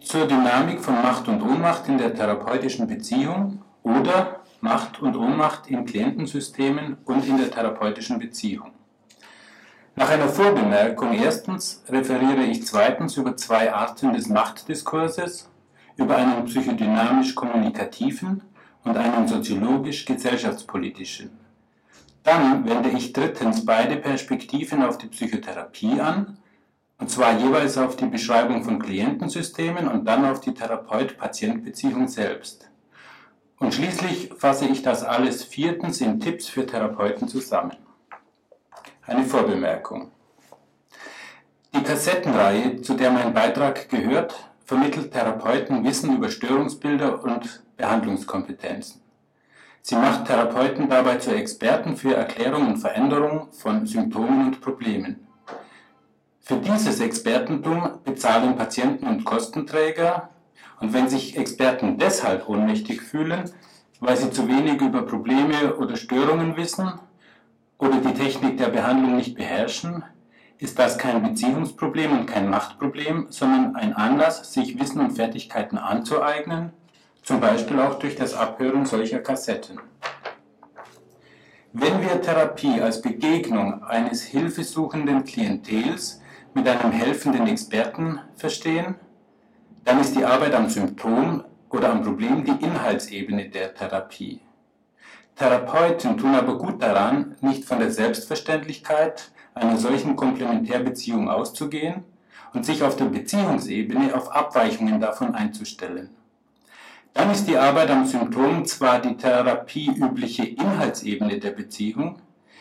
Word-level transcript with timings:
zur 0.00 0.26
Dynamik 0.26 0.80
von 0.80 0.94
Macht 0.94 1.28
und 1.28 1.42
Ohnmacht 1.42 1.86
in 1.88 1.98
der 1.98 2.14
therapeutischen 2.14 2.86
Beziehung 2.86 3.62
oder 3.82 4.40
Macht 4.60 5.00
und 5.00 5.16
Ohnmacht 5.16 5.68
in 5.68 5.84
Klientensystemen 5.84 6.96
und 7.04 7.26
in 7.26 7.38
der 7.38 7.50
therapeutischen 7.50 8.18
Beziehung. 8.18 8.72
Nach 9.94 10.10
einer 10.10 10.28
Vorbemerkung 10.28 11.12
erstens 11.12 11.84
referiere 11.88 12.42
ich 12.44 12.66
zweitens 12.66 13.16
über 13.16 13.36
zwei 13.36 13.72
Arten 13.72 14.12
des 14.12 14.28
Machtdiskurses, 14.28 15.48
über 15.96 16.16
einen 16.16 16.44
psychodynamisch-kommunikativen 16.44 18.42
und 18.84 18.96
einen 18.96 19.26
soziologisch-gesellschaftspolitischen. 19.26 21.30
Dann 22.22 22.64
wende 22.68 22.90
ich 22.90 23.12
drittens 23.12 23.64
beide 23.64 23.96
Perspektiven 23.96 24.84
auf 24.84 24.98
die 24.98 25.08
Psychotherapie 25.08 26.00
an, 26.00 26.38
und 26.98 27.10
zwar 27.10 27.38
jeweils 27.38 27.78
auf 27.78 27.96
die 27.96 28.06
Beschreibung 28.06 28.64
von 28.64 28.78
Klientensystemen 28.80 29.88
und 29.88 30.04
dann 30.04 30.24
auf 30.24 30.40
die 30.40 30.52
Therapeut-Patient-Beziehung 30.52 32.08
selbst. 32.08 32.70
Und 33.58 33.74
schließlich 33.74 34.32
fasse 34.36 34.66
ich 34.66 34.82
das 34.82 35.04
alles 35.04 35.44
viertens 35.44 36.00
in 36.00 36.20
Tipps 36.20 36.48
für 36.48 36.66
Therapeuten 36.66 37.28
zusammen. 37.28 37.76
Eine 39.06 39.24
Vorbemerkung. 39.24 40.10
Die 41.74 41.82
Kassettenreihe, 41.82 42.82
zu 42.82 42.94
der 42.94 43.10
mein 43.10 43.32
Beitrag 43.32 43.88
gehört, 43.88 44.34
vermittelt 44.64 45.12
Therapeuten 45.12 45.84
Wissen 45.84 46.16
über 46.16 46.28
Störungsbilder 46.28 47.22
und 47.22 47.62
Behandlungskompetenzen. 47.76 49.00
Sie 49.82 49.94
macht 49.94 50.26
Therapeuten 50.26 50.88
dabei 50.88 51.16
zu 51.16 51.34
Experten 51.34 51.96
für 51.96 52.14
Erklärung 52.14 52.66
und 52.66 52.78
Veränderung 52.78 53.52
von 53.52 53.86
Symptomen 53.86 54.46
und 54.46 54.60
Problemen. 54.60 55.27
Für 56.48 56.56
dieses 56.56 57.00
Expertentum 57.00 57.98
bezahlen 58.04 58.56
Patienten 58.56 59.06
und 59.06 59.26
Kostenträger, 59.26 60.30
und 60.80 60.94
wenn 60.94 61.06
sich 61.06 61.36
Experten 61.36 61.98
deshalb 61.98 62.48
ohnmächtig 62.48 63.02
fühlen, 63.02 63.50
weil 64.00 64.16
sie 64.16 64.30
zu 64.30 64.48
wenig 64.48 64.80
über 64.80 65.02
Probleme 65.02 65.76
oder 65.76 65.96
Störungen 65.96 66.56
wissen 66.56 66.90
oder 67.76 67.98
die 67.98 68.14
Technik 68.14 68.56
der 68.56 68.68
Behandlung 68.68 69.16
nicht 69.16 69.34
beherrschen, 69.34 70.04
ist 70.56 70.78
das 70.78 70.96
kein 70.96 71.22
Beziehungsproblem 71.22 72.12
und 72.20 72.24
kein 72.24 72.48
Machtproblem, 72.48 73.26
sondern 73.28 73.76
ein 73.76 73.92
Anlass, 73.92 74.54
sich 74.54 74.80
Wissen 74.80 75.02
und 75.02 75.16
Fertigkeiten 75.16 75.76
anzueignen, 75.76 76.72
zum 77.22 77.40
Beispiel 77.40 77.78
auch 77.78 77.98
durch 77.98 78.16
das 78.16 78.32
Abhören 78.32 78.86
solcher 78.86 79.18
Kassetten. 79.18 79.78
Wenn 81.74 82.00
wir 82.00 82.22
Therapie 82.22 82.80
als 82.80 83.02
Begegnung 83.02 83.84
eines 83.84 84.22
hilfesuchenden 84.22 85.24
Klientels 85.24 86.22
mit 86.54 86.68
einem 86.68 86.92
helfenden 86.92 87.46
Experten 87.46 88.20
verstehen, 88.36 88.96
dann 89.84 90.00
ist 90.00 90.16
die 90.16 90.24
Arbeit 90.24 90.54
am 90.54 90.68
Symptom 90.68 91.44
oder 91.70 91.90
am 91.90 92.02
Problem 92.02 92.44
die 92.44 92.64
Inhaltsebene 92.64 93.48
der 93.48 93.74
Therapie. 93.74 94.40
Therapeuten 95.36 96.18
tun 96.18 96.34
aber 96.34 96.58
gut 96.58 96.82
daran, 96.82 97.36
nicht 97.40 97.64
von 97.64 97.78
der 97.78 97.90
Selbstverständlichkeit 97.90 99.30
einer 99.54 99.76
solchen 99.76 100.16
Komplementärbeziehung 100.16 101.28
auszugehen 101.30 102.04
und 102.54 102.64
sich 102.64 102.82
auf 102.82 102.96
der 102.96 103.06
Beziehungsebene 103.06 104.14
auf 104.14 104.34
Abweichungen 104.34 105.00
davon 105.00 105.34
einzustellen. 105.34 106.10
Dann 107.14 107.30
ist 107.30 107.46
die 107.46 107.56
Arbeit 107.56 107.90
am 107.90 108.06
Symptom 108.06 108.64
zwar 108.64 109.00
die 109.00 109.16
therapieübliche 109.16 110.44
Inhaltsebene 110.44 111.38
der 111.38 111.50
Beziehung, 111.50 112.20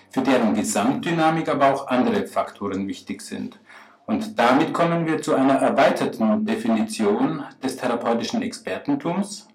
für 0.10 0.22
deren 0.22 0.56
Gesamtdynamik 0.56 1.50
aber 1.50 1.74
auch 1.74 1.88
andere 1.88 2.26
Faktoren 2.26 2.88
wichtig 2.88 3.22
sind. 3.22 3.60
Und 4.08 4.40
damit 4.40 4.74
kommen 4.74 5.06
wir 5.06 5.22
zu 5.22 5.36
einer 5.36 5.56
erweiterten 5.56 6.46
Definition 6.46 7.44
des 7.62 7.76
therapeutischen 7.76 8.42
Expertentums, 8.42 9.50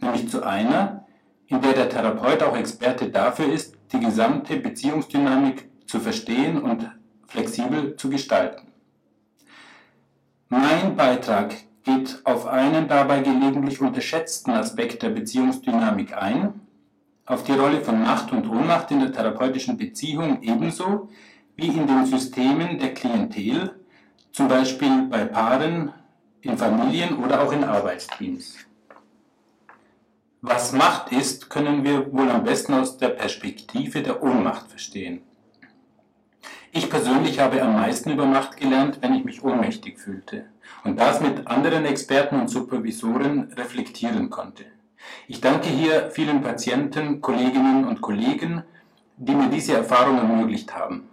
nämlich 0.00 0.30
zu 0.30 0.42
einer, 0.42 1.04
in 1.46 1.60
der 1.60 1.74
der 1.74 1.90
Therapeut 1.90 2.42
auch 2.42 2.56
Experte 2.56 3.10
dafür 3.10 3.52
ist, 3.52 3.76
die 3.92 4.00
gesamte 4.00 4.56
Beziehungsdynamik 4.56 5.68
zu 5.86 6.00
verstehen 6.00 6.62
und 6.62 6.90
flexibel 7.26 7.96
zu 7.96 8.08
gestalten. 8.08 8.68
Mein 10.48 10.96
Beitrag 10.96 11.54
geht 11.82 12.22
auf 12.24 12.46
einen 12.46 12.88
dabei 12.88 13.20
gelegentlich 13.20 13.82
unterschätzten 13.82 14.52
Aspekt 14.54 15.02
der 15.02 15.10
Beziehungsdynamik 15.10 16.16
ein, 16.16 16.54
auf 17.26 17.44
die 17.44 17.52
Rolle 17.52 17.82
von 17.82 18.00
Macht 18.02 18.32
und 18.32 18.48
Ohnmacht 18.48 18.90
in 18.90 19.00
der 19.00 19.12
therapeutischen 19.12 19.76
Beziehung 19.76 20.40
ebenso 20.40 21.10
wie 21.56 21.68
in 21.68 21.86
den 21.86 22.06
Systemen 22.06 22.78
der 22.78 22.94
Klientel, 22.94 23.77
zum 24.38 24.46
Beispiel 24.46 25.08
bei 25.10 25.24
Paaren, 25.24 25.92
in 26.42 26.56
Familien 26.56 27.18
oder 27.18 27.42
auch 27.42 27.50
in 27.50 27.64
Arbeitsteams. 27.64 28.54
Was 30.42 30.70
Macht 30.72 31.10
ist, 31.10 31.50
können 31.50 31.82
wir 31.82 32.12
wohl 32.12 32.30
am 32.30 32.44
besten 32.44 32.74
aus 32.74 32.98
der 32.98 33.08
Perspektive 33.08 34.00
der 34.00 34.22
Ohnmacht 34.22 34.70
verstehen. 34.70 35.22
Ich 36.70 36.88
persönlich 36.88 37.40
habe 37.40 37.60
am 37.60 37.72
meisten 37.72 38.12
über 38.12 38.26
Macht 38.26 38.56
gelernt, 38.56 38.98
wenn 39.00 39.14
ich 39.14 39.24
mich 39.24 39.42
ohnmächtig 39.42 39.98
fühlte 39.98 40.44
und 40.84 41.00
das 41.00 41.20
mit 41.20 41.48
anderen 41.48 41.84
Experten 41.84 42.38
und 42.38 42.46
Supervisoren 42.46 43.52
reflektieren 43.54 44.30
konnte. 44.30 44.66
Ich 45.26 45.40
danke 45.40 45.68
hier 45.68 46.12
vielen 46.12 46.42
Patienten, 46.42 47.20
Kolleginnen 47.20 47.84
und 47.84 48.00
Kollegen, 48.00 48.62
die 49.16 49.34
mir 49.34 49.48
diese 49.48 49.72
Erfahrung 49.72 50.16
ermöglicht 50.16 50.76
haben. 50.76 51.07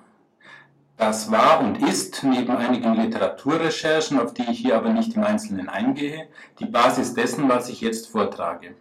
Das 0.97 1.29
war 1.29 1.59
und 1.59 1.85
ist, 1.87 2.23
neben 2.23 2.55
einigen 2.55 2.95
Literaturrecherchen, 2.95 4.19
auf 4.19 4.33
die 4.33 4.49
ich 4.49 4.59
hier 4.59 4.77
aber 4.77 4.89
nicht 4.89 5.15
im 5.15 5.23
Einzelnen 5.23 5.67
eingehe, 5.67 6.29
die 6.59 6.65
Basis 6.65 7.13
dessen, 7.13 7.49
was 7.49 7.67
ich 7.67 7.81
jetzt 7.81 8.07
vortrage. 8.07 8.75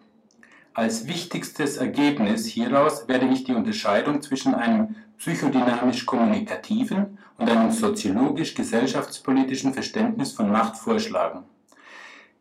Als 0.75 1.08
wichtigstes 1.08 1.76
Ergebnis 1.76 2.47
hieraus 2.47 3.08
werde 3.08 3.26
ich 3.26 3.44
die 3.44 3.54
Unterscheidung 3.54 4.22
zwischen 4.22 4.54
einem 4.54 4.94
psychodynamisch-kommunikativen 5.19 7.19
und 7.38 7.50
einem 7.50 7.72
soziologisch-gesellschaftspolitischen 7.72 9.75
Verständnis 9.75 10.32
von 10.32 10.50
Macht 10.50 10.76
vorschlagen. 10.76 11.44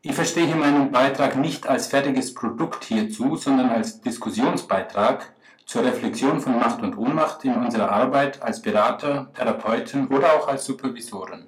Ich 0.02 0.14
verstehe 0.14 0.56
meinen 0.56 0.92
Beitrag 0.92 1.38
nicht 1.38 1.68
als 1.68 1.88
fertiges 1.88 2.34
Produkt 2.34 2.84
hierzu, 2.84 3.38
sondern 3.38 3.70
als 3.70 4.02
Diskussionsbeitrag 4.02 5.32
zur 5.66 5.84
Reflexion 5.84 6.40
von 6.40 6.60
Macht 6.60 6.82
und 6.82 6.98
Ohnmacht 6.98 7.44
in 7.46 7.56
unserer 7.56 7.92
Arbeit 7.92 8.42
als 8.42 8.62
Berater, 8.62 9.32
Therapeuten 9.34 10.08
oder 10.08 10.34
auch 10.34 10.48
als 10.48 10.66
Supervisoren. 10.66 11.48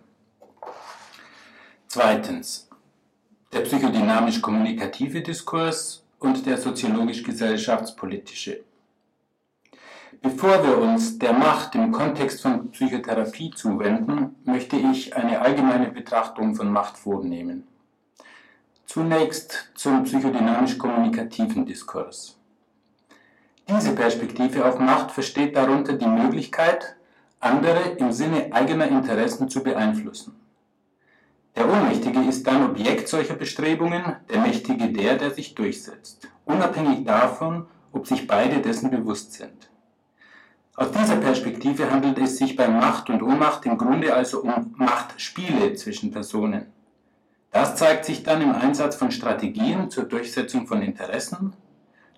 Zweitens. 1.88 2.70
Der 3.54 3.62
psychodynamisch-kommunikative 3.62 5.22
Diskurs 5.22 6.04
und 6.20 6.46
der 6.46 6.58
soziologisch-gesellschaftspolitische. 6.58 8.64
Bevor 10.22 10.66
wir 10.66 10.78
uns 10.80 11.20
der 11.20 11.34
Macht 11.34 11.76
im 11.76 11.92
Kontext 11.92 12.42
von 12.42 12.72
Psychotherapie 12.72 13.52
zuwenden, 13.52 14.36
möchte 14.44 14.76
ich 14.76 15.16
eine 15.16 15.40
allgemeine 15.40 15.90
Betrachtung 15.90 16.56
von 16.56 16.72
Macht 16.72 16.98
vornehmen. 16.98 17.68
Zunächst 18.88 19.70
zum 19.76 20.04
psychodynamisch-kommunikativen 20.04 21.66
Diskurs. 21.66 22.35
Diese 23.68 23.96
Perspektive 23.96 24.64
auf 24.66 24.78
Macht 24.80 25.12
versteht 25.12 25.56
darunter 25.56 25.94
die 25.94 26.08
Möglichkeit, 26.08 26.96
andere 27.40 27.96
im 27.98 28.12
Sinne 28.12 28.52
eigener 28.52 28.88
Interessen 28.88 29.50
zu 29.50 29.64
beeinflussen. 29.64 30.36
Der 31.56 31.68
Ohnmächtige 31.68 32.20
ist 32.22 32.46
dann 32.46 32.70
Objekt 32.70 33.08
solcher 33.08 33.34
Bestrebungen, 33.34 34.04
der 34.30 34.42
Mächtige 34.42 34.92
der, 34.92 35.16
der 35.16 35.32
sich 35.32 35.56
durchsetzt, 35.56 36.28
unabhängig 36.46 37.06
davon, 37.06 37.66
ob 37.92 38.06
sich 38.06 38.28
beide 38.28 38.62
dessen 38.62 38.92
bewusst 38.92 39.34
sind. 39.34 39.70
Aus 40.76 40.92
dieser 40.92 41.16
Perspektive 41.16 41.90
handelt 41.90 42.20
es 42.20 42.38
sich 42.38 42.56
bei 42.56 42.68
Macht 42.68 43.10
und 43.10 43.24
Ohnmacht 43.24 43.66
im 43.66 43.78
Grunde 43.78 44.14
also 44.14 44.44
um 44.44 44.76
Machtspiele 44.78 45.74
zwischen 45.76 46.12
Personen. 46.12 46.66
Das 47.52 47.78
zeigt 47.78 48.04
sich 48.04 48.24
dann 48.24 48.42
im 48.42 48.52
Einsatz 48.52 48.98
von 48.98 49.12
Strategien 49.12 49.90
zur 49.90 50.04
Durchsetzung 50.04 50.68
von 50.68 50.82
Interessen, 50.82 51.54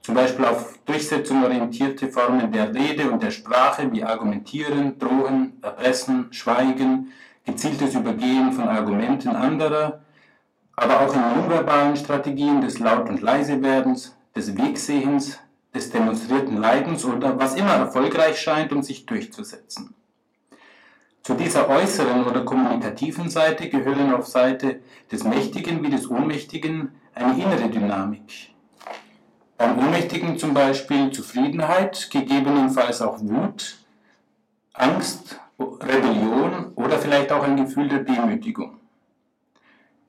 zum 0.01 0.15
Beispiel 0.15 0.45
auf 0.45 0.77
Durchsetzung 0.85 1.43
orientierte 1.43 2.07
Formen 2.09 2.51
der 2.51 2.73
Rede 2.73 3.11
und 3.11 3.21
der 3.21 3.31
Sprache 3.31 3.91
wie 3.91 4.03
Argumentieren, 4.03 4.97
Drohen, 4.97 5.53
Erpressen, 5.61 6.27
Schweigen, 6.31 7.11
gezieltes 7.45 7.95
Übergehen 7.95 8.51
von 8.53 8.67
Argumenten 8.67 9.29
anderer, 9.29 10.01
aber 10.75 11.01
auch 11.01 11.13
in 11.13 11.21
nonverbalen 11.21 11.95
Strategien 11.95 12.61
des 12.61 12.79
Laut- 12.79 13.09
und 13.09 13.21
Leisewerdens, 13.21 14.15
des 14.35 14.55
Wegsehens, 14.57 15.39
des 15.73 15.89
demonstrierten 15.89 16.57
Leidens 16.57 17.03
oder 17.03 17.37
was 17.37 17.55
immer 17.55 17.73
erfolgreich 17.73 18.39
scheint, 18.39 18.71
um 18.71 18.83
sich 18.83 19.05
durchzusetzen. 19.05 19.93
Zu 21.23 21.33
dieser 21.33 21.67
äußeren 21.67 22.25
oder 22.25 22.45
kommunikativen 22.45 23.29
Seite 23.29 23.67
gehören 23.67 24.13
auf 24.13 24.27
Seite 24.27 24.79
des 25.11 25.25
Mächtigen 25.25 25.83
wie 25.83 25.89
des 25.89 26.09
Ohnmächtigen 26.09 26.91
eine 27.13 27.33
innere 27.33 27.69
Dynamik. 27.69 28.53
Beim 29.57 29.79
Ohnmächtigen 29.79 30.37
zum 30.37 30.53
Beispiel 30.53 31.11
Zufriedenheit, 31.11 32.09
gegebenenfalls 32.11 33.01
auch 33.01 33.19
Wut, 33.19 33.77
Angst 34.73 35.39
Rebellion 35.59 36.73
oder 36.75 36.99
vielleicht 36.99 37.31
auch 37.31 37.43
ein 37.43 37.57
Gefühl 37.57 37.89
der 37.89 37.99
Demütigung. 37.99 38.79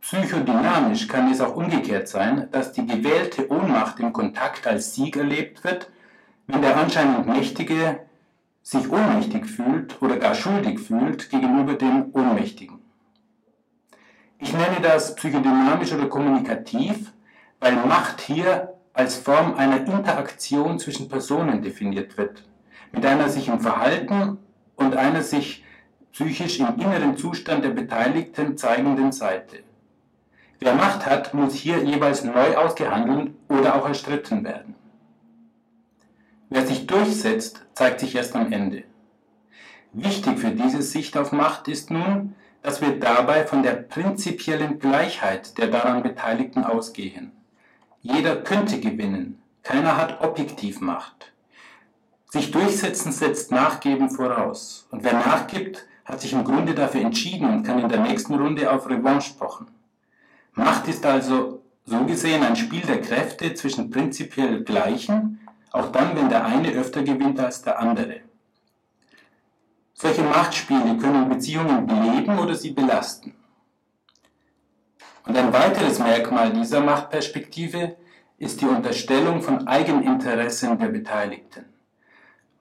Psychodynamisch 0.01 1.09
kann 1.09 1.31
es 1.31 1.41
auch 1.41 1.57
umgekehrt 1.57 2.09
sein, 2.09 2.49
dass 2.53 2.73
die 2.73 2.87
gewählte 2.87 3.51
Ohnmacht 3.51 3.99
im 4.01 4.13
Kontakt 4.13 4.67
als 4.67 4.95
Sieg 4.95 5.17
erlebt 5.17 5.65
wird, 5.65 5.91
wenn 6.47 6.63
der 6.63 6.77
anscheinend 6.77 7.27
Mächtige 7.27 8.01
sich 8.63 8.91
ohnmächtig 8.91 9.47
fühlt 9.47 10.01
oder 10.03 10.17
gar 10.17 10.35
schuldig 10.35 10.79
fühlt 10.79 11.31
gegenüber 11.31 11.75
dem 11.75 12.11
Ohnmächtigen. 12.13 12.79
Ich 14.39 14.53
nenne 14.53 14.81
das 14.83 15.15
psychodynamisch 15.17 15.93
oder 15.93 16.07
kommunikativ, 16.07 17.13
weil 17.61 17.75
Macht 17.75 18.21
hier 18.21 18.68
als 18.99 19.15
Form 19.15 19.55
einer 19.55 19.87
Interaktion 19.87 20.81
zwischen 20.81 21.09
Personen 21.09 21.63
definiert 21.63 22.19
wird, 22.19 22.43
mit 22.91 23.07
einer 23.07 23.29
sich 23.29 23.47
im 23.47 23.61
Verhalten 23.61 24.39
und 24.75 24.97
einer 24.97 25.23
sich 25.23 25.65
psychisch 26.11 26.59
im 26.59 26.81
inneren 26.81 27.17
Zustand 27.17 27.65
der 27.65 27.71
Beteiligten 27.71 28.57
zeigenden 28.57 29.13
Seite. 29.13 29.59
Wer 30.59 30.75
Macht 30.75 31.07
hat, 31.07 31.33
muss 31.33 31.55
hier 31.55 31.85
jeweils 31.85 32.25
neu 32.25 32.57
ausgehandelt 32.57 33.31
oder 33.49 33.77
auch 33.77 33.87
erstritten 33.87 34.43
werden. 34.43 34.75
Wer 36.51 36.67
sich 36.67 36.89
durchsetzt, 36.89 37.65
zeigt 37.75 38.01
sich 38.01 38.17
erst 38.17 38.35
am 38.35 38.51
Ende. 38.51 38.83
Wichtig 39.93 40.41
für 40.41 40.51
diese 40.51 40.83
Sicht 40.83 41.17
auf 41.17 41.31
Macht 41.31 41.69
ist 41.69 41.93
nun, 41.93 42.35
dass 42.63 42.81
wir 42.81 42.99
dabei 42.99 43.47
von 43.47 43.63
der 43.63 43.75
prinzipiellen 43.75 44.81
Gleichheit 44.81 45.57
der 45.57 45.69
daran 45.69 46.03
Beteiligten 46.03 46.65
ausgehen. 46.65 47.38
Jeder 48.01 48.37
könnte 48.37 48.81
gewinnen, 48.81 49.43
keiner 49.63 49.97
hat 49.97 50.23
objektiv 50.23 50.81
Macht. 50.81 51.33
Sich 52.31 52.51
durchsetzen 52.51 53.11
setzt 53.11 53.51
Nachgeben 53.51 54.11
voraus. 54.11 54.87
Und 54.91 55.03
wer 55.03 55.15
nachgibt, 55.15 55.87
hat 56.05 56.21
sich 56.21 56.33
im 56.33 56.45
Grunde 56.45 56.75
dafür 56.75 57.01
entschieden 57.01 57.49
und 57.51 57.65
kann 57.65 57.79
in 57.79 57.89
der 57.89 58.01
nächsten 58.01 58.35
Runde 58.35 58.71
auf 58.71 58.89
Revanche 58.89 59.35
pochen. 59.35 59.67
Macht 60.55 60.89
ist 60.89 61.05
also 61.05 61.63
so 61.85 62.05
gesehen 62.05 62.43
ein 62.43 62.57
Spiel 62.57 62.83
der 62.83 63.01
Kräfte 63.01 63.55
zwischen 63.55 63.91
prinzipiell 63.91 64.63
Gleichen, 64.63 65.41
auch 65.71 65.91
dann, 65.91 66.17
wenn 66.17 66.29
der 66.29 66.45
eine 66.45 66.71
öfter 66.73 67.03
gewinnt 67.03 67.41
als 67.41 67.63
der 67.63 67.79
andere. 67.79 68.21
Solche 69.95 70.23
Machtspiele 70.23 70.97
können 70.99 71.29
Beziehungen 71.29 71.87
beleben 71.87 72.39
oder 72.39 72.55
sie 72.55 72.71
belasten. 72.71 73.35
Und 75.29 75.37
ein 75.37 75.53
weiteres 75.53 75.99
Merkmal 75.99 76.55
dieser 76.55 76.81
Machtperspektive 76.81 77.97
ist 78.39 78.63
die 78.63 78.65
Unterstellung 78.65 79.43
von 79.43 79.69
Eigeninteressen 79.69 80.79
der 80.79 80.87
Beteiligten. 80.87 81.67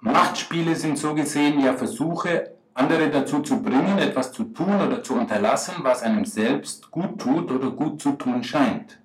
Machtspiele 0.02 0.76
sind 0.76 0.98
so 0.98 1.16
gesehen 1.16 1.62
ja 1.62 1.74
Versuche, 1.76 2.52
andere 2.74 3.10
dazu 3.10 3.40
zu 3.40 3.64
bringen, 3.64 3.98
etwas 4.00 4.34
zu 4.34 4.44
tun 4.44 4.82
oder 4.86 5.02
zu 5.02 5.14
unterlassen, 5.14 5.76
was 5.80 6.04
einem 6.04 6.26
selbst 6.26 6.92
gut 6.92 7.20
tut 7.20 7.50
oder 7.50 7.72
gut 7.72 8.02
zu 8.02 8.12
tun 8.12 8.44
scheint. 8.44 9.00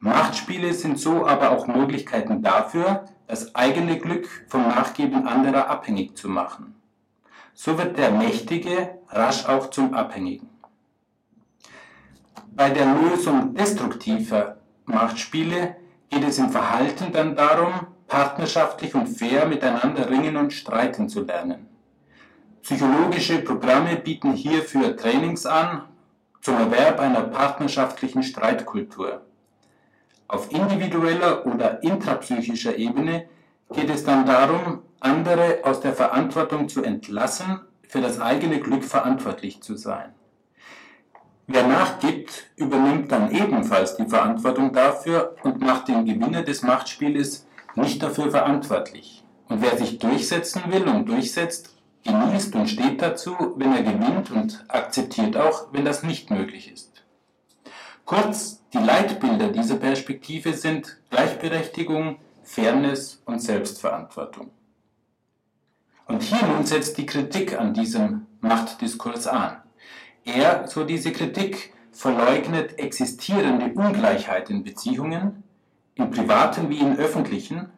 Machtspiele 0.00 0.74
sind 0.74 0.98
so 0.98 1.24
aber 1.24 1.52
auch 1.52 1.68
Möglichkeiten 1.68 2.42
dafür, 2.42 3.04
das 3.28 3.54
eigene 3.54 4.00
Glück 4.00 4.28
vom 4.48 4.62
Nachgeben 4.62 5.28
anderer 5.28 5.70
abhängig 5.70 6.16
zu 6.16 6.28
machen. 6.28 6.74
So 7.54 7.78
wird 7.78 7.96
der 7.96 8.10
Mächtige 8.10 8.98
rasch 9.10 9.46
auch 9.46 9.70
zum 9.70 9.94
Abhängigen. 9.94 10.55
Bei 12.56 12.70
der 12.70 12.86
Lösung 12.86 13.54
destruktiver 13.54 14.56
Machtspiele 14.86 15.76
geht 16.08 16.24
es 16.26 16.38
im 16.38 16.48
Verhalten 16.48 17.12
dann 17.12 17.36
darum, 17.36 17.72
partnerschaftlich 18.08 18.94
und 18.94 19.08
fair 19.08 19.46
miteinander 19.46 20.08
ringen 20.08 20.38
und 20.38 20.54
streiten 20.54 21.10
zu 21.10 21.22
lernen. 21.22 21.68
Psychologische 22.62 23.42
Programme 23.42 23.96
bieten 23.96 24.32
hierfür 24.32 24.96
Trainings 24.96 25.44
an 25.44 25.82
zum 26.40 26.56
Erwerb 26.56 26.98
einer 26.98 27.24
partnerschaftlichen 27.24 28.22
Streitkultur. 28.22 29.20
Auf 30.26 30.50
individueller 30.50 31.44
oder 31.44 31.82
intrapsychischer 31.82 32.76
Ebene 32.76 33.28
geht 33.74 33.90
es 33.90 34.02
dann 34.02 34.24
darum, 34.24 34.82
andere 35.00 35.58
aus 35.62 35.80
der 35.80 35.92
Verantwortung 35.92 36.70
zu 36.70 36.82
entlassen, 36.82 37.60
für 37.86 38.00
das 38.00 38.18
eigene 38.18 38.60
Glück 38.60 38.84
verantwortlich 38.84 39.62
zu 39.62 39.76
sein. 39.76 40.15
Wer 41.48 41.66
nachgibt, 41.66 42.46
übernimmt 42.56 43.12
dann 43.12 43.30
ebenfalls 43.30 43.96
die 43.96 44.06
Verantwortung 44.06 44.72
dafür 44.72 45.36
und 45.44 45.60
macht 45.60 45.86
den 45.88 46.04
Gewinner 46.04 46.42
des 46.42 46.62
Machtspieles 46.62 47.46
nicht 47.76 48.02
dafür 48.02 48.30
verantwortlich. 48.30 49.24
Und 49.48 49.62
wer 49.62 49.76
sich 49.78 49.98
durchsetzen 49.98 50.62
will 50.68 50.88
und 50.88 51.08
durchsetzt, 51.08 51.76
genießt 52.02 52.54
und 52.56 52.68
steht 52.68 53.00
dazu, 53.00 53.36
wenn 53.56 53.72
er 53.72 53.82
gewinnt 53.82 54.30
und 54.32 54.64
akzeptiert 54.68 55.36
auch, 55.36 55.68
wenn 55.72 55.84
das 55.84 56.02
nicht 56.02 56.30
möglich 56.30 56.72
ist. 56.72 57.04
Kurz, 58.04 58.62
die 58.72 58.78
Leitbilder 58.78 59.48
dieser 59.48 59.76
Perspektive 59.76 60.52
sind 60.52 60.98
Gleichberechtigung, 61.10 62.18
Fairness 62.42 63.22
und 63.24 63.40
Selbstverantwortung. 63.40 64.50
Und 66.06 66.22
hier 66.22 66.46
nun 66.46 66.64
setzt 66.64 66.98
die 66.98 67.06
Kritik 67.06 67.58
an 67.58 67.74
diesem 67.74 68.26
Machtdiskurs 68.40 69.26
an. 69.26 69.56
Er, 70.26 70.66
so 70.66 70.84
diese 70.84 71.12
Kritik, 71.12 71.72
verleugnet 71.92 72.78
existierende 72.78 73.72
Ungleichheit 73.72 74.50
in 74.50 74.64
Beziehungen, 74.64 75.44
im 75.94 76.10
privaten 76.10 76.68
wie 76.68 76.80
im 76.80 76.96
öffentlichen, 76.96 77.70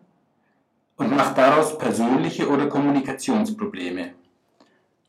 und 0.97 1.15
macht 1.15 1.39
daraus 1.39 1.79
persönliche 1.79 2.49
oder 2.49 2.67
Kommunikationsprobleme. 2.67 4.15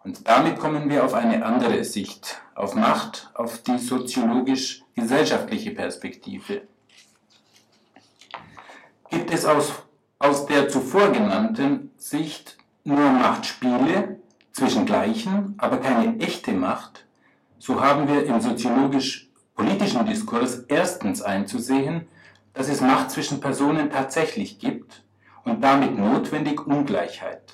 Und 0.04 0.28
damit 0.28 0.60
kommen 0.60 0.90
wir 0.90 1.04
auf 1.04 1.14
eine 1.14 1.44
andere 1.44 1.84
Sicht, 1.84 2.42
auf 2.56 2.76
Macht, 2.76 3.32
auf 3.34 3.64
die 3.64 3.80
soziologisch-gesellschaftliche 3.80 5.72
Perspektive. 5.72 6.64
Gibt 9.10 9.32
es 9.32 9.46
aus, 9.46 9.72
aus 10.20 10.46
der 10.46 10.70
zuvor 10.70 11.10
genannten 11.12 11.92
Sicht 11.98 12.58
nur 12.84 13.00
Machtspiele 13.00 14.20
zwischen 14.52 14.86
Gleichen, 14.86 15.56
aber 15.58 15.78
keine 15.78 16.20
echte 16.20 16.52
Macht, 16.52 17.06
so 17.60 17.82
haben 17.82 18.08
wir 18.08 18.26
im 18.26 18.40
soziologisch-politischen 18.40 20.06
Diskurs 20.06 20.60
erstens 20.70 21.22
einzusehen, 21.22 22.08
dass 22.54 22.70
es 22.70 22.82
Macht 22.82 23.12
zwischen 23.12 23.40
Personen 23.40 23.92
tatsächlich 23.92 24.60
gibt 24.60 25.04
und 25.44 25.62
damit 25.64 25.98
notwendig 25.98 26.66
Ungleichheit. 26.66 27.54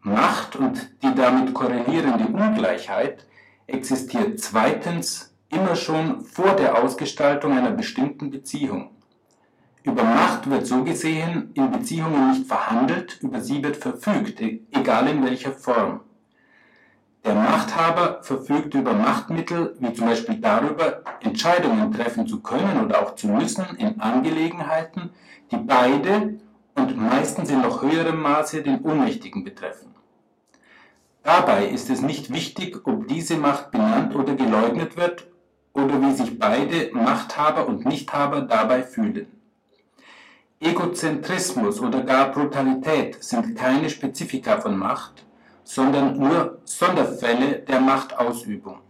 Macht 0.00 0.56
und 0.56 0.90
die 1.02 1.14
damit 1.14 1.54
korrelierende 1.54 2.26
Ungleichheit 2.26 3.26
existiert 3.66 4.40
zweitens 4.40 5.34
immer 5.50 5.76
schon 5.76 6.24
vor 6.24 6.56
der 6.56 6.82
Ausgestaltung 6.82 7.56
einer 7.56 7.70
bestimmten 7.70 8.30
Beziehung. 8.30 8.90
Über 9.82 10.02
Macht 10.02 10.50
wird 10.50 10.66
so 10.66 10.84
gesehen 10.84 11.50
in 11.54 11.70
Beziehungen 11.70 12.30
nicht 12.30 12.46
verhandelt, 12.46 13.18
über 13.22 13.40
sie 13.40 13.62
wird 13.62 13.76
verfügt, 13.76 14.40
egal 14.40 15.08
in 15.08 15.24
welcher 15.24 15.52
Form. 15.52 16.00
Der 17.24 17.34
Machthaber 17.34 18.22
verfügt 18.22 18.74
über 18.74 18.94
Machtmittel, 18.94 19.76
wie 19.78 19.92
zum 19.92 20.06
Beispiel 20.06 20.36
darüber, 20.36 21.02
Entscheidungen 21.20 21.92
treffen 21.92 22.26
zu 22.26 22.40
können 22.40 22.84
oder 22.84 23.02
auch 23.02 23.14
zu 23.14 23.28
müssen 23.28 23.66
in 23.76 24.00
Angelegenheiten, 24.00 25.10
die 25.50 25.58
beide 25.58 26.38
und 26.76 26.96
meistens 26.96 27.50
in 27.50 27.60
noch 27.60 27.82
höherem 27.82 28.22
Maße 28.22 28.62
den 28.62 28.80
Ohnmächtigen 28.80 29.44
betreffen. 29.44 29.94
Dabei 31.22 31.66
ist 31.66 31.90
es 31.90 32.00
nicht 32.00 32.32
wichtig, 32.32 32.80
ob 32.84 33.06
diese 33.06 33.36
Macht 33.36 33.70
benannt 33.70 34.14
oder 34.14 34.34
geleugnet 34.34 34.96
wird 34.96 35.26
oder 35.74 36.00
wie 36.00 36.12
sich 36.12 36.38
beide 36.38 36.90
Machthaber 36.94 37.68
und 37.68 37.84
Nichthaber 37.84 38.40
dabei 38.40 38.82
fühlen. 38.82 39.26
Egozentrismus 40.60 41.80
oder 41.80 42.02
gar 42.02 42.32
Brutalität 42.32 43.22
sind 43.22 43.56
keine 43.56 43.90
Spezifika 43.90 44.60
von 44.60 44.76
Macht, 44.78 45.24
sondern 45.64 46.18
nur 46.18 46.60
Sonderfälle 46.64 47.60
der 47.60 47.80
Machtausübung. 47.80 48.80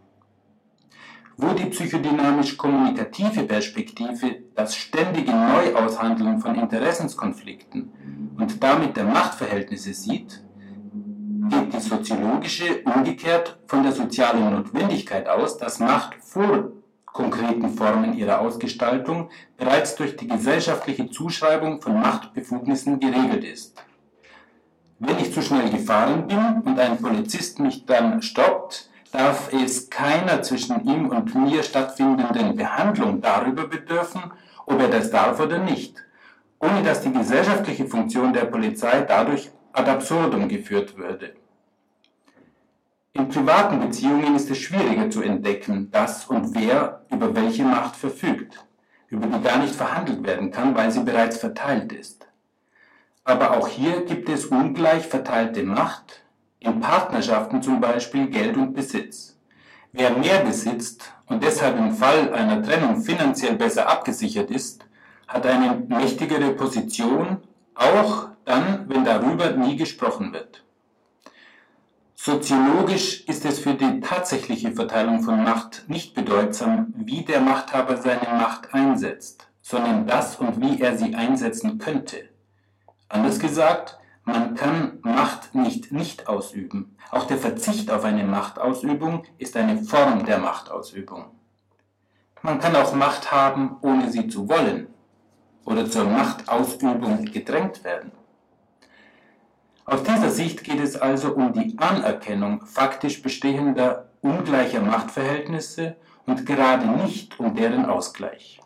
Wo 1.36 1.54
die 1.54 1.66
psychodynamisch-kommunikative 1.66 3.44
Perspektive 3.44 4.42
das 4.54 4.76
ständige 4.76 5.32
Neuaushandeln 5.32 6.38
von 6.38 6.54
Interessenskonflikten 6.54 7.90
und 8.36 8.62
damit 8.62 8.96
der 8.96 9.04
Machtverhältnisse 9.04 9.94
sieht, 9.94 10.42
geht 11.48 11.72
die 11.72 11.80
soziologische 11.80 12.82
umgekehrt 12.84 13.58
von 13.66 13.82
der 13.82 13.92
sozialen 13.92 14.54
Notwendigkeit 14.54 15.28
aus, 15.28 15.56
dass 15.56 15.80
Macht 15.80 16.14
vor 16.20 16.72
konkreten 17.06 17.70
Formen 17.70 18.14
ihrer 18.14 18.40
Ausgestaltung 18.40 19.30
bereits 19.56 19.96
durch 19.96 20.16
die 20.16 20.28
gesellschaftliche 20.28 21.10
Zuschreibung 21.10 21.80
von 21.80 22.00
Machtbefugnissen 22.00 23.00
geregelt 23.00 23.44
ist. 23.44 23.82
Wenn 25.02 25.18
ich 25.18 25.32
zu 25.32 25.40
schnell 25.40 25.70
gefahren 25.70 26.26
bin 26.26 26.60
und 26.62 26.78
ein 26.78 26.98
Polizist 26.98 27.58
mich 27.58 27.86
dann 27.86 28.20
stoppt, 28.20 28.90
darf 29.12 29.50
es 29.50 29.88
keiner 29.88 30.42
zwischen 30.42 30.84
ihm 30.86 31.08
und 31.08 31.34
mir 31.34 31.62
stattfindenden 31.62 32.54
Behandlung 32.54 33.22
darüber 33.22 33.66
bedürfen, 33.66 34.20
ob 34.66 34.78
er 34.78 34.88
das 34.88 35.10
darf 35.10 35.40
oder 35.40 35.58
nicht, 35.58 35.96
ohne 36.58 36.82
dass 36.82 37.00
die 37.00 37.12
gesellschaftliche 37.12 37.86
Funktion 37.86 38.34
der 38.34 38.44
Polizei 38.44 39.00
dadurch 39.00 39.50
ad 39.72 39.90
absurdum 39.90 40.48
geführt 40.48 40.94
würde. 40.98 41.32
In 43.14 43.30
privaten 43.30 43.80
Beziehungen 43.80 44.36
ist 44.36 44.50
es 44.50 44.58
schwieriger 44.58 45.08
zu 45.08 45.22
entdecken, 45.22 45.90
dass 45.90 46.26
und 46.26 46.54
wer 46.54 47.06
über 47.10 47.34
welche 47.34 47.64
Macht 47.64 47.96
verfügt, 47.96 48.66
über 49.08 49.26
die 49.26 49.42
gar 49.42 49.58
nicht 49.60 49.74
verhandelt 49.74 50.22
werden 50.26 50.50
kann, 50.50 50.76
weil 50.76 50.90
sie 50.92 51.00
bereits 51.00 51.38
verteilt 51.38 51.90
ist. 51.90 52.29
Aber 53.30 53.56
auch 53.56 53.68
hier 53.68 54.04
gibt 54.06 54.28
es 54.28 54.46
ungleich 54.46 55.06
verteilte 55.06 55.62
Macht, 55.62 56.24
in 56.58 56.80
Partnerschaften 56.80 57.62
zum 57.62 57.80
Beispiel 57.80 58.26
Geld 58.26 58.56
und 58.56 58.74
Besitz. 58.74 59.38
Wer 59.92 60.10
mehr 60.10 60.40
besitzt 60.40 61.12
und 61.26 61.44
deshalb 61.44 61.78
im 61.78 61.92
Fall 61.92 62.34
einer 62.34 62.60
Trennung 62.60 63.00
finanziell 63.00 63.54
besser 63.54 63.88
abgesichert 63.88 64.50
ist, 64.50 64.84
hat 65.28 65.46
eine 65.46 65.80
mächtigere 65.88 66.50
Position, 66.54 67.36
auch 67.76 68.30
dann, 68.44 68.86
wenn 68.88 69.04
darüber 69.04 69.52
nie 69.52 69.76
gesprochen 69.76 70.32
wird. 70.32 70.64
Soziologisch 72.16 73.24
ist 73.28 73.44
es 73.44 73.60
für 73.60 73.74
die 73.74 74.00
tatsächliche 74.00 74.72
Verteilung 74.72 75.22
von 75.22 75.44
Macht 75.44 75.84
nicht 75.86 76.14
bedeutsam, 76.14 76.92
wie 76.96 77.22
der 77.22 77.40
Machthaber 77.40 77.96
seine 77.96 78.28
Macht 78.40 78.74
einsetzt, 78.74 79.46
sondern 79.62 80.08
das 80.08 80.34
und 80.34 80.60
wie 80.60 80.80
er 80.80 80.98
sie 80.98 81.14
einsetzen 81.14 81.78
könnte. 81.78 82.29
Anders 83.10 83.40
gesagt, 83.40 83.98
man 84.24 84.54
kann 84.54 85.00
Macht 85.02 85.54
nicht 85.54 85.90
nicht 85.90 86.28
ausüben. 86.28 86.96
Auch 87.10 87.26
der 87.26 87.38
Verzicht 87.38 87.90
auf 87.90 88.04
eine 88.04 88.22
Machtausübung 88.22 89.24
ist 89.36 89.56
eine 89.56 89.82
Form 89.82 90.24
der 90.24 90.38
Machtausübung. 90.38 91.24
Man 92.42 92.60
kann 92.60 92.76
auch 92.76 92.94
Macht 92.94 93.32
haben, 93.32 93.76
ohne 93.82 94.10
sie 94.10 94.28
zu 94.28 94.48
wollen 94.48 94.86
oder 95.64 95.90
zur 95.90 96.04
Machtausübung 96.04 97.24
gedrängt 97.24 97.82
werden. 97.82 98.12
Aus 99.86 100.04
dieser 100.04 100.30
Sicht 100.30 100.62
geht 100.62 100.78
es 100.78 100.94
also 100.94 101.34
um 101.34 101.52
die 101.52 101.76
Anerkennung 101.78 102.64
faktisch 102.64 103.22
bestehender 103.22 104.08
ungleicher 104.20 104.82
Machtverhältnisse 104.82 105.96
und 106.26 106.46
gerade 106.46 106.86
nicht 106.86 107.40
um 107.40 107.56
deren 107.56 107.86
Ausgleich. 107.86 108.59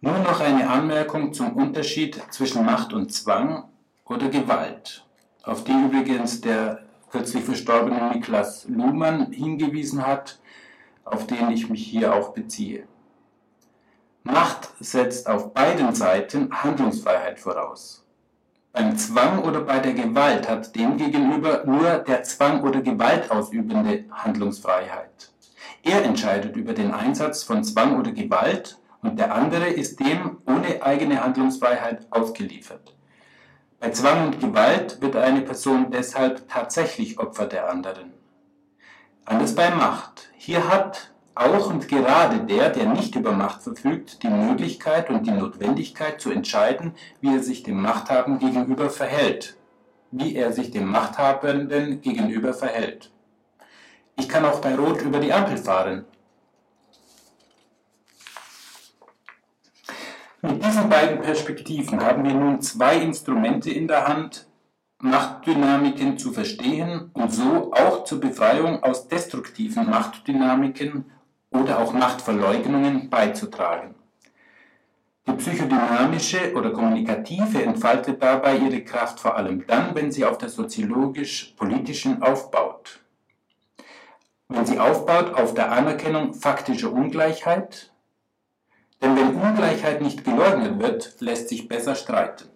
Nur 0.00 0.18
noch 0.18 0.40
eine 0.40 0.68
Anmerkung 0.68 1.32
zum 1.32 1.56
Unterschied 1.56 2.20
zwischen 2.30 2.66
Macht 2.66 2.92
und 2.92 3.12
Zwang 3.12 3.64
oder 4.04 4.28
Gewalt, 4.28 5.06
auf 5.42 5.64
die 5.64 5.72
übrigens 5.72 6.42
der 6.42 6.80
kürzlich 7.10 7.44
verstorbene 7.44 8.10
Niklas 8.12 8.66
Luhmann 8.68 9.32
hingewiesen 9.32 10.06
hat, 10.06 10.38
auf 11.04 11.26
den 11.26 11.50
ich 11.50 11.70
mich 11.70 11.86
hier 11.86 12.14
auch 12.14 12.34
beziehe. 12.34 12.86
Macht 14.22 14.68
setzt 14.80 15.26
auf 15.28 15.54
beiden 15.54 15.94
Seiten 15.94 16.50
Handlungsfreiheit 16.52 17.40
voraus. 17.40 18.04
Beim 18.72 18.98
Zwang 18.98 19.44
oder 19.44 19.62
bei 19.62 19.78
der 19.78 19.94
Gewalt 19.94 20.46
hat 20.46 20.76
demgegenüber 20.76 21.62
nur 21.64 22.00
der 22.00 22.22
Zwang 22.24 22.62
oder 22.62 22.82
Gewalt 22.82 23.30
ausübende 23.30 24.04
Handlungsfreiheit. 24.10 25.30
Er 25.82 26.04
entscheidet 26.04 26.54
über 26.54 26.74
den 26.74 26.92
Einsatz 26.92 27.44
von 27.44 27.64
Zwang 27.64 27.98
oder 27.98 28.12
Gewalt 28.12 28.76
und 29.06 29.18
der 29.18 29.34
andere 29.34 29.68
ist 29.68 30.00
dem 30.00 30.38
ohne 30.46 30.82
eigene 30.82 31.22
Handlungsfreiheit 31.22 32.06
ausgeliefert. 32.10 32.94
Bei 33.78 33.90
Zwang 33.90 34.26
und 34.26 34.40
Gewalt 34.40 35.00
wird 35.00 35.16
eine 35.16 35.42
Person 35.42 35.90
deshalb 35.90 36.48
tatsächlich 36.48 37.18
Opfer 37.18 37.46
der 37.46 37.70
anderen. 37.70 38.12
Anders 39.24 39.54
bei 39.54 39.70
Macht. 39.70 40.30
Hier 40.36 40.68
hat 40.68 41.12
auch 41.34 41.68
und 41.68 41.86
gerade 41.88 42.40
der, 42.40 42.70
der 42.70 42.86
nicht 42.86 43.14
über 43.14 43.32
Macht 43.32 43.62
verfügt, 43.62 44.22
die 44.22 44.28
Möglichkeit 44.28 45.10
und 45.10 45.26
die 45.26 45.32
Notwendigkeit 45.32 46.20
zu 46.20 46.30
entscheiden, 46.30 46.94
wie 47.20 47.34
er 47.34 47.42
sich 47.42 47.62
dem 47.62 47.80
Machthabenden 47.80 48.38
gegenüber 48.38 48.88
verhält, 48.88 49.56
wie 50.10 50.34
er 50.34 50.52
sich 50.52 50.70
dem 50.70 50.88
Machthabenden 50.88 52.00
gegenüber 52.00 52.54
verhält. 52.54 53.10
Ich 54.16 54.28
kann 54.28 54.46
auch 54.46 54.60
bei 54.60 54.74
Rot 54.74 55.02
über 55.02 55.18
die 55.18 55.32
Ampel 55.32 55.58
fahren. 55.58 56.06
Mit 60.42 60.64
diesen 60.64 60.88
beiden 60.88 61.20
Perspektiven 61.22 62.04
haben 62.04 62.24
wir 62.24 62.34
nun 62.34 62.60
zwei 62.60 62.98
Instrumente 62.98 63.70
in 63.70 63.88
der 63.88 64.06
Hand, 64.06 64.46
Machtdynamiken 64.98 66.18
zu 66.18 66.32
verstehen 66.32 67.10
und 67.12 67.32
so 67.32 67.72
auch 67.72 68.04
zur 68.04 68.20
Befreiung 68.20 68.82
aus 68.82 69.08
destruktiven 69.08 69.88
Machtdynamiken 69.88 71.10
oder 71.50 71.78
auch 71.78 71.92
Machtverleugnungen 71.92 73.08
beizutragen. 73.10 73.94
Die 75.26 75.32
psychodynamische 75.32 76.54
oder 76.54 76.70
kommunikative 76.70 77.62
entfaltet 77.62 78.22
dabei 78.22 78.58
ihre 78.58 78.82
Kraft 78.82 79.18
vor 79.18 79.36
allem 79.36 79.66
dann, 79.66 79.94
wenn 79.94 80.12
sie 80.12 80.24
auf 80.24 80.38
der 80.38 80.48
soziologisch-politischen 80.48 82.22
aufbaut. 82.22 83.00
Wenn 84.48 84.64
sie 84.64 84.78
aufbaut 84.78 85.34
auf 85.34 85.54
der 85.54 85.72
Anerkennung 85.72 86.32
faktischer 86.32 86.92
Ungleichheit, 86.92 87.92
denn 89.00 89.16
wenn 89.16 89.34
Ungleichheit 89.36 90.00
nicht 90.00 90.24
geleugnet 90.24 90.78
wird, 90.78 91.20
lässt 91.20 91.48
sich 91.48 91.68
besser 91.68 91.94
streiten. 91.94 92.48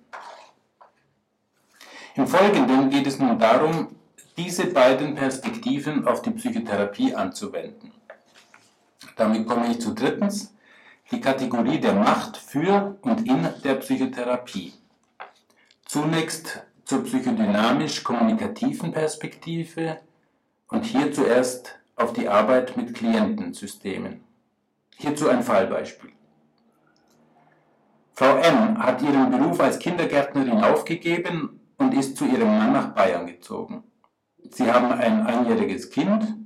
Im 2.16 2.26
Folgenden 2.26 2.90
geht 2.90 3.06
es 3.06 3.18
nun 3.18 3.38
darum, 3.38 3.96
diese 4.36 4.66
beiden 4.66 5.14
Perspektiven 5.14 6.06
auf 6.06 6.22
die 6.22 6.30
Psychotherapie 6.30 7.14
anzuwenden. 7.14 7.92
Damit 9.16 9.46
komme 9.46 9.70
ich 9.70 9.80
zu 9.80 9.92
drittens, 9.94 10.54
die 11.10 11.20
Kategorie 11.20 11.78
der 11.78 11.94
Macht 11.94 12.36
für 12.36 12.98
und 13.02 13.26
in 13.26 13.48
der 13.64 13.74
Psychotherapie. 13.74 14.72
Zunächst 15.84 16.62
zur 16.84 17.04
psychodynamisch-kommunikativen 17.04 18.92
Perspektive 18.92 19.98
und 20.68 20.84
hier 20.84 21.12
zuerst 21.12 21.78
auf 21.96 22.12
die 22.12 22.28
Arbeit 22.28 22.76
mit 22.76 22.94
Klientensystemen. 22.94 24.24
Hierzu 24.96 25.28
ein 25.28 25.42
Fallbeispiel. 25.42 26.12
Frau 28.20 28.36
M. 28.36 28.76
hat 28.78 29.00
ihren 29.00 29.30
Beruf 29.30 29.58
als 29.60 29.78
Kindergärtnerin 29.78 30.62
aufgegeben 30.62 31.58
und 31.78 31.94
ist 31.94 32.18
zu 32.18 32.26
ihrem 32.26 32.48
Mann 32.48 32.74
nach 32.74 32.88
Bayern 32.88 33.26
gezogen. 33.26 33.82
Sie 34.50 34.70
haben 34.70 34.92
ein 34.92 35.26
einjähriges 35.26 35.88
Kind 35.88 36.36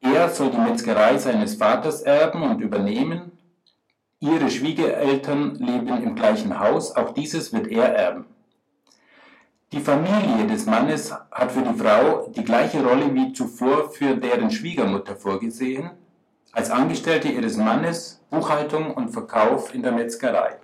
er 0.00 0.28
soll 0.28 0.50
die 0.50 0.58
Metzgerei 0.58 1.18
seines 1.18 1.56
Vaters 1.56 2.02
erben 2.02 2.44
und 2.44 2.60
übernehmen. 2.60 3.32
Ihre 4.20 4.48
Schwiegereltern 4.48 5.56
leben 5.56 6.04
im 6.04 6.14
gleichen 6.14 6.60
Haus, 6.60 6.94
auch 6.94 7.12
dieses 7.14 7.52
wird 7.52 7.66
er 7.66 7.96
erben. 7.96 8.26
Die 9.72 9.80
Familie 9.80 10.46
des 10.46 10.66
Mannes 10.66 11.12
hat 11.32 11.50
für 11.50 11.62
die 11.62 11.76
Frau 11.76 12.28
die 12.28 12.44
gleiche 12.44 12.80
Rolle 12.80 13.12
wie 13.12 13.32
zuvor 13.32 13.90
für 13.90 14.14
deren 14.14 14.52
Schwiegermutter 14.52 15.16
vorgesehen, 15.16 15.90
als 16.52 16.70
Angestellte 16.70 17.26
ihres 17.26 17.56
Mannes, 17.56 18.24
Buchhaltung 18.30 18.94
und 18.94 19.08
Verkauf 19.08 19.74
in 19.74 19.82
der 19.82 19.90
Metzgerei. 19.90 20.58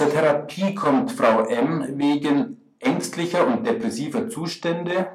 Zur 0.00 0.08
Therapie 0.08 0.74
kommt 0.74 1.12
Frau 1.12 1.40
M 1.42 1.98
wegen 1.98 2.56
ängstlicher 2.78 3.46
und 3.46 3.66
depressiver 3.66 4.30
Zustände 4.30 5.08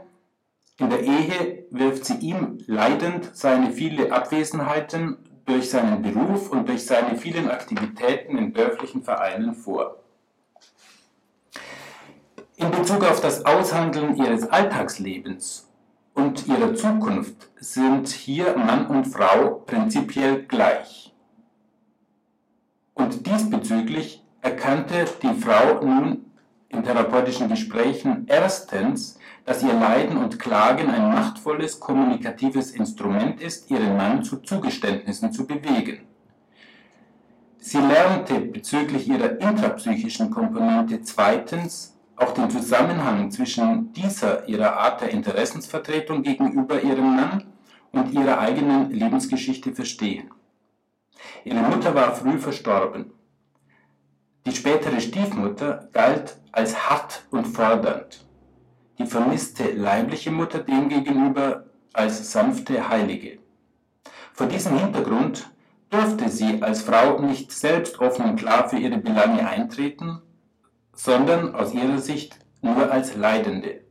in 0.78 0.92
der 0.92 1.02
Ehe 1.02 1.66
wirft 1.72 2.06
sie 2.06 2.18
ihm 2.18 2.60
leidend 2.68 3.36
seine 3.36 3.72
viele 3.72 4.12
Abwesenheiten 4.12 5.18
durch 5.48 5.72
seinen 5.72 6.04
Beruf 6.04 6.52
und 6.52 6.70
durch 6.70 6.86
seine 6.86 7.18
vielen 7.18 7.50
Aktivitäten 7.50 8.38
in 8.38 8.54
dörflichen 8.54 9.02
Vereinen 9.02 9.56
vor. 9.56 10.04
In 12.58 12.70
Bezug 12.70 13.04
auf 13.06 13.22
das 13.22 13.44
Aushandeln 13.44 14.16
ihres 14.18 14.48
Alltagslebens 14.52 15.68
und 16.14 16.46
ihrer 16.46 16.76
Zukunft 16.76 17.50
sind 17.60 18.10
hier 18.10 18.56
Mann 18.56 18.86
und 18.86 19.06
Frau 19.06 19.64
prinzipiell 19.66 20.44
gleich. 20.44 21.12
Und 22.94 23.26
diesbezüglich 23.26 24.22
erkannte 24.46 25.06
die 25.24 25.42
Frau 25.42 25.84
nun 25.84 26.26
in 26.70 26.84
therapeutischen 26.84 27.50
Gesprächen 27.50 28.26
erstens, 28.28 29.18
dass 29.44 29.64
ihr 29.64 29.74
Leiden 29.74 30.18
und 30.18 30.40
Klagen 30.40 30.90
ein 30.90 31.10
machtvolles 31.10 31.80
kommunikatives 31.80 32.72
Instrument 32.72 33.42
ist, 33.42 33.72
ihren 33.72 33.98
Mann 33.98 34.24
zu 34.24 34.38
Zugeständnissen 34.38 35.32
zu 35.34 35.48
bewegen. 35.48 36.02
Sie 37.58 37.80
lernte 37.80 38.40
bezüglich 38.40 39.08
ihrer 39.08 39.40
intrapsychischen 39.40 40.30
Komponente 40.30 41.02
zweitens 41.02 41.98
auch 42.16 42.32
den 42.32 42.50
Zusammenhang 42.52 43.32
zwischen 43.32 43.92
dieser 43.94 44.48
ihrer 44.48 44.78
Art 44.78 45.02
der 45.02 45.10
Interessensvertretung 45.10 46.22
gegenüber 46.22 46.82
ihrem 46.82 47.16
Mann 47.16 47.46
und 47.92 48.14
ihrer 48.14 48.40
eigenen 48.40 48.92
Lebensgeschichte 48.92 49.74
verstehen. 49.74 50.30
Ihre 51.44 51.64
Mutter 51.64 51.96
war 51.96 52.14
früh 52.14 52.38
verstorben. 52.38 53.12
Die 54.46 54.52
spätere 54.52 55.02
Stiefmutter 55.02 55.90
galt 55.92 56.38
als 56.52 56.90
hart 56.90 57.26
und 57.32 57.46
fordernd 57.46 58.26
die 58.98 59.06
vermisste 59.06 59.72
leibliche 59.72 60.32
Mutter 60.32 60.60
demgegenüber 60.60 61.66
als 61.94 62.32
sanfte 62.32 62.90
Heilige. 62.90 63.40
Vor 64.34 64.48
diesem 64.48 64.78
Hintergrund 64.78 65.50
durfte 65.90 66.30
sie 66.30 66.62
als 66.62 66.82
Frau 66.82 67.20
nicht 67.20 67.52
selbst 67.52 68.00
offen 68.00 68.26
und 68.26 68.36
klar 68.38 68.70
für 68.70 68.78
ihre 68.78 68.98
Belange 68.98 69.48
eintreten, 69.48 70.22
sondern 70.94 71.56
aus 71.56 71.74
ihrer 71.74 72.00
Sicht 72.00 72.40
nur 72.62 72.92
als 72.92 73.16
Leidende. 73.16 73.82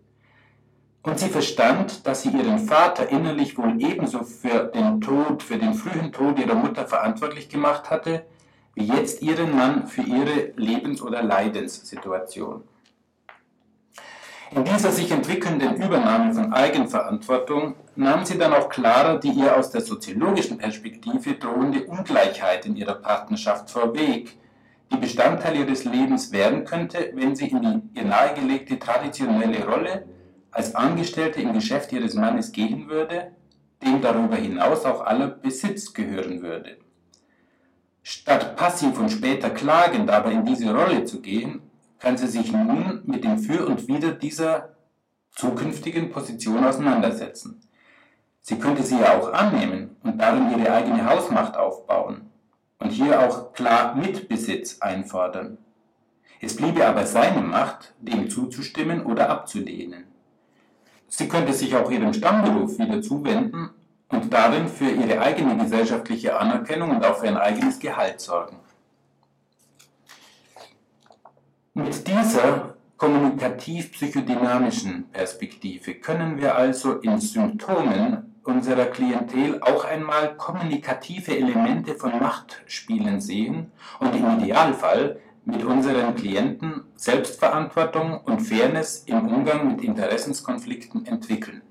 Und 1.02 1.18
sie 1.18 1.28
verstand, 1.28 2.06
dass 2.06 2.22
sie 2.22 2.30
ihren 2.30 2.58
Vater 2.58 3.10
innerlich 3.10 3.58
wohl 3.58 3.74
ebenso 3.78 4.22
für 4.22 4.64
den 4.74 5.02
Tod, 5.02 5.42
für 5.42 5.58
den 5.58 5.74
frühen 5.74 6.12
Tod 6.12 6.38
ihrer 6.38 6.54
Mutter 6.54 6.86
verantwortlich 6.86 7.50
gemacht 7.50 7.90
hatte, 7.90 8.24
wie 8.74 8.86
jetzt 8.86 9.22
ihren 9.22 9.54
Mann 9.54 9.86
für 9.86 10.02
ihre 10.02 10.52
Lebens- 10.56 11.02
oder 11.02 11.22
Leidenssituation. 11.22 12.64
In 14.50 14.64
dieser 14.64 14.92
sich 14.92 15.10
entwickelnden 15.10 15.76
Übernahme 15.76 16.32
von 16.32 16.52
Eigenverantwortung 16.52 17.74
nahm 17.96 18.24
sie 18.24 18.38
dann 18.38 18.52
auch 18.52 18.68
klarer 18.68 19.18
die 19.18 19.30
ihr 19.30 19.56
aus 19.56 19.70
der 19.70 19.80
soziologischen 19.80 20.58
Perspektive 20.58 21.34
drohende 21.34 21.84
Ungleichheit 21.86 22.64
in 22.66 22.76
ihrer 22.76 22.94
Partnerschaft 22.94 23.70
vorweg, 23.70 24.36
die 24.92 24.96
Bestandteil 24.96 25.56
ihres 25.56 25.84
Lebens 25.84 26.30
werden 26.30 26.64
könnte, 26.64 27.10
wenn 27.14 27.34
sie 27.34 27.48
in 27.48 27.62
die 27.62 28.00
ihr 28.00 28.04
nahegelegte 28.04 28.78
traditionelle 28.78 29.66
Rolle 29.66 30.04
als 30.52 30.74
Angestellte 30.74 31.40
im 31.40 31.52
Geschäft 31.52 31.92
ihres 31.92 32.14
Mannes 32.14 32.52
gehen 32.52 32.88
würde, 32.88 33.32
dem 33.82 34.00
darüber 34.00 34.36
hinaus 34.36 34.84
auch 34.84 35.04
aller 35.04 35.26
Besitz 35.26 35.92
gehören 35.92 36.42
würde. 36.42 36.76
Statt 38.06 38.54
passiv 38.56 38.98
und 38.98 39.08
später 39.08 39.48
klagend 39.48 40.10
aber 40.10 40.30
in 40.30 40.44
diese 40.44 40.70
Rolle 40.74 41.06
zu 41.06 41.22
gehen, 41.22 41.62
kann 41.98 42.18
sie 42.18 42.26
sich 42.26 42.52
nun 42.52 43.00
mit 43.06 43.24
dem 43.24 43.38
Für 43.38 43.66
und 43.66 43.88
Wider 43.88 44.12
dieser 44.12 44.74
zukünftigen 45.30 46.10
Position 46.10 46.62
auseinandersetzen. 46.62 47.62
Sie 48.42 48.58
könnte 48.58 48.82
sie 48.82 49.00
ja 49.00 49.18
auch 49.18 49.32
annehmen 49.32 49.96
und 50.02 50.20
darin 50.20 50.50
ihre 50.50 50.70
eigene 50.70 51.08
Hausmacht 51.08 51.56
aufbauen 51.56 52.30
und 52.78 52.90
hier 52.90 53.26
auch 53.26 53.54
klar 53.54 53.94
Mitbesitz 53.94 54.82
einfordern. 54.82 55.56
Es 56.42 56.56
bliebe 56.56 56.86
aber 56.86 57.06
seine 57.06 57.40
Macht, 57.40 57.94
dem 58.00 58.28
zuzustimmen 58.28 59.06
oder 59.06 59.30
abzulehnen. 59.30 60.04
Sie 61.08 61.26
könnte 61.26 61.54
sich 61.54 61.74
auch 61.74 61.90
ihrem 61.90 62.12
Stammberuf 62.12 62.78
wieder 62.78 63.00
zuwenden 63.00 63.70
und 64.14 64.32
darin 64.32 64.68
für 64.68 64.90
ihre 64.90 65.20
eigene 65.20 65.56
gesellschaftliche 65.56 66.38
Anerkennung 66.38 66.90
und 66.90 67.04
auch 67.04 67.18
für 67.18 67.28
ein 67.28 67.36
eigenes 67.36 67.78
Gehalt 67.78 68.20
sorgen. 68.20 68.56
Mit 71.74 72.06
dieser 72.06 72.74
kommunikativ-psychodynamischen 72.96 75.10
Perspektive 75.10 75.94
können 75.94 76.38
wir 76.38 76.54
also 76.54 77.00
in 77.00 77.18
Symptomen 77.18 78.36
unserer 78.44 78.86
Klientel 78.86 79.60
auch 79.60 79.84
einmal 79.84 80.36
kommunikative 80.36 81.36
Elemente 81.36 81.96
von 81.96 82.12
Machtspielen 82.20 83.20
sehen 83.20 83.72
und 83.98 84.14
im 84.14 84.38
Idealfall 84.38 85.18
mit 85.44 85.64
unseren 85.64 86.14
Klienten 86.14 86.84
Selbstverantwortung 86.94 88.20
und 88.20 88.40
Fairness 88.40 89.02
im 89.06 89.26
Umgang 89.26 89.68
mit 89.68 89.82
Interessenskonflikten 89.82 91.06
entwickeln. 91.06 91.62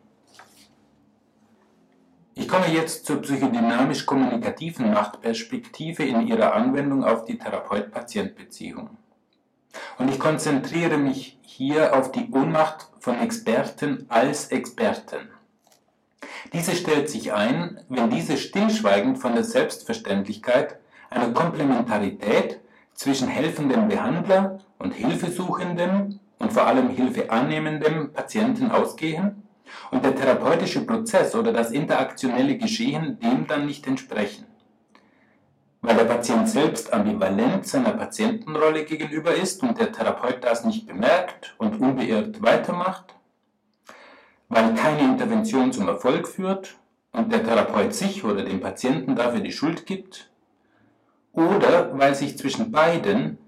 Ich 2.35 2.47
komme 2.47 2.67
jetzt 2.67 3.05
zur 3.05 3.21
psychodynamisch-kommunikativen 3.21 4.91
Machtperspektive 4.91 6.03
in 6.03 6.25
ihrer 6.25 6.53
Anwendung 6.55 7.03
auf 7.03 7.25
die 7.25 7.37
Therapeut-Patient-Beziehung. 7.37 8.89
Und 9.99 10.09
ich 10.09 10.19
konzentriere 10.19 10.97
mich 10.97 11.37
hier 11.41 11.95
auf 11.95 12.11
die 12.11 12.29
Ohnmacht 12.31 12.89
von 12.99 13.19
Experten 13.19 14.07
als 14.09 14.47
Experten. 14.47 15.29
Diese 16.53 16.75
stellt 16.75 17.09
sich 17.09 17.33
ein, 17.33 17.79
wenn 17.87 18.09
diese 18.09 18.37
stillschweigend 18.37 19.19
von 19.19 19.33
der 19.33 19.43
Selbstverständlichkeit 19.43 20.79
einer 21.11 21.31
Komplementarität 21.33 22.59
zwischen 22.95 23.27
helfendem 23.27 23.87
Behandler 23.87 24.59
und 24.79 24.93
Hilfesuchendem 24.93 26.19
und 26.39 26.51
vor 26.51 26.65
allem 26.65 26.89
hilfeannehmendem 26.89 28.11
Patienten 28.11 28.71
ausgehen 28.71 29.42
und 29.91 30.03
der 30.03 30.15
therapeutische 30.15 30.85
Prozess 30.85 31.35
oder 31.35 31.53
das 31.53 31.71
interaktionelle 31.71 32.57
Geschehen 32.57 33.19
dem 33.19 33.47
dann 33.47 33.65
nicht 33.65 33.85
entsprechen. 33.87 34.45
Weil 35.81 35.97
der 35.97 36.05
Patient 36.05 36.47
selbst 36.47 36.93
ambivalent 36.93 37.67
seiner 37.67 37.91
Patientenrolle 37.91 38.85
gegenüber 38.85 39.33
ist 39.35 39.61
und 39.63 39.79
der 39.79 39.91
Therapeut 39.91 40.43
das 40.43 40.63
nicht 40.63 40.87
bemerkt 40.87 41.55
und 41.57 41.79
unbeirrt 41.79 42.41
weitermacht, 42.41 43.15
weil 44.47 44.73
keine 44.75 45.01
Intervention 45.01 45.73
zum 45.73 45.87
Erfolg 45.87 46.27
führt 46.27 46.77
und 47.11 47.31
der 47.31 47.43
Therapeut 47.43 47.93
sich 47.93 48.23
oder 48.23 48.43
dem 48.43 48.61
Patienten 48.61 49.15
dafür 49.15 49.41
die 49.41 49.51
Schuld 49.51 49.85
gibt, 49.85 50.29
oder 51.33 51.97
weil 51.97 52.15
sich 52.15 52.37
zwischen 52.37 52.71
beiden 52.71 53.39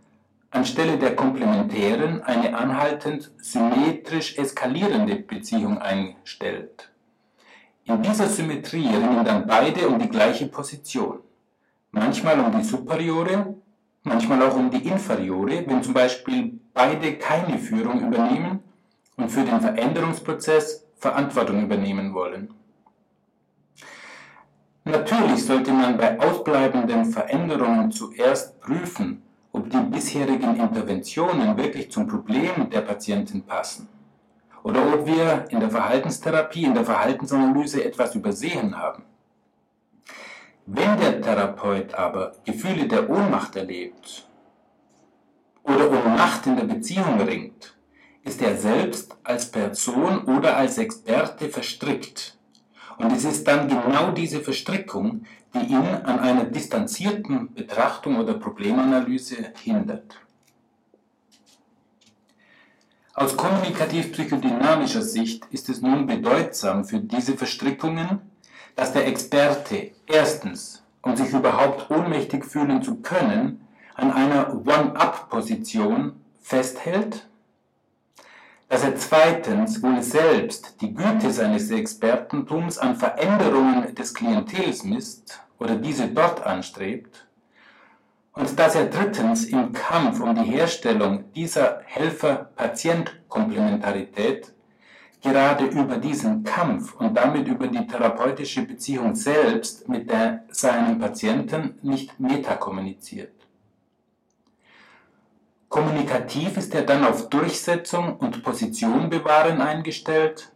anstelle 0.56 0.98
der 0.98 1.16
komplementären 1.16 2.24
eine 2.24 2.58
anhaltend 2.58 3.32
symmetrisch 3.38 4.38
eskalierende 4.38 5.16
Beziehung 5.16 5.78
einstellt. 5.78 6.90
In 7.84 8.02
dieser 8.02 8.28
Symmetrie 8.28 8.88
ringen 8.88 9.24
dann 9.24 9.46
beide 9.46 9.88
um 9.88 10.00
die 10.00 10.10
gleiche 10.10 10.48
Position 10.48 11.20
manchmal 11.96 12.40
um 12.40 12.52
die 12.52 12.64
superiore, 12.64 13.56
manchmal 14.04 14.42
auch 14.44 14.56
um 14.56 14.70
die 14.70 14.86
inferiore, 14.88 15.64
wenn 15.66 15.82
zum 15.82 15.94
Beispiel 15.94 16.60
beide 16.74 17.18
keine 17.18 17.58
Führung 17.58 18.08
übernehmen 18.08 18.60
und 19.16 19.30
für 19.30 19.44
den 19.44 19.62
Veränderungsprozess 19.62 20.86
Verantwortung 20.98 21.64
übernehmen 21.64 22.14
wollen. 22.14 22.54
Natürlich 24.84 25.44
sollte 25.46 25.72
man 25.72 25.98
bei 25.98 26.20
ausbleibenden 26.20 27.06
Veränderungen 27.06 27.92
zuerst 27.92 28.60
prüfen, 28.60 29.24
ob 29.56 29.70
die 29.70 29.78
bisherigen 29.78 30.58
Interventionen 30.58 31.56
wirklich 31.56 31.90
zum 31.90 32.08
Problem 32.08 32.70
der 32.70 32.82
Patienten 32.82 33.42
passen 33.44 33.88
oder 34.64 34.94
ob 34.94 35.06
wir 35.06 35.46
in 35.50 35.62
der 35.62 35.70
Verhaltenstherapie, 35.70 36.66
in 36.66 36.74
der 36.74 36.84
Verhaltensanalyse 36.84 37.84
etwas 37.84 38.16
übersehen 38.16 38.78
haben. 38.78 39.04
Wenn 40.66 41.00
der 41.00 41.22
Therapeut 41.22 41.94
aber 41.94 42.34
Gefühle 42.44 42.88
der 42.88 43.10
Ohnmacht 43.10 43.56
erlebt 43.56 44.28
oder 45.64 45.90
um 45.90 46.16
Macht 46.16 46.48
in 46.48 46.58
der 46.58 46.66
Beziehung 46.66 47.22
ringt, 47.22 47.78
ist 48.24 48.42
er 48.42 48.58
selbst 48.58 49.16
als 49.24 49.52
Person 49.52 50.26
oder 50.26 50.58
als 50.58 50.78
Experte 50.80 51.48
verstrickt. 51.48 52.38
Und 52.98 53.12
es 53.12 53.24
ist 53.24 53.48
dann 53.48 53.70
genau 53.70 54.12
diese 54.12 54.42
Verstrickung, 54.42 55.26
die 55.56 55.72
ihn 55.72 55.88
an 56.04 56.20
einer 56.20 56.44
distanzierten 56.46 57.54
Betrachtung 57.54 58.18
oder 58.18 58.34
Problemanalyse 58.34 59.54
hindert. 59.64 60.20
Aus 63.14 63.38
kommunikativ-psychodynamischer 63.38 65.02
Sicht 65.02 65.46
ist 65.52 65.70
es 65.70 65.82
nun 65.82 66.06
bedeutsam 66.06 66.84
für 66.84 67.00
diese 67.00 67.38
Verstrickungen, 67.38 68.20
dass 68.76 68.92
der 68.92 69.08
Experte 69.08 69.92
erstens, 70.06 70.84
um 71.02 71.16
sich 71.16 71.32
überhaupt 71.32 71.90
ohnmächtig 71.90 72.44
fühlen 72.44 72.84
zu 72.84 72.96
können, 72.96 73.66
an 73.96 74.12
einer 74.12 74.54
One-Up-Position 74.54 76.20
festhält, 76.42 77.26
dass 78.68 78.84
er 78.84 78.98
zweitens 78.98 79.82
wohl 79.82 80.02
selbst 80.02 80.82
die 80.82 80.94
Güte 80.94 81.32
seines 81.32 81.72
Expertentums 81.72 82.78
an 82.78 82.98
Veränderungen 82.98 83.96
des 83.96 84.14
Klientels 84.14 84.84
misst 84.84 85.40
oder 85.60 85.76
diese 85.76 86.08
dort 86.08 86.44
anstrebt, 86.46 87.28
und 88.34 88.58
dass 88.60 88.76
er 88.76 88.88
drittens 88.88 89.46
im 89.46 89.72
Kampf 89.72 90.20
um 90.20 90.36
die 90.36 90.44
Herstellung 90.44 91.32
dieser 91.34 91.82
Helfer-Patient-Komplementarität 91.86 94.52
gerade 95.22 95.66
über 95.66 95.98
diesen 95.98 96.44
Kampf 96.44 96.96
und 96.96 97.16
damit 97.16 97.48
über 97.48 97.68
die 97.68 97.88
therapeutische 97.88 98.64
Beziehung 98.64 99.16
selbst 99.16 99.88
mit 99.88 100.10
der, 100.10 100.44
seinem 100.50 101.00
Patienten 101.00 101.80
nicht 101.82 102.20
metakommuniziert. 102.20 103.32
Kommunikativ 105.70 106.58
ist 106.58 106.76
er 106.76 106.82
dann 106.84 107.06
auf 107.06 107.30
Durchsetzung 107.30 108.18
und 108.18 108.44
Position 108.44 109.10
bewahren 109.10 109.62
eingestellt 109.62 110.52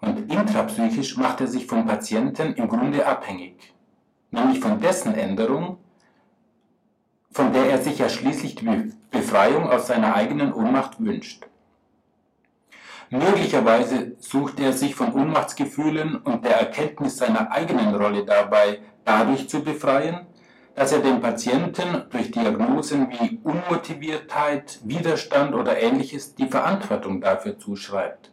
und 0.00 0.28
intrapsychisch 0.30 1.16
macht 1.16 1.40
er 1.40 1.46
sich 1.46 1.66
vom 1.66 1.86
Patienten 1.86 2.54
im 2.54 2.68
Grunde 2.68 3.06
abhängig, 3.06 3.73
nämlich 4.34 4.60
von 4.60 4.80
dessen 4.80 5.14
Änderung, 5.14 5.78
von 7.30 7.52
der 7.52 7.70
er 7.70 7.78
sich 7.78 7.98
ja 7.98 8.08
schließlich 8.08 8.54
die 8.56 8.92
Befreiung 9.10 9.68
aus 9.68 9.86
seiner 9.86 10.14
eigenen 10.14 10.52
Ohnmacht 10.52 11.02
wünscht. 11.04 11.46
Möglicherweise 13.10 14.16
sucht 14.18 14.60
er 14.60 14.72
sich 14.72 14.94
von 14.94 15.12
Ohnmachtsgefühlen 15.12 16.16
und 16.16 16.44
der 16.44 16.58
Erkenntnis 16.58 17.16
seiner 17.16 17.50
eigenen 17.50 17.94
Rolle 17.94 18.24
dabei 18.24 18.80
dadurch 19.04 19.48
zu 19.48 19.62
befreien, 19.62 20.26
dass 20.74 20.92
er 20.92 21.00
dem 21.00 21.20
Patienten 21.20 22.04
durch 22.10 22.30
Diagnosen 22.30 23.08
wie 23.10 23.38
Unmotiviertheit, 23.44 24.80
Widerstand 24.82 25.54
oder 25.54 25.80
ähnliches 25.80 26.34
die 26.34 26.48
Verantwortung 26.48 27.20
dafür 27.20 27.58
zuschreibt. 27.58 28.32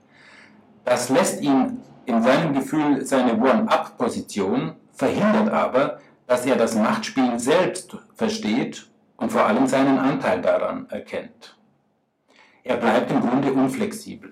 Das 0.85 1.09
lässt 1.09 1.41
ihn 1.41 1.81
in 2.05 2.23
seinem 2.23 2.53
Gefühl 2.53 3.05
seine 3.05 3.33
One-Up-Position, 3.35 4.75
verhindert 5.01 5.49
aber, 5.49 5.99
dass 6.27 6.45
er 6.45 6.55
das 6.55 6.75
Machtspiel 6.75 7.39
selbst 7.39 7.97
versteht 8.13 8.87
und 9.17 9.31
vor 9.31 9.47
allem 9.47 9.65
seinen 9.65 9.97
Anteil 9.97 10.41
daran 10.41 10.87
erkennt. 10.91 11.57
Er 12.63 12.77
bleibt 12.77 13.09
im 13.09 13.19
Grunde 13.19 13.51
unflexibel. 13.51 14.31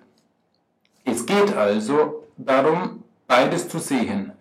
Es 1.03 1.25
geht 1.25 1.55
also 1.57 2.23
darum, 2.37 3.03
beides 3.25 3.67
zu 3.67 3.79
sehen, 3.79 4.33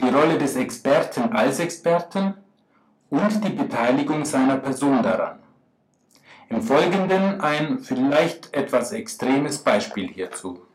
die 0.00 0.08
Rolle 0.08 0.38
des 0.38 0.56
Experten 0.56 1.32
als 1.32 1.60
Experten 1.60 2.34
und 3.08 3.44
die 3.44 3.50
Beteiligung 3.50 4.24
seiner 4.24 4.56
Person 4.56 5.04
daran. 5.04 5.38
Im 6.48 6.62
Folgenden 6.62 7.40
ein 7.40 7.78
vielleicht 7.78 8.52
etwas 8.52 8.90
extremes 8.90 9.58
Beispiel 9.58 10.08
hierzu. 10.08 10.65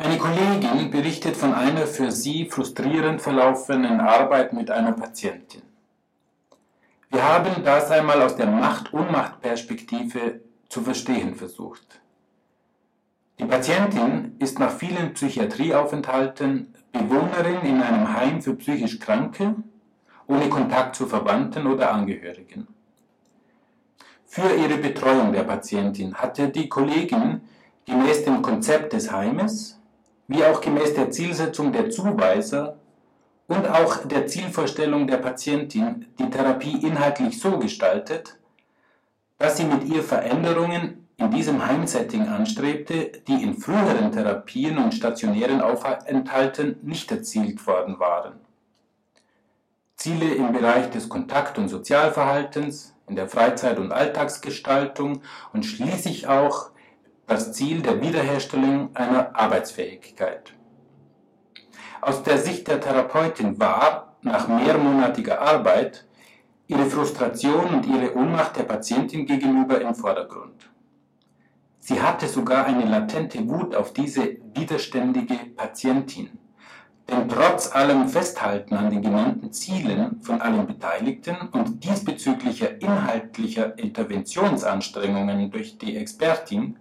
Eine 0.00 0.16
Kollegin 0.16 0.92
berichtet 0.92 1.36
von 1.36 1.52
einer 1.52 1.84
für 1.84 2.12
sie 2.12 2.46
frustrierend 2.46 3.20
verlaufenden 3.20 3.98
Arbeit 3.98 4.52
mit 4.52 4.70
einer 4.70 4.92
Patientin. 4.92 5.62
Wir 7.10 7.24
haben 7.24 7.64
das 7.64 7.90
einmal 7.90 8.22
aus 8.22 8.36
der 8.36 8.46
Macht-Unmacht-Perspektive 8.46 10.40
zu 10.68 10.82
verstehen 10.82 11.34
versucht. 11.34 12.00
Die 13.40 13.44
Patientin 13.44 14.36
ist 14.38 14.60
nach 14.60 14.70
vielen 14.70 15.14
Psychiatrieaufenthalten 15.14 16.72
Bewohnerin 16.92 17.62
in 17.62 17.82
einem 17.82 18.16
Heim 18.16 18.40
für 18.40 18.54
psychisch 18.54 19.00
Kranke, 19.00 19.56
ohne 20.28 20.48
Kontakt 20.48 20.94
zu 20.94 21.06
Verwandten 21.06 21.66
oder 21.66 21.90
Angehörigen. 21.90 22.68
Für 24.26 24.54
ihre 24.54 24.78
Betreuung 24.78 25.32
der 25.32 25.42
Patientin 25.42 26.14
hatte 26.14 26.50
die 26.50 26.68
Kollegin 26.68 27.40
gemäß 27.84 28.24
dem 28.24 28.42
Konzept 28.42 28.92
des 28.92 29.10
Heimes, 29.10 29.77
wie 30.28 30.44
auch 30.44 30.60
gemäß 30.60 30.94
der 30.94 31.10
Zielsetzung 31.10 31.72
der 31.72 31.90
Zuweiser 31.90 32.76
und 33.48 33.66
auch 33.66 34.04
der 34.06 34.26
Zielvorstellung 34.26 35.06
der 35.06 35.16
Patientin 35.16 36.06
die 36.18 36.30
Therapie 36.30 36.86
inhaltlich 36.86 37.40
so 37.40 37.58
gestaltet, 37.58 38.38
dass 39.38 39.56
sie 39.56 39.64
mit 39.64 39.84
ihr 39.84 40.02
Veränderungen 40.02 41.08
in 41.16 41.30
diesem 41.30 41.66
Heimsetting 41.66 42.28
anstrebte, 42.28 43.10
die 43.26 43.42
in 43.42 43.56
früheren 43.56 44.12
Therapien 44.12 44.78
und 44.78 44.94
stationären 44.94 45.60
Aufenthalten 45.60 46.76
nicht 46.82 47.10
erzielt 47.10 47.66
worden 47.66 47.98
waren. 47.98 48.34
Ziele 49.96 50.32
im 50.34 50.52
Bereich 50.52 50.90
des 50.90 51.08
Kontakt- 51.08 51.58
und 51.58 51.68
Sozialverhaltens, 51.68 52.94
in 53.08 53.16
der 53.16 53.28
Freizeit- 53.28 53.78
und 53.78 53.90
Alltagsgestaltung 53.90 55.22
und 55.52 55.64
schließlich 55.64 56.28
auch 56.28 56.70
das 57.28 57.52
Ziel 57.52 57.82
der 57.82 58.00
Wiederherstellung 58.00 58.90
einer 58.94 59.38
Arbeitsfähigkeit. 59.38 60.54
Aus 62.00 62.22
der 62.22 62.38
Sicht 62.38 62.66
der 62.68 62.80
Therapeutin 62.80 63.60
war, 63.60 64.16
nach 64.22 64.48
mehrmonatiger 64.48 65.40
Arbeit, 65.40 66.06
ihre 66.66 66.86
Frustration 66.86 67.66
und 67.66 67.86
ihre 67.86 68.16
Ohnmacht 68.16 68.56
der 68.56 68.64
Patientin 68.64 69.26
gegenüber 69.26 69.80
im 69.80 69.94
Vordergrund. 69.94 70.70
Sie 71.78 72.00
hatte 72.00 72.26
sogar 72.28 72.66
eine 72.66 72.84
latente 72.84 73.46
Wut 73.48 73.74
auf 73.74 73.92
diese 73.92 74.36
widerständige 74.54 75.34
Patientin. 75.56 76.30
Denn 77.08 77.28
trotz 77.28 77.74
allem 77.74 78.08
Festhalten 78.08 78.74
an 78.74 78.90
den 78.90 79.00
genannten 79.00 79.52
Zielen 79.52 80.20
von 80.20 80.40
allen 80.42 80.66
Beteiligten 80.66 81.36
und 81.52 81.82
diesbezüglicher 81.82 82.80
inhaltlicher 82.82 83.78
Interventionsanstrengungen 83.78 85.50
durch 85.50 85.78
die 85.78 85.96
Expertin 85.96 86.76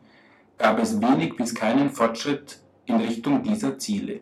gab 0.57 0.79
es 0.79 1.01
wenig 1.01 1.35
bis 1.35 1.53
keinen 1.53 1.89
Fortschritt 1.89 2.59
in 2.85 2.97
Richtung 2.97 3.43
dieser 3.43 3.77
Ziele. 3.77 4.21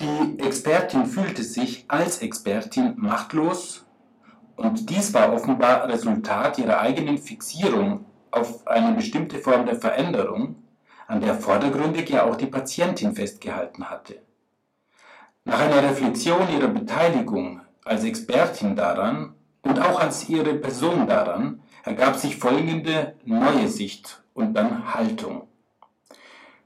Die 0.00 0.38
Expertin 0.38 1.06
fühlte 1.06 1.42
sich 1.42 1.84
als 1.88 2.22
Expertin 2.22 2.94
machtlos 2.96 3.84
und 4.56 4.90
dies 4.90 5.12
war 5.14 5.32
offenbar 5.32 5.88
Resultat 5.88 6.58
ihrer 6.58 6.80
eigenen 6.80 7.18
Fixierung 7.18 8.04
auf 8.30 8.66
eine 8.66 8.94
bestimmte 8.94 9.38
Form 9.38 9.66
der 9.66 9.76
Veränderung, 9.76 10.56
an 11.06 11.20
der 11.20 11.34
vordergründig 11.34 12.10
ja 12.10 12.24
auch 12.24 12.36
die 12.36 12.46
Patientin 12.46 13.14
festgehalten 13.14 13.88
hatte. 13.88 14.20
Nach 15.44 15.60
einer 15.60 15.82
Reflexion 15.82 16.48
ihrer 16.52 16.68
Beteiligung 16.68 17.60
als 17.84 18.04
Expertin 18.04 18.76
daran 18.76 19.34
und 19.62 19.80
auch 19.80 19.98
als 19.98 20.28
ihre 20.28 20.54
Person 20.54 21.06
daran 21.06 21.62
ergab 21.88 22.16
sich 22.16 22.36
folgende 22.36 23.14
neue 23.24 23.68
Sicht 23.68 24.22
und 24.34 24.54
dann 24.54 24.94
Haltung. 24.94 25.48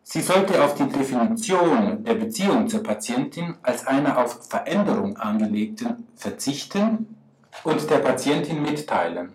Sie 0.03 0.21
sollte 0.21 0.63
auf 0.63 0.75
die 0.75 0.89
Definition 0.89 2.05
der 2.05 2.15
Beziehung 2.15 2.69
zur 2.69 2.83
Patientin 2.83 3.55
als 3.63 3.87
einer 3.87 4.19
auf 4.19 4.49
Veränderung 4.49 5.17
angelegten 5.17 6.07
verzichten 6.17 7.17
und 7.65 7.89
der 7.89 7.99
Patientin 7.99 8.63
mitteilen, 8.63 9.33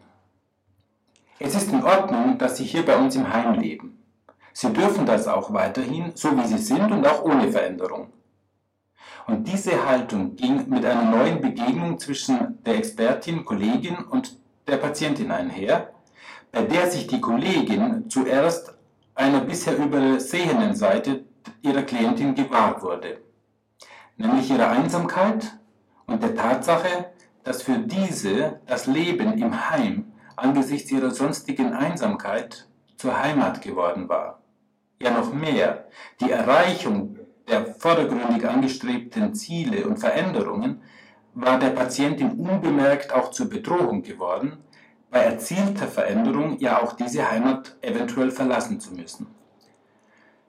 es 1.39 1.54
ist 1.54 1.71
in 1.71 1.84
Ordnung, 1.84 2.38
dass 2.39 2.58
Sie 2.58 2.63
hier 2.63 2.84
bei 2.84 2.97
uns 2.97 3.15
im 3.15 3.32
Heim 3.32 3.60
leben. 3.60 4.04
Sie 4.54 4.73
dürfen 4.73 5.06
das 5.06 5.28
auch 5.28 5.54
weiterhin, 5.54 6.12
so 6.15 6.36
wie 6.36 6.47
Sie 6.47 6.58
sind 6.58 6.91
und 6.91 7.06
auch 7.06 7.23
ohne 7.23 7.52
Veränderung. 7.52 8.12
Und 9.28 9.47
diese 9.47 9.86
Haltung 9.86 10.36
ging 10.36 10.67
mit 10.67 10.84
einer 10.84 11.12
neuen 11.12 11.39
Begegnung 11.39 12.00
zwischen 12.00 12.58
der 12.65 12.78
Expertin, 12.78 13.45
Kollegin 13.45 13.97
und 13.97 14.36
der 14.67 14.77
Patientin 14.77 15.32
einher, 15.32 15.93
bei 16.51 16.63
der 16.63 16.89
sich 16.89 17.08
die 17.08 17.21
Kollegin 17.21 18.10
zuerst 18.10 18.77
einer 19.15 19.41
bisher 19.41 19.77
übersehenen 19.77 20.75
Seite 20.75 21.25
ihrer 21.62 21.84
Klientin 21.84 22.36
gewahr 22.36 22.82
wurde, 22.82 23.21
nämlich 24.17 24.49
ihrer 24.51 24.69
Einsamkeit 24.69 25.58
und 26.06 26.21
der 26.21 26.36
Tatsache, 26.36 27.12
dass 27.43 27.62
für 27.62 27.77
diese 27.77 28.60
das 28.65 28.88
Leben 28.88 29.38
im 29.38 29.69
Heim 29.69 30.12
angesichts 30.36 30.91
ihrer 30.91 31.12
sonstigen 31.12 31.73
Einsamkeit 31.73 32.67
zur 32.97 33.19
Heimat 33.19 33.62
geworden 33.62 34.10
war. 34.10 34.41
Ja 35.01 35.12
noch 35.12 35.34
mehr, 35.34 35.88
die 36.19 36.32
Erreichung 36.32 37.17
der 37.47 37.65
vordergründig 37.65 38.47
angestrebten 38.47 39.34
Ziele 39.34 39.88
und 39.88 39.97
Veränderungen 39.97 40.82
war 41.39 41.60
der 41.60 41.69
Patientin 41.69 42.32
unbemerkt 42.32 43.13
auch 43.13 43.30
zur 43.30 43.47
Bedrohung 43.47 44.02
geworden, 44.02 44.58
bei 45.12 45.19
erzielter 45.19 45.88
Veränderung 45.88 46.58
ja 46.58 46.82
auch 46.82 46.93
diese 46.93 47.30
Heimat 47.30 47.76
eventuell 47.82 48.32
verlassen 48.32 48.80
zu 48.80 48.93
müssen. 48.93 49.28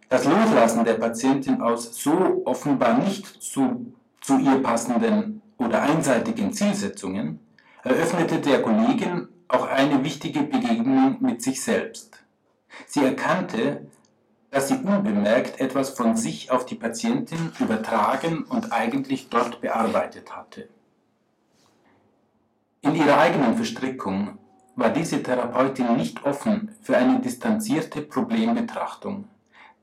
Das 0.08 0.24
Loslassen 0.24 0.84
der 0.84 0.94
Patientin 0.94 1.60
aus 1.60 2.02
so 2.02 2.42
offenbar 2.46 2.98
nicht 2.98 3.26
zu, 3.42 3.92
zu 4.22 4.38
ihr 4.38 4.62
passenden 4.62 5.42
oder 5.58 5.82
einseitigen 5.82 6.54
Zielsetzungen 6.54 7.40
eröffnete 7.84 8.38
der 8.38 8.62
Kollegin 8.62 9.28
auch 9.48 9.66
eine 9.66 10.02
wichtige 10.02 10.40
Begegnung 10.40 11.18
mit 11.20 11.42
sich 11.42 11.62
selbst. 11.62 12.24
Sie 12.86 13.04
erkannte, 13.04 13.86
dass 14.50 14.68
sie 14.68 14.76
unbemerkt 14.76 15.60
etwas 15.60 15.90
von 15.90 16.16
sich 16.16 16.50
auf 16.50 16.64
die 16.64 16.76
Patientin 16.76 17.52
übertragen 17.60 18.44
und 18.44 18.72
eigentlich 18.72 19.28
dort 19.28 19.60
bearbeitet 19.60 20.34
hatte. 20.34 20.68
In 22.80 22.94
ihrer 22.94 23.18
eigenen 23.18 23.56
Verstrickung 23.56 24.38
war 24.76 24.90
diese 24.90 25.20
Therapeutin 25.22 25.96
nicht 25.96 26.24
offen 26.24 26.70
für 26.80 26.96
eine 26.96 27.18
distanzierte 27.18 28.02
Problembetrachtung, 28.02 29.24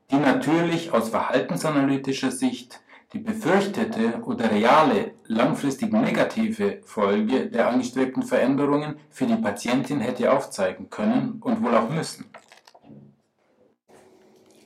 die 0.10 0.16
natürlich 0.16 0.94
aus 0.94 1.10
verhaltensanalytischer 1.10 2.32
Sicht 2.32 2.80
die 3.12 3.20
befürchtete 3.20 4.22
oder 4.24 4.50
reale, 4.50 5.12
langfristig 5.26 5.92
negative 5.92 6.80
Folge 6.86 7.48
der 7.48 7.68
angestrebten 7.68 8.24
Veränderungen 8.24 8.96
für 9.10 9.26
die 9.26 9.36
Patientin 9.36 10.00
hätte 10.00 10.32
aufzeigen 10.32 10.90
können 10.90 11.42
und 11.42 11.64
wohl 11.64 11.76
auch 11.76 11.90
müssen. 11.90 12.26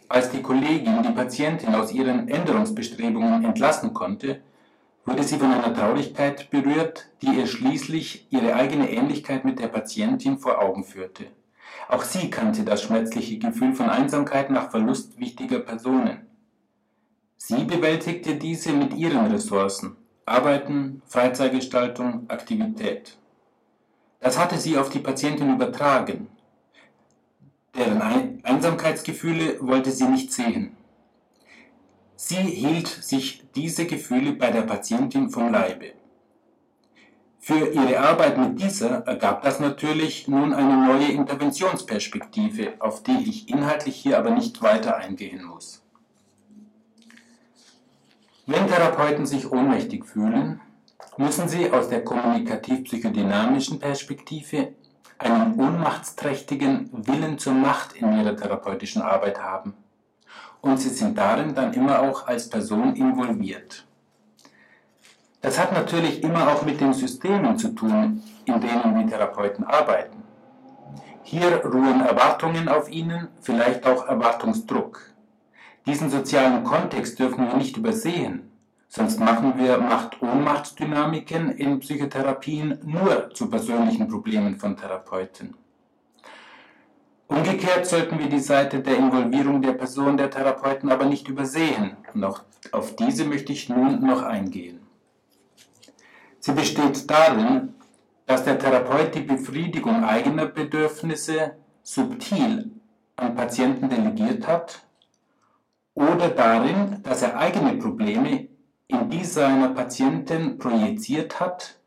Als 0.07 0.29
die 0.31 0.41
Kollegin 0.41 1.03
die 1.03 1.11
Patientin 1.11 1.75
aus 1.75 1.91
ihren 1.91 2.27
Änderungsbestrebungen 2.27 3.45
entlassen 3.45 3.93
konnte, 3.93 4.41
wurde 5.09 5.23
sie 5.23 5.39
von 5.39 5.51
einer 5.51 5.73
Traurigkeit 5.73 6.51
berührt, 6.51 7.07
die 7.23 7.35
ihr 7.35 7.47
schließlich 7.47 8.27
ihre 8.29 8.53
eigene 8.53 8.91
Ähnlichkeit 8.91 9.43
mit 9.43 9.57
der 9.59 9.67
Patientin 9.67 10.37
vor 10.37 10.61
Augen 10.61 10.83
führte. 10.83 11.25
Auch 11.87 12.03
sie 12.03 12.29
kannte 12.29 12.63
das 12.63 12.83
schmerzliche 12.83 13.39
Gefühl 13.39 13.73
von 13.73 13.89
Einsamkeit 13.89 14.51
nach 14.51 14.69
Verlust 14.69 15.19
wichtiger 15.19 15.59
Personen. 15.59 16.27
Sie 17.37 17.63
bewältigte 17.63 18.35
diese 18.35 18.71
mit 18.71 18.93
ihren 18.93 19.25
Ressourcen, 19.25 19.95
Arbeiten, 20.25 21.01
Freizeitgestaltung, 21.07 22.29
Aktivität. 22.29 23.17
Das 24.19 24.37
hatte 24.37 24.57
sie 24.57 24.77
auf 24.77 24.89
die 24.89 24.99
Patientin 24.99 25.55
übertragen. 25.55 26.27
Deren 27.75 28.01
Einsamkeitsgefühle 28.43 29.57
wollte 29.61 29.89
sie 29.89 30.05
nicht 30.05 30.31
sehen. 30.31 30.75
Sie 32.21 32.35
hielt 32.35 32.89
sich 32.89 33.45
diese 33.55 33.85
Gefühle 33.85 34.33
bei 34.33 34.51
der 34.51 34.63
Patientin 34.63 35.29
vom 35.29 35.53
Leibe. 35.53 35.93
Für 37.39 37.69
ihre 37.69 37.97
Arbeit 37.97 38.37
mit 38.37 38.61
dieser 38.61 39.07
ergab 39.07 39.41
das 39.41 39.61
natürlich 39.61 40.27
nun 40.27 40.53
eine 40.53 40.85
neue 40.85 41.13
Interventionsperspektive, 41.13 42.73
auf 42.79 43.03
die 43.03 43.23
ich 43.25 43.47
inhaltlich 43.47 43.95
hier 43.95 44.17
aber 44.17 44.31
nicht 44.31 44.61
weiter 44.61 44.97
eingehen 44.97 45.45
muss. 45.45 45.81
Wenn 48.45 48.67
Therapeuten 48.67 49.25
sich 49.25 49.49
ohnmächtig 49.49 50.03
fühlen, 50.05 50.59
müssen 51.15 51.47
sie 51.47 51.71
aus 51.71 51.87
der 51.87 52.03
kommunikativ-psychodynamischen 52.03 53.79
Perspektive 53.79 54.73
einen 55.19 55.57
ohnmachtsträchtigen 55.57 56.89
Willen 56.91 57.39
zur 57.39 57.53
Macht 57.53 57.93
in 57.93 58.11
ihrer 58.11 58.35
therapeutischen 58.35 59.01
Arbeit 59.01 59.41
haben. 59.41 59.73
Und 60.61 60.77
sie 60.77 60.89
sind 60.89 61.17
darin 61.17 61.55
dann 61.55 61.73
immer 61.73 62.01
auch 62.01 62.27
als 62.27 62.49
Person 62.49 62.95
involviert. 62.95 63.85
Das 65.41 65.57
hat 65.57 65.71
natürlich 65.71 66.21
immer 66.21 66.51
auch 66.51 66.63
mit 66.63 66.81
den 66.81 66.93
Systemen 66.93 67.57
zu 67.57 67.69
tun, 67.69 68.21
in 68.45 68.59
denen 68.59 68.99
die 68.99 69.09
Therapeuten 69.09 69.63
arbeiten. 69.63 70.21
Hier 71.23 71.63
ruhen 71.63 72.01
Erwartungen 72.01 72.67
auf 72.67 72.89
ihnen, 72.89 73.29
vielleicht 73.39 73.85
auch 73.85 74.07
Erwartungsdruck. 74.07 74.99
Diesen 75.85 76.09
sozialen 76.09 76.63
Kontext 76.63 77.19
dürfen 77.19 77.47
wir 77.47 77.55
nicht 77.55 77.77
übersehen, 77.77 78.51
sonst 78.89 79.19
machen 79.19 79.53
wir 79.57 79.77
Macht-Ohnmacht-Dynamiken 79.77 81.51
in 81.51 81.79
Psychotherapien 81.79 82.79
nur 82.83 83.29
zu 83.29 83.49
persönlichen 83.49 84.07
Problemen 84.07 84.57
von 84.57 84.75
Therapeuten. 84.75 85.55
Umgekehrt 87.29 87.85
sollten 87.85 88.17
wir 88.17 88.27
die 88.27 88.39
Seite 88.39 88.79
der 88.79 88.97
Involvierung 88.97 89.61
der 89.61 89.73
Person 89.73 90.17
der 90.17 90.31
Therapeuten 90.31 90.91
aber 90.91 91.05
nicht 91.05 91.27
übersehen, 91.27 91.95
auch 92.23 92.41
auf 92.71 92.95
diese 92.95 93.23
möchte 93.23 93.53
ich 93.53 93.69
nun 93.69 94.03
noch 94.03 94.23
eingehen. 94.23 94.79
Sie 96.39 96.53
besteht 96.53 97.07
darin, 97.07 97.75
dass 98.25 98.45
der 98.45 98.57
Therapeut 98.57 99.13
die 99.13 99.21
Befriedigung 99.21 100.03
eigener 100.03 100.47
Bedürfnisse 100.47 101.55
subtil 101.83 102.71
an 103.15 103.35
Patienten 103.35 103.89
delegiert 103.89 104.47
hat 104.47 104.81
oder 105.93 106.29
darin, 106.29 107.03
dass 107.03 107.21
er 107.21 107.37
eigene 107.37 107.73
Probleme 107.73 108.47
in 108.87 109.07
die 109.11 109.23
seiner 109.23 109.69
Patienten 109.69 110.57
projiziert 110.57 111.39
hat 111.39 111.79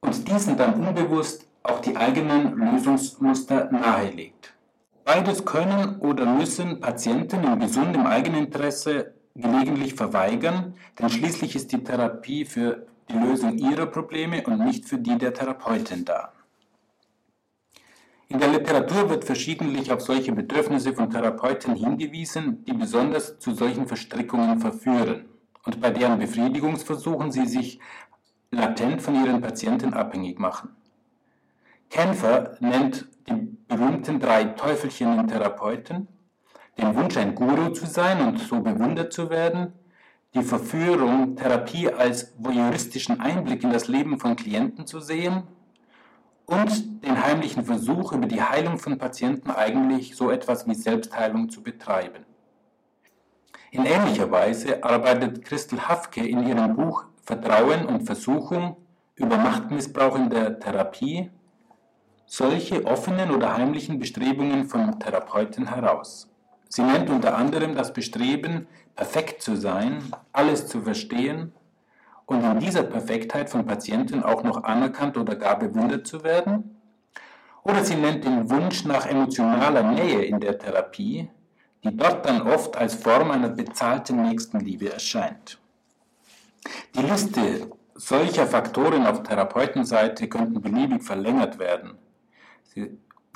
und 0.00 0.26
diesen 0.28 0.56
dann 0.56 0.74
unbewusst 0.74 1.46
auch 1.62 1.80
die 1.80 1.96
eigenen 1.96 2.56
Lösungsmuster 2.56 3.70
nahelegt. 3.70 4.53
Beides 5.04 5.44
können 5.44 5.98
oder 6.00 6.24
müssen 6.24 6.80
Patienten 6.80 7.44
in 7.44 7.58
gesundem 7.60 8.06
Eigeninteresse 8.06 9.14
gelegentlich 9.34 9.94
verweigern, 9.94 10.74
denn 10.98 11.10
schließlich 11.10 11.54
ist 11.56 11.72
die 11.72 11.84
Therapie 11.84 12.44
für 12.44 12.86
die 13.10 13.18
Lösung 13.18 13.58
ihrer 13.58 13.86
Probleme 13.86 14.42
und 14.44 14.64
nicht 14.64 14.86
für 14.86 14.98
die 14.98 15.18
der 15.18 15.34
Therapeutin 15.34 16.04
da. 16.04 16.32
In 18.28 18.38
der 18.38 18.48
Literatur 18.48 19.10
wird 19.10 19.24
verschiedentlich 19.24 19.92
auf 19.92 20.00
solche 20.00 20.32
Bedürfnisse 20.32 20.94
von 20.94 21.10
Therapeuten 21.10 21.74
hingewiesen, 21.74 22.64
die 22.64 22.72
besonders 22.72 23.38
zu 23.38 23.54
solchen 23.54 23.86
Verstrickungen 23.86 24.58
verführen 24.58 25.26
und 25.64 25.80
bei 25.80 25.90
deren 25.90 26.18
Befriedigungsversuchen 26.18 27.30
sie 27.30 27.46
sich 27.46 27.78
latent 28.50 29.02
von 29.02 29.14
ihren 29.14 29.42
Patienten 29.42 29.92
abhängig 29.92 30.38
machen. 30.38 30.70
Kämpfer 31.94 32.56
nennt 32.58 33.06
die 33.28 33.56
berühmten 33.68 34.18
drei 34.18 34.42
Teufelchen 34.42 35.16
in 35.16 35.28
Therapeuten, 35.28 36.08
den 36.76 36.96
Wunsch, 36.96 37.16
ein 37.16 37.36
Guru 37.36 37.68
zu 37.68 37.86
sein 37.86 38.20
und 38.26 38.40
so 38.40 38.58
bewundert 38.60 39.12
zu 39.12 39.30
werden, 39.30 39.74
die 40.34 40.42
Verführung, 40.42 41.36
Therapie 41.36 41.88
als 41.88 42.34
voyeuristischen 42.36 43.20
Einblick 43.20 43.62
in 43.62 43.70
das 43.70 43.86
Leben 43.86 44.18
von 44.18 44.34
Klienten 44.34 44.88
zu 44.88 44.98
sehen 44.98 45.44
und 46.46 47.04
den 47.04 47.24
heimlichen 47.24 47.64
Versuch, 47.64 48.10
über 48.10 48.26
die 48.26 48.42
Heilung 48.42 48.78
von 48.78 48.98
Patienten 48.98 49.52
eigentlich 49.52 50.16
so 50.16 50.32
etwas 50.32 50.66
wie 50.66 50.74
Selbstheilung 50.74 51.48
zu 51.48 51.62
betreiben. 51.62 52.26
In 53.70 53.86
ähnlicher 53.86 54.32
Weise 54.32 54.82
arbeitet 54.82 55.44
Christel 55.44 55.86
Hafke 55.86 56.26
in 56.26 56.44
ihrem 56.44 56.74
Buch 56.74 57.04
Vertrauen 57.22 57.86
und 57.86 58.02
Versuchung 58.02 58.78
über 59.14 59.36
Machtmissbrauch 59.36 60.16
in 60.16 60.28
der 60.28 60.58
Therapie 60.58 61.30
solche 62.36 62.84
offenen 62.84 63.30
oder 63.30 63.56
heimlichen 63.56 64.00
Bestrebungen 64.00 64.64
von 64.64 64.98
Therapeuten 64.98 65.68
heraus. 65.68 66.28
Sie 66.68 66.82
nennt 66.82 67.08
unter 67.08 67.36
anderem 67.36 67.76
das 67.76 67.92
Bestreben, 67.92 68.66
perfekt 68.96 69.40
zu 69.40 69.56
sein, 69.56 70.02
alles 70.32 70.66
zu 70.66 70.80
verstehen 70.80 71.52
und 72.26 72.42
in 72.42 72.58
dieser 72.58 72.82
Perfektheit 72.82 73.50
von 73.50 73.64
Patienten 73.64 74.24
auch 74.24 74.42
noch 74.42 74.64
anerkannt 74.64 75.16
oder 75.16 75.36
gar 75.36 75.60
bewundert 75.60 76.08
zu 76.08 76.24
werden. 76.24 76.76
Oder 77.62 77.84
sie 77.84 77.94
nennt 77.94 78.24
den 78.24 78.50
Wunsch 78.50 78.84
nach 78.84 79.06
emotionaler 79.06 79.84
Nähe 79.92 80.24
in 80.24 80.40
der 80.40 80.58
Therapie, 80.58 81.30
die 81.84 81.96
dort 81.96 82.26
dann 82.26 82.42
oft 82.42 82.76
als 82.76 82.94
Form 82.94 83.30
einer 83.30 83.50
bezahlten 83.50 84.22
Nächstenliebe 84.22 84.92
erscheint. 84.92 85.60
Die 86.96 87.02
Liste 87.02 87.70
solcher 87.94 88.48
Faktoren 88.48 89.06
auf 89.06 89.22
Therapeutenseite 89.22 90.28
könnten 90.28 90.60
beliebig 90.60 91.04
verlängert 91.04 91.60
werden. 91.60 91.96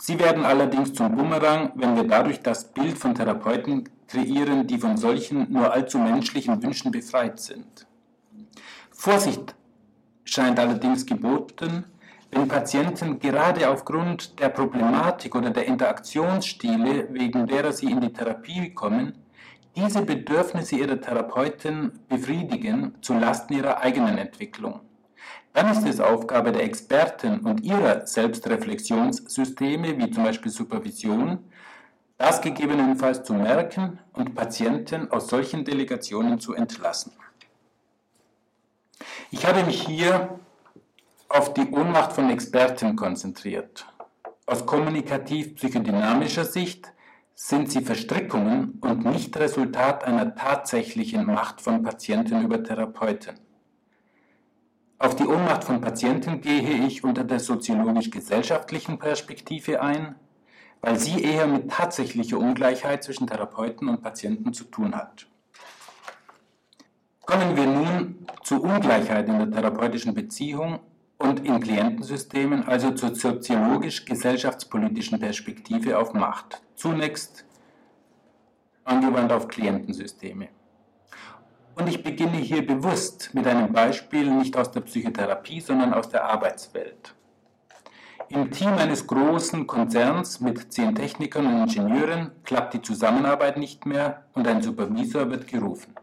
Sie 0.00 0.18
werden 0.18 0.44
allerdings 0.44 0.94
zum 0.94 1.14
Bumerang, 1.14 1.72
wenn 1.74 1.96
wir 1.96 2.04
dadurch 2.04 2.40
das 2.40 2.72
Bild 2.72 2.96
von 2.98 3.14
Therapeuten 3.14 3.88
kreieren, 4.06 4.66
die 4.66 4.78
von 4.78 4.96
solchen 4.96 5.52
nur 5.52 5.72
allzu 5.72 5.98
menschlichen 5.98 6.62
Wünschen 6.62 6.90
befreit 6.90 7.40
sind. 7.40 7.86
Vorsicht 8.90 9.54
scheint 10.24 10.58
allerdings 10.58 11.04
geboten, 11.04 11.84
wenn 12.30 12.46
Patienten 12.46 13.18
gerade 13.18 13.68
aufgrund 13.68 14.38
der 14.38 14.50
Problematik 14.50 15.34
oder 15.34 15.50
der 15.50 15.66
Interaktionsstile, 15.66 17.08
wegen 17.10 17.46
derer 17.46 17.72
sie 17.72 17.90
in 17.90 18.00
die 18.00 18.12
Therapie 18.12 18.74
kommen, 18.74 19.14
diese 19.74 20.02
Bedürfnisse 20.02 20.76
ihrer 20.76 21.00
Therapeuten 21.00 22.00
befriedigen 22.08 22.94
zu 23.00 23.14
Lasten 23.14 23.54
ihrer 23.54 23.78
eigenen 23.80 24.18
Entwicklung. 24.18 24.80
Dann 25.52 25.70
ist 25.70 25.86
es 25.86 26.00
Aufgabe 26.00 26.52
der 26.52 26.62
Experten 26.62 27.40
und 27.40 27.64
ihrer 27.64 28.06
Selbstreflexionssysteme, 28.06 29.98
wie 29.98 30.10
zum 30.10 30.24
Beispiel 30.24 30.52
Supervision, 30.52 31.38
das 32.16 32.40
gegebenenfalls 32.40 33.22
zu 33.22 33.32
merken 33.32 33.98
und 34.12 34.34
Patienten 34.34 35.10
aus 35.10 35.28
solchen 35.28 35.64
Delegationen 35.64 36.40
zu 36.40 36.54
entlassen. 36.54 37.12
Ich 39.30 39.46
habe 39.46 39.62
mich 39.64 39.82
hier 39.86 40.38
auf 41.28 41.54
die 41.54 41.70
Ohnmacht 41.70 42.12
von 42.12 42.30
Experten 42.30 42.96
konzentriert. 42.96 43.86
Aus 44.46 44.64
kommunikativ-psychodynamischer 44.64 46.44
Sicht 46.44 46.92
sind 47.34 47.70
sie 47.70 47.82
Verstrickungen 47.82 48.78
und 48.80 49.04
nicht 49.04 49.36
Resultat 49.36 50.04
einer 50.04 50.34
tatsächlichen 50.34 51.26
Macht 51.26 51.60
von 51.60 51.82
Patienten 51.82 52.42
über 52.42 52.62
Therapeuten. 52.62 53.38
Auf 55.00 55.14
die 55.14 55.26
Ohnmacht 55.26 55.62
von 55.62 55.80
Patienten 55.80 56.40
gehe 56.40 56.84
ich 56.84 57.04
unter 57.04 57.22
der 57.22 57.38
soziologisch-gesellschaftlichen 57.38 58.98
Perspektive 58.98 59.80
ein, 59.80 60.16
weil 60.80 60.98
sie 60.98 61.22
eher 61.22 61.46
mit 61.46 61.70
tatsächlicher 61.70 62.38
Ungleichheit 62.38 63.04
zwischen 63.04 63.28
Therapeuten 63.28 63.88
und 63.88 64.02
Patienten 64.02 64.52
zu 64.52 64.64
tun 64.64 64.96
hat. 64.96 65.28
Kommen 67.24 67.56
wir 67.56 67.66
nun 67.66 68.26
zur 68.42 68.64
Ungleichheit 68.64 69.28
in 69.28 69.38
der 69.38 69.50
therapeutischen 69.50 70.14
Beziehung 70.14 70.80
und 71.18 71.46
in 71.46 71.60
Klientensystemen, 71.60 72.66
also 72.66 72.90
zur 72.90 73.14
soziologisch-gesellschaftspolitischen 73.14 75.20
Perspektive 75.20 75.96
auf 75.96 76.12
Macht. 76.12 76.60
Zunächst 76.74 77.44
angewandt 78.84 79.30
auf 79.30 79.46
Klientensysteme. 79.46 80.48
Und 81.78 81.88
ich 81.88 82.02
beginne 82.02 82.38
hier 82.38 82.66
bewusst 82.66 83.30
mit 83.34 83.46
einem 83.46 83.72
Beispiel 83.72 84.28
nicht 84.28 84.56
aus 84.56 84.70
der 84.72 84.80
Psychotherapie, 84.80 85.60
sondern 85.60 85.94
aus 85.94 86.08
der 86.08 86.24
Arbeitswelt. 86.24 87.14
Im 88.30 88.50
Team 88.50 88.74
eines 88.74 89.06
großen 89.06 89.66
Konzerns 89.66 90.40
mit 90.40 90.72
zehn 90.72 90.94
Technikern 90.94 91.46
und 91.46 91.62
Ingenieuren 91.62 92.32
klappt 92.42 92.74
die 92.74 92.82
Zusammenarbeit 92.82 93.56
nicht 93.56 93.86
mehr 93.86 94.24
und 94.34 94.48
ein 94.48 94.60
Supervisor 94.60 95.30
wird 95.30 95.46
gerufen. 95.46 95.94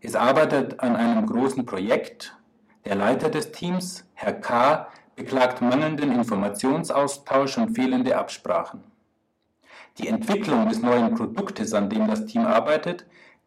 Es 0.00 0.14
arbeitet 0.14 0.78
an 0.78 0.94
einem 0.94 1.26
großen 1.26 1.66
Projekt. 1.66 2.36
Der 2.84 2.94
Leiter 2.94 3.28
des 3.28 3.50
Teams, 3.50 4.08
Herr 4.14 4.34
K., 4.34 4.86
beklagt 5.16 5.60
mangelnden 5.62 6.12
Informationsaustausch 6.12 7.58
und 7.58 7.74
fehlende 7.74 8.16
Absprachen. 8.16 8.84
Die 9.98 10.06
Entwicklung 10.06 10.68
des 10.68 10.80
neuen 10.80 11.14
Produktes, 11.14 11.74
an 11.74 11.90
dem 11.90 12.06
das 12.06 12.26
Team 12.26 12.46
arbeitet, 12.46 13.04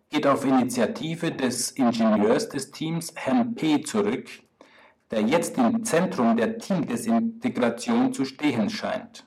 geht 0.10 0.26
auf 0.26 0.44
Initiative 0.44 1.32
des 1.32 1.72
Ingenieurs 1.72 2.50
des 2.50 2.72
Teams, 2.72 3.14
Herrn 3.16 3.54
P., 3.54 3.82
zurück, 3.82 4.28
der 5.12 5.22
jetzt 5.22 5.58
im 5.58 5.84
Zentrum 5.84 6.36
der 6.36 6.58
Teamdesintegration 6.58 8.14
zu 8.14 8.26
stehen 8.26 8.70
scheint. 8.70 9.26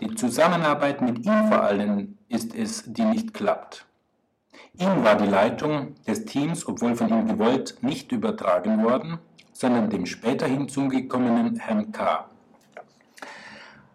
Die 0.00 0.14
Zusammenarbeit 0.14 1.00
mit 1.00 1.24
ihm 1.24 1.48
vor 1.48 1.62
allem 1.62 2.18
ist 2.28 2.54
es, 2.54 2.84
die 2.86 3.04
nicht 3.04 3.32
klappt. 3.32 3.86
Ihm 4.78 5.04
war 5.04 5.16
die 5.16 5.28
Leitung 5.28 5.94
des 6.06 6.24
Teams, 6.26 6.66
obwohl 6.66 6.94
von 6.94 7.08
ihm 7.08 7.26
gewollt, 7.26 7.78
nicht 7.82 8.12
übertragen 8.12 8.82
worden, 8.82 9.18
sondern 9.52 9.88
dem 9.88 10.04
später 10.04 10.46
hinzugekommenen 10.46 11.56
Herrn 11.56 11.92
K. 11.92 12.28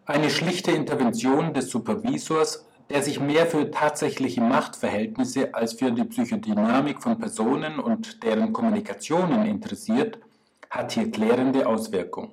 Eine 0.06 0.32
schlichte 0.32 0.72
Intervention 0.72 1.54
des 1.54 1.70
Supervisors 1.70 2.65
der 2.91 3.01
sich 3.04 3.19
mehr 3.19 3.47
für 3.47 3.71
tatsächliche 3.71 4.41
Machtverhältnisse 4.41 5.54
als 5.54 5.73
für 5.73 5.91
die 5.91 6.04
Psychodynamik 6.04 7.01
von 7.01 7.17
Personen 7.17 7.80
und 7.80 8.23
deren 8.23 8.51
Kommunikationen 8.51 9.45
interessiert, 9.45 10.19
hat 10.69 10.91
hier 10.91 11.10
klärende 11.10 11.67
Auswirkungen. 11.67 12.32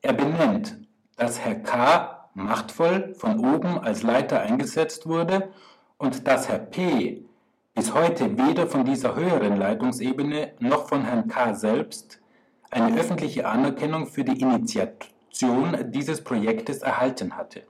Er 0.00 0.12
benennt 0.12 0.76
dass 1.16 1.40
Herr 1.44 1.56
K. 1.56 2.28
machtvoll 2.34 3.14
von 3.14 3.38
oben 3.38 3.78
als 3.78 4.02
Leiter 4.02 4.40
eingesetzt 4.40 5.06
wurde 5.06 5.50
und 5.96 6.26
dass 6.26 6.48
Herr 6.48 6.58
P. 6.58 7.24
bis 7.74 7.94
heute 7.94 8.36
weder 8.36 8.66
von 8.66 8.84
dieser 8.84 9.14
höheren 9.14 9.56
Leitungsebene 9.56 10.52
noch 10.58 10.88
von 10.88 11.04
Herrn 11.04 11.28
K. 11.28 11.54
selbst 11.54 12.20
eine 12.70 12.98
öffentliche 12.98 13.46
Anerkennung 13.46 14.06
für 14.08 14.24
die 14.24 14.40
Initiation 14.40 15.92
dieses 15.92 16.22
Projektes 16.24 16.82
erhalten 16.82 17.36
hatte. 17.36 17.62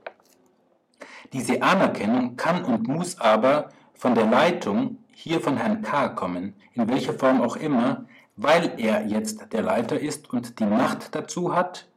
Diese 1.33 1.63
Anerkennung 1.63 2.37
kann 2.37 2.65
und 2.65 2.87
muss 2.87 3.21
aber 3.21 3.71
von 3.95 4.15
der 4.15 4.27
Leitung, 4.27 4.99
hier 5.13 5.41
von 5.41 5.57
Herrn 5.57 5.83
K. 5.83 6.09
kommen, 6.09 6.55
in 6.75 6.89
welcher 6.89 7.15
Form 7.15 7.41
auch 7.41 7.57
immer, 7.57 8.05
weil 8.37 8.73
er 8.79 9.07
jetzt 9.07 9.53
der 9.53 9.63
Leiter 9.63 9.99
ist 9.99 10.33
und 10.33 10.59
die 10.59 10.67
Macht 10.67 11.15
dazu 11.15 11.55
hat, 11.55 11.89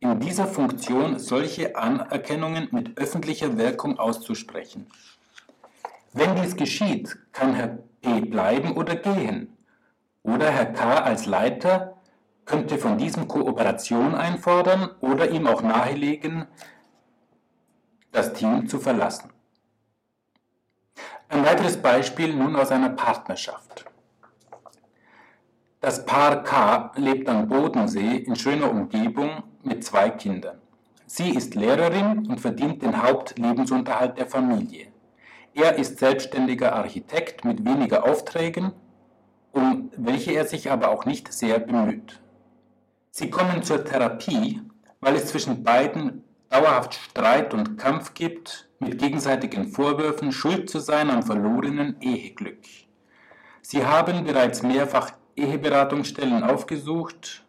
in 0.00 0.20
dieser 0.20 0.46
Funktion 0.46 1.18
solche 1.18 1.76
Anerkennungen 1.76 2.68
mit 2.70 2.98
öffentlicher 2.98 3.56
Wirkung 3.56 3.98
auszusprechen. 3.98 4.86
Wenn 6.12 6.34
dies 6.36 6.56
geschieht, 6.56 7.16
kann 7.32 7.54
Herr 7.54 7.78
P. 8.02 8.20
bleiben 8.20 8.72
oder 8.76 8.96
gehen. 8.96 9.56
Oder 10.22 10.50
Herr 10.50 10.66
K. 10.66 10.98
als 10.98 11.26
Leiter 11.26 11.96
könnte 12.44 12.78
von 12.78 12.98
diesem 12.98 13.28
Kooperation 13.28 14.14
einfordern 14.14 14.90
oder 15.00 15.30
ihm 15.30 15.46
auch 15.46 15.62
nahelegen, 15.62 16.46
das 18.16 18.32
Team 18.32 18.66
zu 18.66 18.78
verlassen. 18.80 19.30
Ein 21.28 21.44
weiteres 21.44 21.76
Beispiel 21.76 22.34
nun 22.34 22.56
aus 22.56 22.70
einer 22.70 22.88
Partnerschaft. 22.88 23.84
Das 25.80 26.06
Paar 26.06 26.42
K 26.42 26.92
lebt 26.96 27.28
am 27.28 27.46
Bodensee 27.46 28.16
in 28.16 28.34
schöner 28.34 28.70
Umgebung 28.70 29.42
mit 29.62 29.84
zwei 29.84 30.08
Kindern. 30.08 30.58
Sie 31.06 31.30
ist 31.30 31.54
Lehrerin 31.54 32.26
und 32.26 32.40
verdient 32.40 32.80
den 32.82 33.02
Hauptlebensunterhalt 33.02 34.16
der 34.18 34.26
Familie. 34.26 34.86
Er 35.52 35.76
ist 35.76 35.98
selbstständiger 35.98 36.74
Architekt 36.74 37.44
mit 37.44 37.64
weniger 37.66 38.04
Aufträgen, 38.04 38.72
um 39.52 39.90
welche 39.96 40.32
er 40.32 40.46
sich 40.46 40.70
aber 40.70 40.88
auch 40.88 41.04
nicht 41.04 41.32
sehr 41.32 41.58
bemüht. 41.58 42.18
Sie 43.10 43.28
kommen 43.28 43.62
zur 43.62 43.84
Therapie, 43.84 44.62
weil 45.00 45.16
es 45.16 45.26
zwischen 45.26 45.62
beiden 45.62 46.25
dauerhaft 46.48 46.94
Streit 46.94 47.54
und 47.54 47.76
Kampf 47.78 48.14
gibt, 48.14 48.68
mit 48.78 48.98
gegenseitigen 48.98 49.68
Vorwürfen, 49.68 50.32
schuld 50.32 50.68
zu 50.68 50.80
sein 50.80 51.10
am 51.10 51.22
verlorenen 51.22 52.00
Eheglück. 52.00 52.60
Sie 53.62 53.84
haben 53.84 54.24
bereits 54.24 54.62
mehrfach 54.62 55.12
Eheberatungsstellen 55.34 56.44
aufgesucht, 56.44 57.44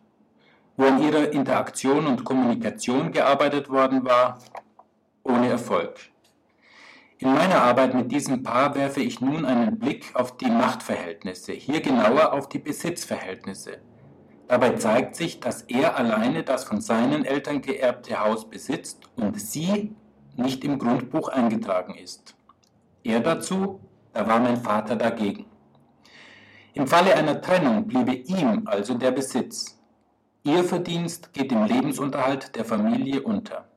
wo 0.76 0.86
an 0.86 1.02
ihrer 1.02 1.32
Interaktion 1.32 2.08
und 2.08 2.24
Kommunikation 2.24 3.12
gearbeitet 3.12 3.70
worden 3.70 4.06
war, 4.06 4.40
ohne 5.24 5.50
Erfolg. 5.50 5.96
In 7.20 7.34
meiner 7.34 7.64
Arbeit 7.64 7.96
mit 7.96 8.12
diesem 8.12 8.44
Paar 8.44 8.76
werfe 8.76 9.02
ich 9.02 9.22
nun 9.22 9.44
einen 9.44 9.80
Blick 9.80 10.12
auf 10.14 10.38
die 10.38 10.52
Machtverhältnisse, 10.52 11.54
hier 11.54 11.82
genauer 11.82 12.32
auf 12.32 12.48
die 12.48 12.60
Besitzverhältnisse. 12.60 13.80
Dabei 14.48 14.72
zeigt 14.72 15.16
sich, 15.16 15.40
dass 15.40 15.64
er 15.64 15.98
alleine 15.98 16.44
das 16.44 16.64
von 16.64 16.80
seinen 16.80 17.26
Eltern 17.26 17.62
geerbte 17.62 18.20
Haus 18.20 18.50
besitzt 18.50 19.10
und 19.16 19.40
sie 19.40 19.96
nicht 20.38 20.64
im 20.64 20.80
Grundbuch 20.80 21.30
eingetragen 21.30 21.96
ist. 21.96 22.36
Er 23.04 23.20
dazu, 23.20 23.82
da 24.14 24.28
war 24.28 24.40
mein 24.40 24.58
Vater 24.58 24.96
dagegen. 24.96 25.46
Im 26.74 26.88
Falle 26.88 27.16
einer 27.16 27.42
Trennung 27.42 27.88
bliebe 27.88 28.14
ihm 28.14 28.64
also 28.66 28.94
der 28.94 29.12
Besitz. 29.12 29.78
Ihr 30.44 30.64
Verdienst 30.64 31.34
geht 31.34 31.52
im 31.52 31.66
Lebensunterhalt 31.66 32.56
der 32.56 32.64
Familie 32.64 33.24
unter. 33.24 33.68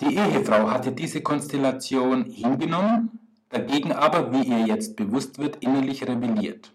Die 0.00 0.16
Ehefrau 0.16 0.70
hatte 0.70 0.92
diese 0.92 1.20
Konstellation 1.22 2.24
hingenommen, 2.24 3.18
dagegen 3.48 3.92
aber, 3.92 4.32
wie 4.32 4.42
ihr 4.42 4.66
jetzt 4.66 4.96
bewusst 4.96 5.38
wird, 5.38 5.56
innerlich 5.56 6.06
rebelliert. 6.06 6.71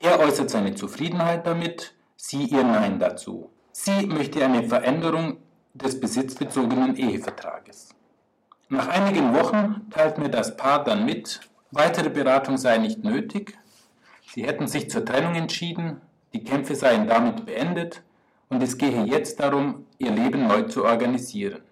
Er 0.00 0.18
äußert 0.20 0.50
seine 0.50 0.74
Zufriedenheit 0.74 1.46
damit, 1.46 1.94
sie 2.16 2.44
ihr 2.44 2.64
Nein 2.64 2.98
dazu. 2.98 3.50
Sie 3.72 4.06
möchte 4.06 4.44
eine 4.44 4.64
Veränderung 4.64 5.38
des 5.74 6.00
besitzbezogenen 6.00 6.96
Ehevertrages. 6.96 7.94
Nach 8.68 8.88
einigen 8.88 9.34
Wochen 9.34 9.86
teilt 9.90 10.18
mir 10.18 10.28
das 10.28 10.56
Paar 10.56 10.84
dann 10.84 11.04
mit, 11.04 11.40
weitere 11.70 12.10
Beratung 12.10 12.56
sei 12.56 12.78
nicht 12.78 13.04
nötig, 13.04 13.56
Sie 14.32 14.46
hätten 14.46 14.68
sich 14.68 14.88
zur 14.88 15.04
Trennung 15.04 15.34
entschieden, 15.34 16.00
die 16.32 16.44
Kämpfe 16.44 16.76
seien 16.76 17.08
damit 17.08 17.46
beendet 17.46 18.02
und 18.48 18.62
es 18.62 18.78
gehe 18.78 19.04
jetzt 19.04 19.40
darum, 19.40 19.86
ihr 19.98 20.12
Leben 20.12 20.46
neu 20.46 20.62
zu 20.62 20.84
organisieren. 20.84 21.62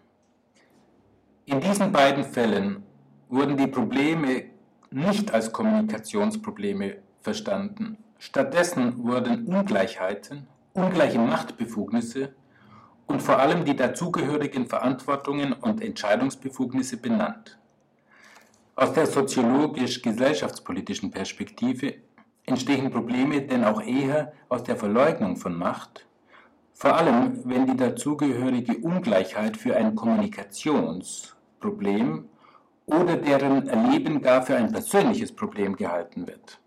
In 1.47 1.61
diesen 1.61 1.93
beiden 1.93 2.25
Fällen 2.25 2.83
wurden 3.29 3.57
die 3.57 3.69
Probleme 3.69 4.47
nicht 4.91 5.33
als 5.33 5.53
Kommunikationsprobleme 5.53 6.97
verstanden. 7.29 7.99
Stattdessen 8.19 9.05
wurden 9.05 9.45
Ungleichheiten, 9.45 10.47
ungleiche 10.73 11.19
Machtbefugnisse 11.19 12.33
und 13.07 13.21
vor 13.21 13.39
allem 13.39 13.67
die 13.67 13.77
dazugehörigen 13.77 14.67
Verantwortungen 14.67 15.53
und 15.53 15.83
Entscheidungsbefugnisse 15.83 16.97
benannt. 16.97 17.59
Aus 18.77 18.95
der 18.95 19.07
soziologisch-gesellschaftspolitischen 19.07 21.11
Perspektive 21.11 21.97
entstehen 22.47 22.91
Probleme 22.91 23.43
denn 23.43 23.65
auch 23.65 23.83
eher 23.83 24.33
aus 24.49 24.65
der 24.65 24.77
Verleugnung 24.77 25.37
von 25.37 25.55
Macht, 25.55 26.07
vor 26.73 26.97
allem 26.97 27.43
wenn 27.45 27.67
die 27.67 27.77
dazugehörige 27.77 28.79
Ungleichheit 28.79 29.59
für 29.59 29.77
ein 29.77 29.95
Kommunikationsproblem 29.95 32.25
oder 32.87 33.19
deren 33.19 33.69
Erleben 33.69 34.23
gar 34.23 34.41
für 34.41 34.57
ein 34.57 34.73
persönliches 34.73 35.31
Problem 35.31 35.77
gehalten 35.77 36.27
wird. 36.27 36.59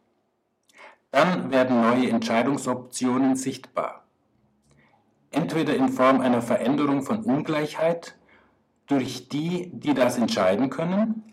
Dann 1.11 1.51
werden 1.51 1.81
neue 1.81 2.09
Entscheidungsoptionen 2.09 3.35
sichtbar. 3.35 4.05
Entweder 5.29 5.75
in 5.75 5.89
Form 5.89 6.21
einer 6.21 6.41
Veränderung 6.41 7.03
von 7.03 7.23
Ungleichheit 7.23 8.17
durch 8.87 9.29
die, 9.29 9.69
die 9.73 9.93
das 9.93 10.17
entscheiden 10.17 10.69
können, 10.69 11.23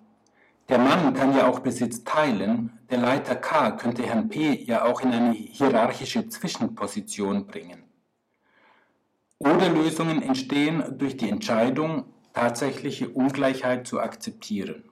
der 0.69 0.79
Mann 0.79 1.15
kann 1.15 1.35
ja 1.35 1.49
auch 1.49 1.61
Besitz 1.61 2.05
teilen, 2.05 2.79
der 2.91 2.99
Leiter 2.99 3.37
K 3.37 3.73
könnte 3.73 4.03
Herrn 4.03 4.29
P 4.29 4.63
ja 4.65 4.85
auch 4.85 5.01
in 5.01 5.13
eine 5.13 5.33
hierarchische 5.33 6.29
Zwischenposition 6.29 7.47
bringen. 7.47 7.85
Oder 9.39 9.71
Lösungen 9.71 10.21
entstehen 10.21 10.99
durch 10.99 11.17
die 11.17 11.31
Entscheidung, 11.31 12.05
tatsächliche 12.35 13.09
Ungleichheit 13.09 13.87
zu 13.87 14.01
akzeptieren. 14.01 14.91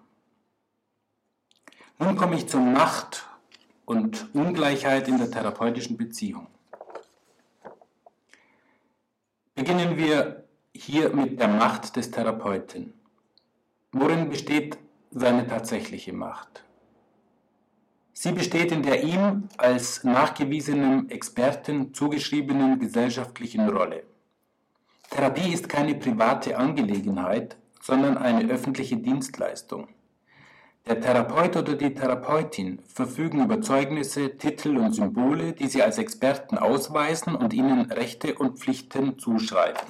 Nun 1.98 2.16
komme 2.16 2.36
ich 2.36 2.48
zur 2.48 2.60
Macht 2.60 3.28
und 3.86 4.34
Ungleichheit 4.34 5.08
in 5.08 5.16
der 5.16 5.30
therapeutischen 5.30 5.96
Beziehung. 5.96 6.48
Beginnen 9.54 9.96
wir 9.96 10.44
hier 10.74 11.08
mit 11.14 11.40
der 11.40 11.48
Macht 11.48 11.96
des 11.96 12.10
Therapeuten. 12.10 12.92
Worin 13.92 14.28
besteht 14.28 14.76
seine 15.10 15.46
tatsächliche 15.46 16.12
Macht. 16.12 16.64
Sie 18.12 18.32
besteht 18.32 18.72
in 18.72 18.82
der 18.82 19.02
ihm 19.02 19.48
als 19.56 20.04
nachgewiesenem 20.04 21.08
Experten 21.08 21.94
zugeschriebenen 21.94 22.78
gesellschaftlichen 22.78 23.68
Rolle. 23.68 24.02
Therapie 25.10 25.52
ist 25.52 25.68
keine 25.68 25.94
private 25.94 26.58
Angelegenheit, 26.58 27.56
sondern 27.80 28.18
eine 28.18 28.50
öffentliche 28.50 28.96
Dienstleistung. 28.96 29.88
Der 30.86 31.00
Therapeut 31.00 31.56
oder 31.56 31.74
die 31.74 31.92
Therapeutin 31.92 32.78
verfügen 32.86 33.42
über 33.42 33.60
Zeugnisse, 33.60 34.38
Titel 34.38 34.76
und 34.76 34.92
Symbole, 34.92 35.52
die 35.52 35.66
sie 35.66 35.82
als 35.82 35.98
Experten 35.98 36.58
ausweisen 36.58 37.34
und 37.34 37.52
ihnen 37.52 37.90
Rechte 37.90 38.36
und 38.36 38.60
Pflichten 38.60 39.18
zuschreiben. 39.18 39.80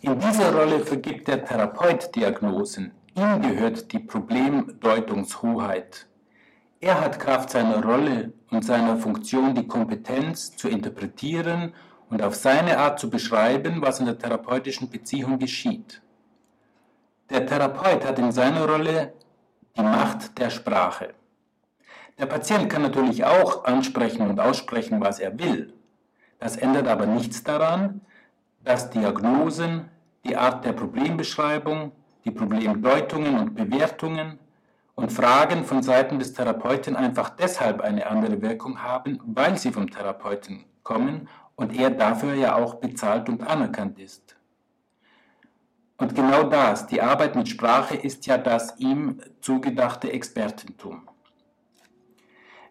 In 0.00 0.18
dieser 0.18 0.52
Rolle 0.52 0.80
vergibt 0.80 1.28
der 1.28 1.44
Therapeut 1.44 2.16
Diagnosen. 2.16 2.90
Ihm 3.14 3.40
gehört 3.40 3.92
die 3.92 4.00
Problemdeutungshoheit. 4.00 6.08
Er 6.80 7.00
hat 7.00 7.20
Kraft 7.20 7.50
seiner 7.50 7.84
Rolle 7.84 8.32
und 8.50 8.64
seiner 8.64 8.96
Funktion 8.96 9.54
die 9.54 9.68
Kompetenz 9.68 10.56
zu 10.56 10.68
interpretieren 10.68 11.72
und 12.10 12.20
auf 12.20 12.34
seine 12.34 12.78
Art 12.78 12.98
zu 12.98 13.08
beschreiben, 13.08 13.80
was 13.80 14.00
in 14.00 14.06
der 14.06 14.18
therapeutischen 14.18 14.90
Beziehung 14.90 15.38
geschieht. 15.38 16.01
Der 17.32 17.46
Therapeut 17.46 18.04
hat 18.04 18.18
in 18.18 18.30
seiner 18.30 18.66
Rolle 18.68 19.14
die 19.74 19.82
Macht 19.82 20.38
der 20.38 20.50
Sprache. 20.50 21.14
Der 22.18 22.26
Patient 22.26 22.68
kann 22.68 22.82
natürlich 22.82 23.24
auch 23.24 23.64
ansprechen 23.64 24.28
und 24.28 24.38
aussprechen, 24.38 25.00
was 25.00 25.18
er 25.18 25.38
will. 25.38 25.72
Das 26.38 26.58
ändert 26.58 26.88
aber 26.88 27.06
nichts 27.06 27.42
daran, 27.42 28.02
dass 28.62 28.90
Diagnosen, 28.90 29.88
die 30.26 30.36
Art 30.36 30.66
der 30.66 30.74
Problembeschreibung, 30.74 31.92
die 32.26 32.32
Problemdeutungen 32.32 33.38
und 33.38 33.54
Bewertungen 33.54 34.38
und 34.94 35.10
Fragen 35.10 35.64
von 35.64 35.82
Seiten 35.82 36.18
des 36.18 36.34
Therapeuten 36.34 36.96
einfach 36.96 37.30
deshalb 37.30 37.80
eine 37.80 38.08
andere 38.08 38.42
Wirkung 38.42 38.82
haben, 38.82 39.18
weil 39.24 39.56
sie 39.56 39.72
vom 39.72 39.90
Therapeuten 39.90 40.66
kommen 40.82 41.30
und 41.56 41.74
er 41.74 41.88
dafür 41.88 42.34
ja 42.34 42.56
auch 42.56 42.74
bezahlt 42.74 43.30
und 43.30 43.42
anerkannt 43.42 43.98
ist. 43.98 44.21
Und 46.02 46.16
genau 46.16 46.42
das, 46.42 46.88
die 46.88 47.00
Arbeit 47.00 47.36
mit 47.36 47.48
Sprache, 47.48 47.94
ist 47.94 48.26
ja 48.26 48.36
das 48.36 48.76
ihm 48.80 49.20
zugedachte 49.40 50.10
Expertentum. 50.10 51.08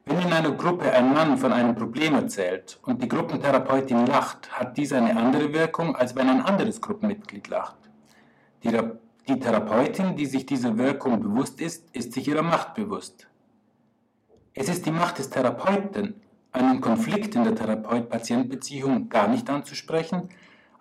Wenn 0.03 0.19
in 0.19 0.33
einer 0.33 0.51
Gruppe 0.51 0.91
ein 0.91 1.13
Mann 1.13 1.37
von 1.37 1.53
einem 1.53 1.73
Problem 1.73 2.13
erzählt 2.15 2.77
und 2.83 3.01
die 3.01 3.07
Gruppentherapeutin 3.07 4.05
lacht, 4.05 4.51
hat 4.51 4.75
dies 4.75 4.91
eine 4.91 5.15
andere 5.15 5.53
Wirkung, 5.53 5.95
als 5.95 6.13
wenn 6.13 6.27
ein 6.27 6.41
anderes 6.41 6.81
Gruppenmitglied 6.81 7.47
lacht. 7.47 7.77
Die, 8.65 8.77
die 9.29 9.39
Therapeutin, 9.39 10.17
die 10.17 10.25
sich 10.25 10.45
dieser 10.45 10.77
Wirkung 10.77 11.21
bewusst 11.21 11.61
ist, 11.61 11.89
ist 11.95 12.11
sich 12.11 12.27
ihrer 12.27 12.43
Macht 12.43 12.73
bewusst. 12.73 13.29
Es 14.53 14.67
ist 14.67 14.85
die 14.85 14.91
Macht 14.91 15.19
des 15.19 15.29
Therapeuten, 15.29 16.21
einen 16.51 16.81
Konflikt 16.81 17.33
in 17.35 17.45
der 17.45 17.55
Therapeut-Patient-Beziehung 17.55 19.07
gar 19.07 19.29
nicht 19.29 19.49
anzusprechen, 19.49 20.27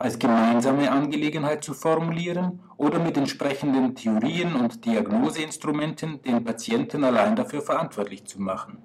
als 0.01 0.19
gemeinsame 0.19 0.91
Angelegenheit 0.91 1.63
zu 1.63 1.75
formulieren 1.75 2.61
oder 2.79 2.99
mit 2.99 3.19
entsprechenden 3.19 3.95
Theorien 3.95 4.55
und 4.55 4.87
Diagnoseinstrumenten 4.87 6.23
den 6.23 6.43
Patienten 6.43 7.05
allein 7.05 7.37
dafür 7.37 7.61
verantwortlich 7.61 8.25
zu 8.25 8.41
machen. 8.41 8.79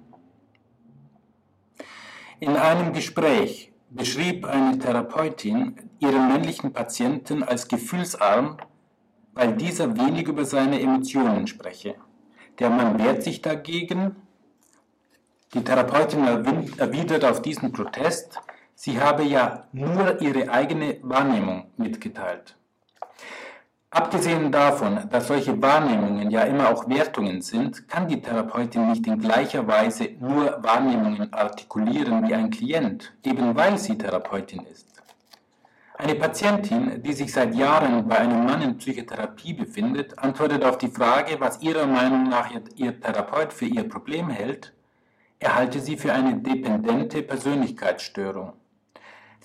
In 2.38 2.54
einem 2.54 2.92
Gespräch 2.92 3.72
beschrieb 3.88 4.44
eine 4.44 4.78
Therapeutin 4.78 5.76
ihren 6.00 6.28
männlichen 6.28 6.74
Patienten 6.74 7.42
als 7.42 7.66
gefühlsarm, 7.66 8.58
weil 9.32 9.56
dieser 9.56 9.96
wenig 9.96 10.28
über 10.28 10.44
seine 10.44 10.78
Emotionen 10.82 11.46
spreche. 11.46 11.94
Der 12.58 12.68
Mann 12.68 12.98
wehrt 12.98 13.22
sich 13.22 13.40
dagegen. 13.40 14.16
Die 15.54 15.64
Therapeutin 15.64 16.26
erwidert 16.26 17.24
auf 17.24 17.40
diesen 17.40 17.72
Protest, 17.72 18.38
sie 18.76 19.00
habe 19.00 19.24
ja 19.24 19.64
nur 19.72 20.20
ihre 20.20 20.48
eigene 20.50 20.98
Wahrnehmung 21.02 21.72
mitgeteilt. 21.76 22.54
Abgesehen 23.90 24.52
davon, 24.52 25.08
dass 25.10 25.28
solche 25.28 25.60
Wahrnehmungen 25.62 26.30
ja 26.30 26.42
immer 26.42 26.68
auch 26.68 26.86
Wertungen 26.86 27.40
sind, 27.40 27.88
kann 27.88 28.06
die 28.06 28.20
Therapeutin 28.20 28.90
nicht 28.90 29.06
in 29.06 29.18
gleicher 29.18 29.66
Weise 29.66 30.10
nur 30.20 30.62
Wahrnehmungen 30.62 31.32
artikulieren 31.32 32.28
wie 32.28 32.34
ein 32.34 32.50
Klient, 32.50 33.14
eben 33.24 33.56
weil 33.56 33.78
sie 33.78 33.96
Therapeutin 33.96 34.66
ist. 34.66 34.86
Eine 35.98 36.14
Patientin, 36.14 37.02
die 37.02 37.14
sich 37.14 37.32
seit 37.32 37.54
Jahren 37.54 38.06
bei 38.06 38.18
einem 38.18 38.44
Mann 38.44 38.60
in 38.60 38.76
Psychotherapie 38.76 39.54
befindet, 39.54 40.18
antwortet 40.18 40.62
auf 40.62 40.76
die 40.76 40.90
Frage, 40.90 41.40
was 41.40 41.62
ihrer 41.62 41.86
Meinung 41.86 42.28
nach 42.28 42.50
ihr 42.74 43.00
Therapeut 43.00 43.50
für 43.50 43.64
ihr 43.64 43.88
Problem 43.88 44.28
hält, 44.28 44.74
erhalte 45.38 45.80
sie 45.80 45.96
für 45.96 46.12
eine 46.12 46.36
dependente 46.36 47.22
Persönlichkeitsstörung. 47.22 48.52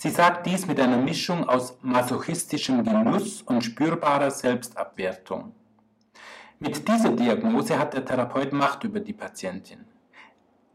Sie 0.02 0.10
sagt 0.10 0.48
dies 0.48 0.66
mit 0.66 0.80
einer 0.80 0.98
Mischung 0.98 1.48
aus 1.48 1.78
masochistischem 1.84 2.84
Genuss 2.84 3.44
und 3.44 3.62
spürbarer 3.62 4.32
Selbstabwertung. 4.32 5.54
Mit 6.58 6.88
dieser 6.88 7.10
Diagnose 7.10 7.78
hat 7.78 7.94
der 7.94 8.04
Therapeut 8.04 8.52
Macht 8.52 8.84
über 8.84 9.00
die 9.00 9.14
Patientin. 9.14 9.86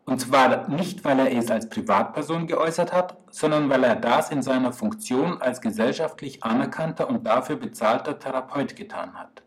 Und 0.05 0.21
zwar 0.21 0.69
nicht, 0.69 1.05
weil 1.05 1.19
er 1.19 1.37
es 1.37 1.51
als 1.51 1.69
Privatperson 1.69 2.47
geäußert 2.47 2.93
hat, 2.93 3.17
sondern 3.33 3.69
weil 3.69 3.83
er 3.83 3.97
das 3.97 4.31
in 4.31 4.43
seiner 4.43 4.73
Funktion 4.73 5.43
als 5.43 5.61
gesellschaftlich 5.61 6.45
anerkannter 6.45 7.09
und 7.09 7.27
dafür 7.27 7.57
bezahlter 7.57 8.21
Therapeut 8.21 8.77
getan 8.77 9.15
hat. 9.15 9.43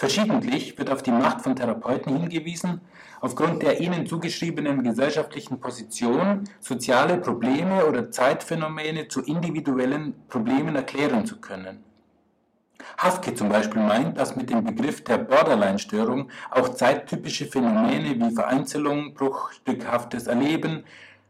Verschiedentlich 0.00 0.78
wird 0.78 0.88
auf 0.88 1.02
die 1.02 1.10
Macht 1.10 1.42
von 1.42 1.54
Therapeuten 1.54 2.16
hingewiesen, 2.16 2.80
aufgrund 3.20 3.62
der 3.62 3.82
ihnen 3.82 4.06
zugeschriebenen 4.06 4.82
gesellschaftlichen 4.82 5.60
Position 5.60 6.44
soziale 6.58 7.18
Probleme 7.18 7.84
oder 7.84 8.10
Zeitphänomene 8.10 9.08
zu 9.08 9.20
individuellen 9.20 10.14
Problemen 10.28 10.74
erklären 10.74 11.26
zu 11.26 11.38
können. 11.38 11.84
Hafke 12.96 13.34
zum 13.34 13.50
Beispiel 13.50 13.82
meint, 13.82 14.16
dass 14.16 14.36
mit 14.36 14.48
dem 14.48 14.64
Begriff 14.64 15.04
der 15.04 15.18
Borderline-Störung 15.18 16.30
auch 16.50 16.70
zeittypische 16.70 17.44
Phänomene 17.44 18.18
wie 18.18 18.34
Vereinzelung, 18.34 19.12
bruchstückhaftes 19.12 20.28
Erleben, 20.28 20.84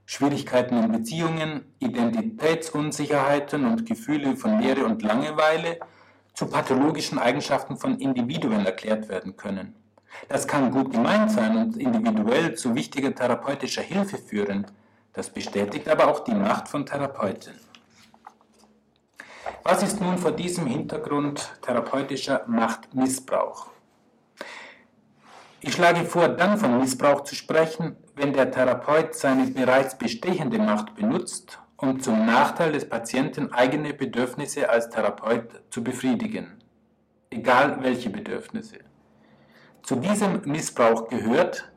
Schwierigkeiten 0.07 0.81
in 0.81 0.93
Beziehungen, 0.93 1.65
Identitätsunsicherheiten 1.81 3.65
und 3.65 3.85
Gefühle 3.85 4.37
von 4.37 4.61
Leere 4.61 4.85
und 4.85 5.03
Langeweile 5.03 5.81
zu 6.41 6.47
pathologischen 6.47 7.19
Eigenschaften 7.19 7.77
von 7.77 7.99
Individuen 7.99 8.65
erklärt 8.65 9.11
werden 9.11 9.37
können. 9.37 9.75
Das 10.27 10.49
kann 10.49 10.71
gut 10.71 10.91
gemeint 10.91 11.31
sein 11.31 11.55
und 11.55 11.77
individuell 11.77 12.55
zu 12.55 12.75
wichtiger 12.75 13.15
therapeutischer 13.15 13.83
Hilfe 13.83 14.17
führen. 14.17 14.67
Das 15.13 15.29
bestätigt 15.29 15.87
aber 15.87 16.09
auch 16.09 16.21
die 16.21 16.33
Macht 16.33 16.67
von 16.69 16.87
Therapeuten. 16.87 17.61
Was 19.65 19.83
ist 19.83 20.01
nun 20.01 20.17
vor 20.17 20.33
diesem 20.33 20.65
Hintergrund 20.65 21.47
therapeutischer 21.61 22.45
Machtmissbrauch? 22.47 23.67
Ich 25.61 25.75
schlage 25.75 26.07
vor, 26.07 26.31
dann 26.31 26.57
von 26.57 26.79
Missbrauch 26.79 27.25
zu 27.25 27.35
sprechen, 27.35 27.97
wenn 28.17 28.33
der 28.33 28.51
Therapeut 28.51 29.15
seine 29.15 29.47
bereits 29.49 29.99
bestehende 29.99 30.59
Macht 30.59 30.95
benutzt, 30.95 31.59
um 31.81 31.99
zum 31.99 32.27
Nachteil 32.27 32.73
des 32.73 32.89
Patienten 32.89 33.53
eigene 33.53 33.95
Bedürfnisse 33.95 34.69
als 34.69 34.91
Therapeut 34.91 35.63
zu 35.71 35.83
befriedigen, 35.83 36.63
egal 37.31 37.79
welche 37.83 38.11
Bedürfnisse. 38.11 38.79
Zu 39.83 39.97
diesem 39.97 40.43
Missbrauch 40.45 41.09
gehört, 41.09 41.73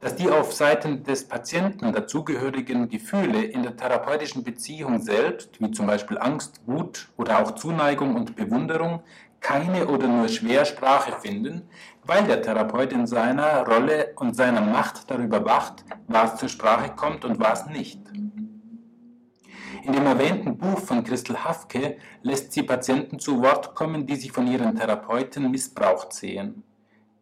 dass 0.00 0.14
die 0.14 0.30
auf 0.30 0.52
Seiten 0.52 1.02
des 1.02 1.26
Patienten 1.26 1.92
dazugehörigen 1.92 2.88
Gefühle 2.88 3.42
in 3.42 3.64
der 3.64 3.76
therapeutischen 3.76 4.44
Beziehung 4.44 5.02
selbst, 5.02 5.60
wie 5.60 5.72
zum 5.72 5.88
Beispiel 5.88 6.18
Angst, 6.18 6.60
Wut 6.66 7.08
oder 7.16 7.40
auch 7.40 7.56
Zuneigung 7.56 8.14
und 8.14 8.36
Bewunderung, 8.36 9.02
keine 9.40 9.88
oder 9.88 10.06
nur 10.06 10.28
schwer 10.28 10.64
Sprache 10.66 11.12
finden, 11.20 11.68
weil 12.04 12.24
der 12.24 12.42
Therapeut 12.42 12.92
in 12.92 13.08
seiner 13.08 13.66
Rolle 13.66 14.12
und 14.16 14.36
seiner 14.36 14.60
Macht 14.60 15.10
darüber 15.10 15.44
wacht, 15.44 15.84
was 16.06 16.36
zur 16.36 16.48
Sprache 16.48 16.90
kommt 16.94 17.24
und 17.24 17.40
was 17.40 17.66
nicht. 17.66 18.00
In 19.88 19.94
dem 19.94 20.04
erwähnten 20.04 20.58
Buch 20.58 20.80
von 20.80 21.02
Christel 21.02 21.42
Hafke 21.42 21.96
lässt 22.20 22.52
sie 22.52 22.62
Patienten 22.62 23.18
zu 23.18 23.40
Wort 23.40 23.74
kommen, 23.74 24.06
die 24.06 24.16
sich 24.16 24.32
von 24.32 24.46
ihren 24.46 24.76
Therapeuten 24.76 25.50
missbraucht 25.50 26.12
sehen. 26.12 26.62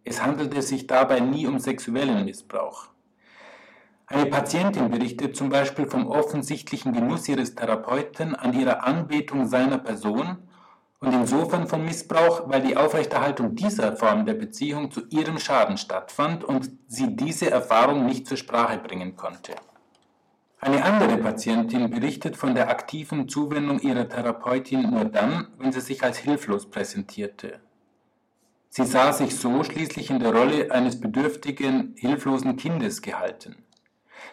Es 0.02 0.20
handelte 0.20 0.60
sich 0.62 0.88
dabei 0.88 1.20
nie 1.20 1.46
um 1.46 1.60
sexuellen 1.60 2.24
Missbrauch. 2.24 2.88
Eine 4.08 4.26
Patientin 4.26 4.90
berichtet 4.90 5.36
zum 5.36 5.48
Beispiel 5.48 5.86
vom 5.86 6.08
offensichtlichen 6.08 6.92
Genuss 6.92 7.28
ihres 7.28 7.54
Therapeuten 7.54 8.34
an 8.34 8.52
ihrer 8.52 8.82
Anbetung 8.82 9.46
seiner 9.46 9.78
Person 9.78 10.36
und 10.98 11.12
insofern 11.12 11.68
von 11.68 11.84
Missbrauch, 11.84 12.48
weil 12.48 12.62
die 12.62 12.76
Aufrechterhaltung 12.76 13.54
dieser 13.54 13.96
Form 13.96 14.26
der 14.26 14.34
Beziehung 14.34 14.90
zu 14.90 15.06
ihrem 15.10 15.38
Schaden 15.38 15.78
stattfand 15.78 16.42
und 16.42 16.68
sie 16.88 17.14
diese 17.14 17.48
Erfahrung 17.48 18.06
nicht 18.06 18.26
zur 18.26 18.36
Sprache 18.36 18.78
bringen 18.78 19.14
konnte. 19.14 19.54
Eine 20.58 20.84
andere 20.84 21.18
Patientin 21.18 21.90
berichtet 21.90 22.36
von 22.36 22.54
der 22.54 22.70
aktiven 22.70 23.28
Zuwendung 23.28 23.78
ihrer 23.80 24.08
Therapeutin 24.08 24.90
nur 24.90 25.04
dann, 25.04 25.48
wenn 25.58 25.70
sie 25.70 25.82
sich 25.82 26.02
als 26.02 26.18
hilflos 26.18 26.70
präsentierte. 26.70 27.60
Sie 28.70 28.84
sah 28.84 29.12
sich 29.12 29.36
so 29.36 29.62
schließlich 29.62 30.10
in 30.10 30.18
der 30.18 30.34
Rolle 30.34 30.70
eines 30.70 31.00
bedürftigen, 31.00 31.94
hilflosen 31.96 32.56
Kindes 32.56 33.02
gehalten. 33.02 33.56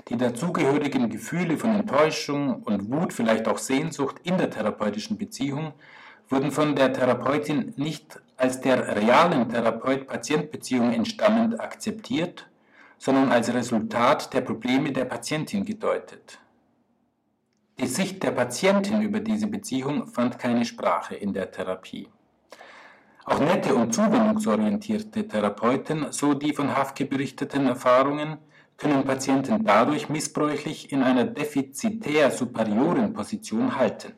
Die 0.09 0.17
dazugehörigen 0.17 1.09
Gefühle 1.09 1.57
von 1.57 1.75
Enttäuschung 1.75 2.63
und 2.63 2.89
Wut, 2.91 3.13
vielleicht 3.13 3.47
auch 3.47 3.57
Sehnsucht 3.57 4.17
in 4.23 4.37
der 4.37 4.49
therapeutischen 4.49 5.17
Beziehung, 5.17 5.73
wurden 6.29 6.51
von 6.51 6.75
der 6.75 6.93
Therapeutin 6.93 7.73
nicht 7.77 8.21
als 8.37 8.61
der 8.61 8.95
realen 8.95 9.49
Therapeut-Patient-Beziehung 9.49 10.91
entstammend 10.91 11.59
akzeptiert, 11.59 12.47
sondern 13.03 13.33
als 13.33 13.53
Resultat 13.53 14.33
der 14.33 14.39
Probleme 14.39 14.93
der 14.93 15.03
Patientin 15.03 15.65
gedeutet. 15.65 16.39
Die 17.77 17.85
Sicht 17.85 18.23
der 18.23 18.31
Patientin 18.31 19.01
über 19.01 19.19
diese 19.19 19.47
Beziehung 19.47 20.07
fand 20.07 20.39
keine 20.39 20.63
Sprache 20.63 21.15
in 21.15 21.33
der 21.33 21.51
Therapie. 21.51 22.07
Auch 23.25 23.41
nette 23.41 23.75
und 23.75 23.93
zuwendungsorientierte 23.93 25.27
Therapeuten, 25.27 26.13
so 26.13 26.33
die 26.33 26.53
von 26.53 26.77
Hafke 26.77 27.03
berichteten 27.03 27.65
Erfahrungen, 27.67 28.37
können 28.77 29.03
Patienten 29.03 29.65
dadurch 29.65 30.07
missbräuchlich 30.07 30.93
in 30.93 31.03
einer 31.03 31.25
defizitär 31.25 32.31
superioren 32.31 33.11
Position 33.11 33.75
halten. 33.75 34.13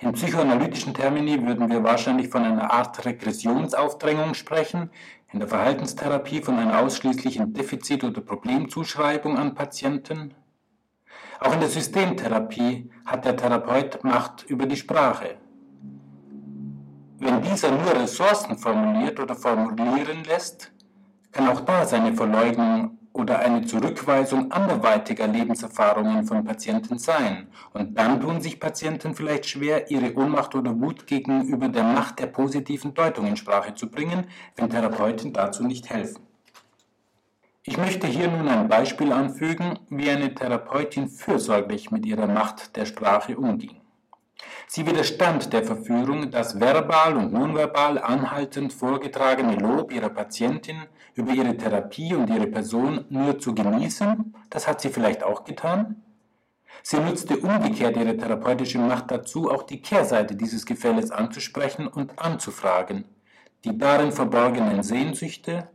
In 0.00 0.12
psychoanalytischen 0.12 0.94
Termini 0.94 1.46
würden 1.46 1.68
wir 1.68 1.84
wahrscheinlich 1.84 2.28
von 2.28 2.42
einer 2.42 2.72
Art 2.72 3.04
Regressionsaufdrängung 3.04 4.32
sprechen, 4.32 4.88
in 5.32 5.38
der 5.38 5.48
Verhaltenstherapie 5.48 6.42
von 6.42 6.58
einer 6.58 6.80
ausschließlichen 6.80 7.52
Defizit- 7.52 8.04
oder 8.04 8.20
Problemzuschreibung 8.20 9.36
an 9.38 9.54
Patienten. 9.54 10.34
Auch 11.38 11.54
in 11.54 11.60
der 11.60 11.68
Systemtherapie 11.68 12.90
hat 13.06 13.24
der 13.24 13.36
Therapeut 13.36 14.02
Macht 14.04 14.44
über 14.44 14.66
die 14.66 14.76
Sprache. 14.76 15.36
Wenn 17.18 17.42
dieser 17.42 17.70
nur 17.70 17.94
Ressourcen 17.94 18.56
formuliert 18.58 19.20
oder 19.20 19.34
formulieren 19.34 20.24
lässt, 20.24 20.72
kann 21.32 21.48
auch 21.48 21.60
da 21.60 21.84
seine 21.86 22.14
Verleugnung 22.14 22.98
oder 23.20 23.38
eine 23.38 23.66
Zurückweisung 23.66 24.50
anderweitiger 24.50 25.26
Lebenserfahrungen 25.26 26.24
von 26.24 26.44
Patienten 26.44 26.98
sein. 26.98 27.48
Und 27.72 27.96
dann 27.96 28.20
tun 28.20 28.40
sich 28.40 28.58
Patienten 28.58 29.14
vielleicht 29.14 29.46
schwer, 29.46 29.90
ihre 29.90 30.14
Ohnmacht 30.16 30.54
oder 30.54 30.80
Wut 30.80 31.06
gegenüber 31.06 31.68
der 31.68 31.84
Macht 31.84 32.18
der 32.18 32.26
positiven 32.26 32.94
Deutung 32.94 33.26
in 33.26 33.36
Sprache 33.36 33.74
zu 33.74 33.90
bringen, 33.90 34.26
wenn 34.56 34.70
Therapeuten 34.70 35.32
dazu 35.32 35.62
nicht 35.62 35.90
helfen. 35.90 36.26
Ich 37.62 37.76
möchte 37.76 38.06
hier 38.06 38.28
nun 38.28 38.48
ein 38.48 38.68
Beispiel 38.68 39.12
anfügen, 39.12 39.78
wie 39.90 40.08
eine 40.08 40.34
Therapeutin 40.34 41.08
fürsorglich 41.08 41.90
mit 41.90 42.06
ihrer 42.06 42.26
Macht 42.26 42.74
der 42.76 42.86
Sprache 42.86 43.36
umging. 43.36 43.76
Sie 44.66 44.86
widerstand 44.86 45.52
der 45.52 45.64
Verführung, 45.64 46.30
das 46.30 46.58
verbal 46.58 47.16
und 47.16 47.32
nonverbal 47.32 47.98
anhaltend 47.98 48.72
vorgetragene 48.72 49.56
Lob 49.56 49.92
ihrer 49.92 50.08
Patientin 50.08 50.78
über 51.20 51.32
ihre 51.32 51.56
Therapie 51.56 52.14
und 52.14 52.28
ihre 52.30 52.46
Person 52.46 53.04
nur 53.10 53.38
zu 53.38 53.54
genießen, 53.54 54.34
das 54.50 54.66
hat 54.66 54.80
sie 54.80 54.88
vielleicht 54.88 55.22
auch 55.22 55.44
getan. 55.44 56.02
Sie 56.82 56.98
nutzte 56.98 57.36
umgekehrt 57.38 57.96
ihre 57.96 58.16
therapeutische 58.16 58.78
Macht 58.78 59.10
dazu, 59.10 59.50
auch 59.50 59.62
die 59.64 59.82
Kehrseite 59.82 60.34
dieses 60.34 60.64
Gefälles 60.66 61.10
anzusprechen 61.10 61.86
und 61.86 62.18
anzufragen, 62.18 63.04
die 63.64 63.76
darin 63.76 64.12
verborgenen 64.12 64.82
Sehnsüchte 64.82 65.68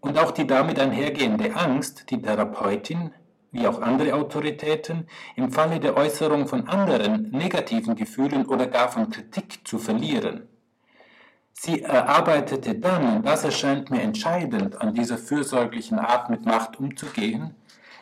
und 0.00 0.18
auch 0.18 0.32
die 0.32 0.46
damit 0.46 0.78
einhergehende 0.78 1.54
Angst, 1.54 2.10
die 2.10 2.20
Therapeutin 2.20 3.12
wie 3.52 3.66
auch 3.66 3.80
andere 3.80 4.14
Autoritäten, 4.14 5.08
im 5.36 5.50
Falle 5.50 5.80
der 5.80 5.96
Äußerung 5.96 6.46
von 6.46 6.68
anderen 6.68 7.30
negativen 7.30 7.96
Gefühlen 7.96 8.46
oder 8.46 8.66
gar 8.66 8.90
von 8.90 9.10
Kritik 9.10 9.66
zu 9.66 9.78
verlieren. 9.78 10.48
Sie 11.52 11.82
erarbeitete 11.82 12.74
dann, 12.74 13.16
und 13.16 13.26
das 13.26 13.44
erscheint 13.44 13.90
mir 13.90 14.00
entscheidend 14.00 14.80
an 14.80 14.94
dieser 14.94 15.18
fürsorglichen 15.18 15.98
Art 15.98 16.30
mit 16.30 16.46
Macht 16.46 16.78
umzugehen, 16.78 17.54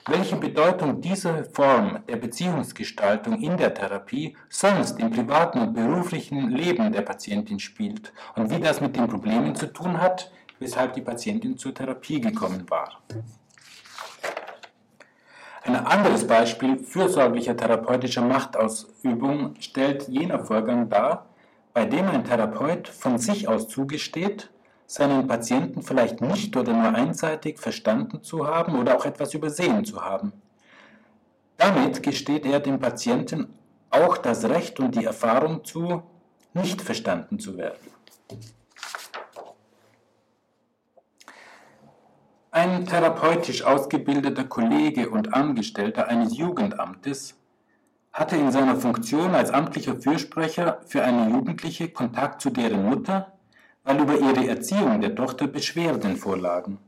welche 0.09 0.37
Bedeutung 0.37 1.01
diese 1.01 1.45
Form 1.45 1.99
der 2.09 2.17
Beziehungsgestaltung 2.17 3.41
in 3.43 3.57
der 3.57 3.75
Therapie 3.75 4.37
sonst 4.49 4.99
im 4.99 5.11
privaten 5.11 5.61
und 5.61 5.75
beruflichen 5.75 6.51
Leben 6.51 6.93
der 6.93 7.03
Patientin 7.03 7.59
spielt 7.59 8.13
und 8.35 8.51
wie 8.51 8.61
das 8.61 8.81
mit 8.81 8.97
den 8.97 9.07
Problemen 9.07 9.55
zu 9.55 9.67
tun 9.67 10.01
hat, 10.01 10.31
weshalb 10.59 10.95
die 10.95 11.03
Patientin 11.03 11.59
zur 11.59 11.75
Therapie 11.75 12.21
gekommen 12.21 12.65
war. 12.71 13.03
Ein 15.65 15.77
anderes 15.77 16.27
Beispiel 16.27 16.79
fürsorglicher 16.79 17.55
therapeutischer 17.55 18.23
Machtausübung 18.23 19.55
stellt 19.61 20.09
jener 20.09 20.39
Vorgang 20.39 20.89
dar, 20.89 21.28
bei 21.79 21.85
dem 21.85 22.09
ein 22.09 22.25
Therapeut 22.25 22.89
von 22.89 23.19
sich 23.19 23.47
aus 23.47 23.69
zugesteht, 23.69 24.51
seinen 24.89 25.29
Patienten 25.29 25.81
vielleicht 25.81 26.21
nicht 26.21 26.57
oder 26.57 26.73
nur 26.73 26.93
einseitig 26.93 27.61
verstanden 27.61 28.21
zu 28.21 28.49
haben 28.49 28.77
oder 28.81 28.97
auch 28.97 29.05
etwas 29.05 29.33
übersehen 29.33 29.85
zu 29.85 30.05
haben. 30.05 30.33
Damit 31.57 32.03
gesteht 32.03 32.47
er 32.47 32.59
dem 32.59 32.81
Patienten 32.81 33.55
auch 33.91 34.19
das 34.19 34.45
Recht 34.47 34.81
und 34.81 34.97
die 34.97 35.05
Erfahrung 35.05 35.65
zu, 35.65 36.03
nicht 36.53 36.83
verstanden 36.83 37.39
zu 37.39 37.57
werden. 37.57 37.79
Ein 42.51 42.87
therapeutisch 42.87 43.63
ausgebildeter 43.63 44.47
Kollege 44.47 45.11
und 45.11 45.33
Angestellter 45.33 46.09
eines 46.09 46.37
Jugendamtes 46.37 47.38
hatte 48.19 48.37
in 48.37 48.51
seiner 48.51 48.75
Funktion 48.75 49.33
als 49.37 49.51
amtlicher 49.51 49.95
Fürsprecher 49.95 50.81
für 50.87 51.05
eine 51.05 51.31
Jugendliche 51.31 51.89
Kontakt 51.89 52.41
zu 52.41 52.51
deren 52.51 52.85
Mutter, 52.89 53.33
weil 53.85 54.01
über 54.01 54.19
ihre 54.19 54.49
Erziehung 54.49 55.01
der 55.01 55.15
Tochter 55.15 55.47
Beschwerden 55.47 56.17
vorlagen. 56.17 56.79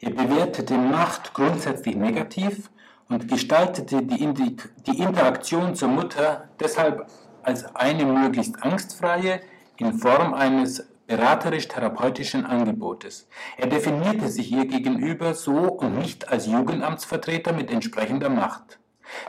Er 0.00 0.10
bewertete 0.10 0.78
Macht 0.78 1.34
grundsätzlich 1.34 1.96
negativ 1.96 2.70
und 3.10 3.28
gestaltete 3.28 4.02
die, 4.02 4.56
die 4.86 5.02
Interaktion 5.02 5.74
zur 5.74 5.88
Mutter 5.88 6.48
deshalb 6.58 7.08
als 7.42 7.76
eine 7.76 8.06
möglichst 8.06 8.62
angstfreie 8.62 9.40
in 9.76 9.92
Form 9.92 10.32
eines 10.32 10.88
beraterisch-therapeutischen 11.06 12.46
Angebotes. 12.46 13.28
Er 13.58 13.66
definierte 13.66 14.28
sich 14.28 14.50
ihr 14.50 14.64
gegenüber 14.64 15.34
so 15.34 15.52
und 15.52 15.98
nicht 15.98 16.30
als 16.30 16.46
Jugendamtsvertreter 16.46 17.52
mit 17.52 17.70
entsprechender 17.70 18.30
Macht. 18.30 18.78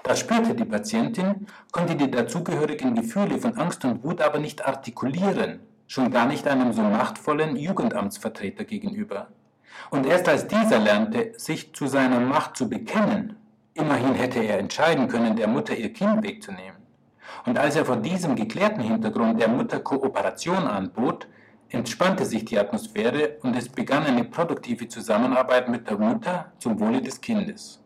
Das 0.04 0.20
spürte 0.20 0.56
die 0.56 0.66
Patientin, 0.66 1.48
konnte 1.72 1.96
die 1.96 2.10
dazugehörigen 2.10 2.96
Gefühle 2.96 3.38
von 3.38 3.58
Angst 3.58 3.84
und 3.86 4.04
Wut 4.04 4.22
aber 4.22 4.40
nicht 4.40 4.66
artikulieren, 4.66 5.60
schon 5.88 6.12
gar 6.12 6.26
nicht 6.26 6.48
einem 6.48 6.74
so 6.74 6.82
machtvollen 6.82 7.56
Jugendamtsvertreter 7.56 8.64
gegenüber. 8.64 9.28
Und 9.90 10.06
erst 10.06 10.28
als 10.30 10.48
dieser 10.48 10.80
lernte, 10.80 11.34
sich 11.38 11.74
zu 11.74 11.88
seiner 11.88 12.20
Macht 12.20 12.56
zu 12.58 12.70
bekennen, 12.70 13.36
immerhin 13.74 14.14
hätte 14.14 14.40
er 14.40 14.60
entscheiden 14.60 15.08
können, 15.08 15.36
der 15.36 15.48
Mutter 15.48 15.76
ihr 15.76 15.92
Kind 15.92 16.24
wegzunehmen. 16.24 16.86
Und 17.46 17.58
als 17.58 17.76
er 17.76 17.86
vor 17.86 17.98
diesem 17.98 18.36
geklärten 18.36 18.82
Hintergrund 18.82 19.40
der 19.40 19.50
Mutter 19.50 19.80
Kooperation 19.80 20.68
anbot, 20.68 21.28
entspannte 21.70 22.26
sich 22.26 22.46
die 22.46 22.58
Atmosphäre 22.58 23.38
und 23.42 23.56
es 23.56 23.70
begann 23.70 24.06
eine 24.06 24.24
produktive 24.24 24.88
Zusammenarbeit 24.88 25.68
mit 25.68 25.90
der 25.90 25.98
Mutter 25.98 26.52
zum 26.60 26.80
Wohle 26.80 27.02
des 27.02 27.20
Kindes. 27.20 27.82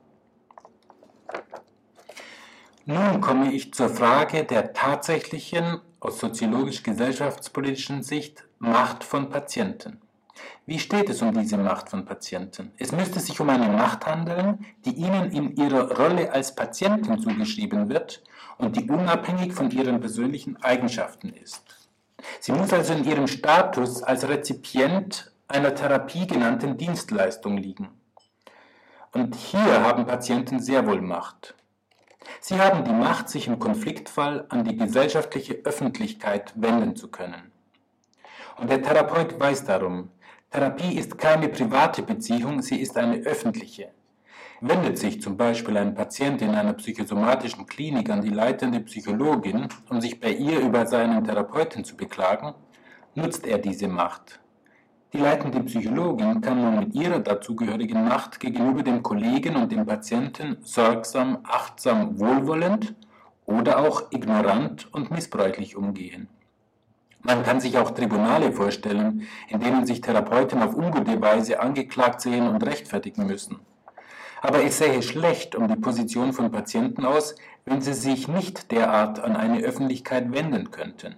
Nun 2.92 3.22
komme 3.22 3.54
ich 3.54 3.72
zur 3.72 3.88
Frage 3.88 4.46
der 4.46 4.74
tatsächlichen, 4.74 5.80
aus 6.00 6.20
soziologisch-gesellschaftspolitischen 6.22 8.02
Sicht, 8.02 8.46
Macht 8.58 9.04
von 9.04 9.30
Patienten. 9.30 10.02
Wie 10.66 10.80
steht 10.80 11.08
es 11.08 11.22
um 11.22 11.32
diese 11.32 11.58
Macht 11.58 11.90
von 11.90 12.04
Patienten? 12.04 12.72
Es 12.80 12.92
müsste 12.92 13.20
sich 13.20 13.40
um 13.40 13.48
eine 13.52 13.68
Macht 13.68 14.08
handeln, 14.08 14.66
die 14.86 14.96
ihnen 14.96 15.32
in 15.32 15.56
ihrer 15.56 15.98
Rolle 15.98 16.32
als 16.32 16.56
Patienten 16.56 17.20
zugeschrieben 17.20 17.90
wird 17.90 18.24
und 18.58 18.76
die 18.76 18.90
unabhängig 18.90 19.54
von 19.54 19.70
ihren 19.70 20.00
persönlichen 20.00 20.58
Eigenschaften 20.64 21.30
ist. 21.30 21.92
Sie 22.40 22.54
muss 22.54 22.74
also 22.74 22.94
in 22.94 23.04
ihrem 23.04 23.28
Status 23.28 24.02
als 24.02 24.28
Rezipient 24.28 25.32
einer 25.48 25.76
Therapie 25.76 26.26
genannten 26.26 26.76
Dienstleistung 26.76 27.56
liegen. 27.58 27.90
Und 29.14 29.36
hier 29.36 29.84
haben 29.84 30.08
Patienten 30.08 30.60
sehr 30.60 30.88
wohl 30.88 31.02
Macht. 31.02 31.54
Sie 32.42 32.60
haben 32.60 32.84
die 32.84 32.92
Macht, 32.92 33.30
sich 33.30 33.48
im 33.48 33.60
Konfliktfall 33.60 34.46
an 34.50 34.64
die 34.64 34.76
gesellschaftliche 34.76 35.62
Öffentlichkeit 35.64 36.54
wenden 36.56 36.96
zu 36.96 37.10
können. 37.10 37.52
Und 38.58 38.70
der 38.70 38.82
Therapeut 38.82 39.40
weiß 39.40 39.66
darum, 39.66 40.10
Therapie 40.52 40.98
ist 40.98 41.18
keine 41.18 41.48
private 41.48 42.02
Beziehung, 42.02 42.62
sie 42.62 42.82
ist 42.82 42.98
eine 42.98 43.18
öffentliche. 43.18 43.92
Wendet 44.62 44.98
sich 44.98 45.22
zum 45.22 45.38
Beispiel 45.38 45.78
ein 45.78 45.96
Patient 45.96 46.42
in 46.42 46.50
einer 46.50 46.74
psychosomatischen 46.74 47.66
Klinik 47.66 48.10
an 48.10 48.22
die 48.22 48.30
leitende 48.30 48.82
Psychologin, 48.82 49.70
um 49.90 50.02
sich 50.02 50.20
bei 50.20 50.32
ihr 50.32 50.60
über 50.60 50.86
seinen 50.86 51.24
Therapeuten 51.24 51.86
zu 51.86 51.96
beklagen, 51.96 52.54
nutzt 53.16 53.48
er 53.48 53.60
diese 53.60 53.88
Macht. 53.88 54.40
Die 55.12 55.18
leitende 55.18 55.64
Psychologin 55.64 56.40
kann 56.40 56.62
nun 56.62 56.80
mit 56.82 56.94
ihrer 56.94 57.20
dazugehörigen 57.20 58.08
Macht 58.08 58.40
gegenüber 58.40 58.84
dem 58.84 59.02
Kollegen 59.02 59.56
und 59.56 59.72
dem 59.72 59.84
Patienten 59.84 60.58
sorgsam, 60.62 61.40
achtsam, 61.44 62.20
wohlwollend 62.20 62.94
oder 63.48 63.80
auch 63.80 64.12
ignorant 64.12 64.88
und 64.94 65.10
missbräuchlich 65.10 65.76
umgehen. 65.76 66.28
Man 67.24 67.42
kann 67.44 67.60
sich 67.60 67.76
auch 67.80 67.90
Tribunale 67.90 68.52
vorstellen, 68.52 69.28
in 69.48 69.60
denen 69.60 69.88
sich 69.88 70.00
Therapeuten 70.00 70.62
auf 70.62 70.76
ungute 70.76 71.20
Weise 71.20 71.60
angeklagt 71.60 72.22
sehen 72.22 72.48
und 72.48 72.64
rechtfertigen 72.64 73.26
müssen. 73.26 73.60
Aber 74.42 74.64
es 74.64 74.78
sähe 74.78 75.02
schlecht 75.02 75.56
um 75.56 75.68
die 75.68 75.76
Position 75.76 76.34
von 76.34 76.52
Patienten 76.52 77.04
aus, 77.04 77.36
wenn 77.66 77.82
sie 77.82 77.94
sich 77.94 78.28
nicht 78.28 78.72
derart 78.72 79.20
an 79.20 79.36
eine 79.36 79.60
Öffentlichkeit 79.62 80.32
wenden 80.32 80.70
könnten. 80.70 81.16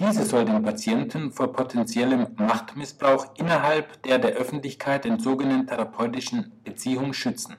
Diese 0.00 0.24
soll 0.24 0.46
den 0.46 0.62
Patienten 0.62 1.30
vor 1.30 1.52
potenziellem 1.52 2.28
Machtmissbrauch 2.36 3.26
innerhalb 3.36 4.02
der 4.04 4.18
der 4.18 4.30
Öffentlichkeit 4.30 5.04
entzogenen 5.04 5.66
therapeutischen 5.66 6.52
Beziehung 6.64 7.12
schützen. 7.12 7.58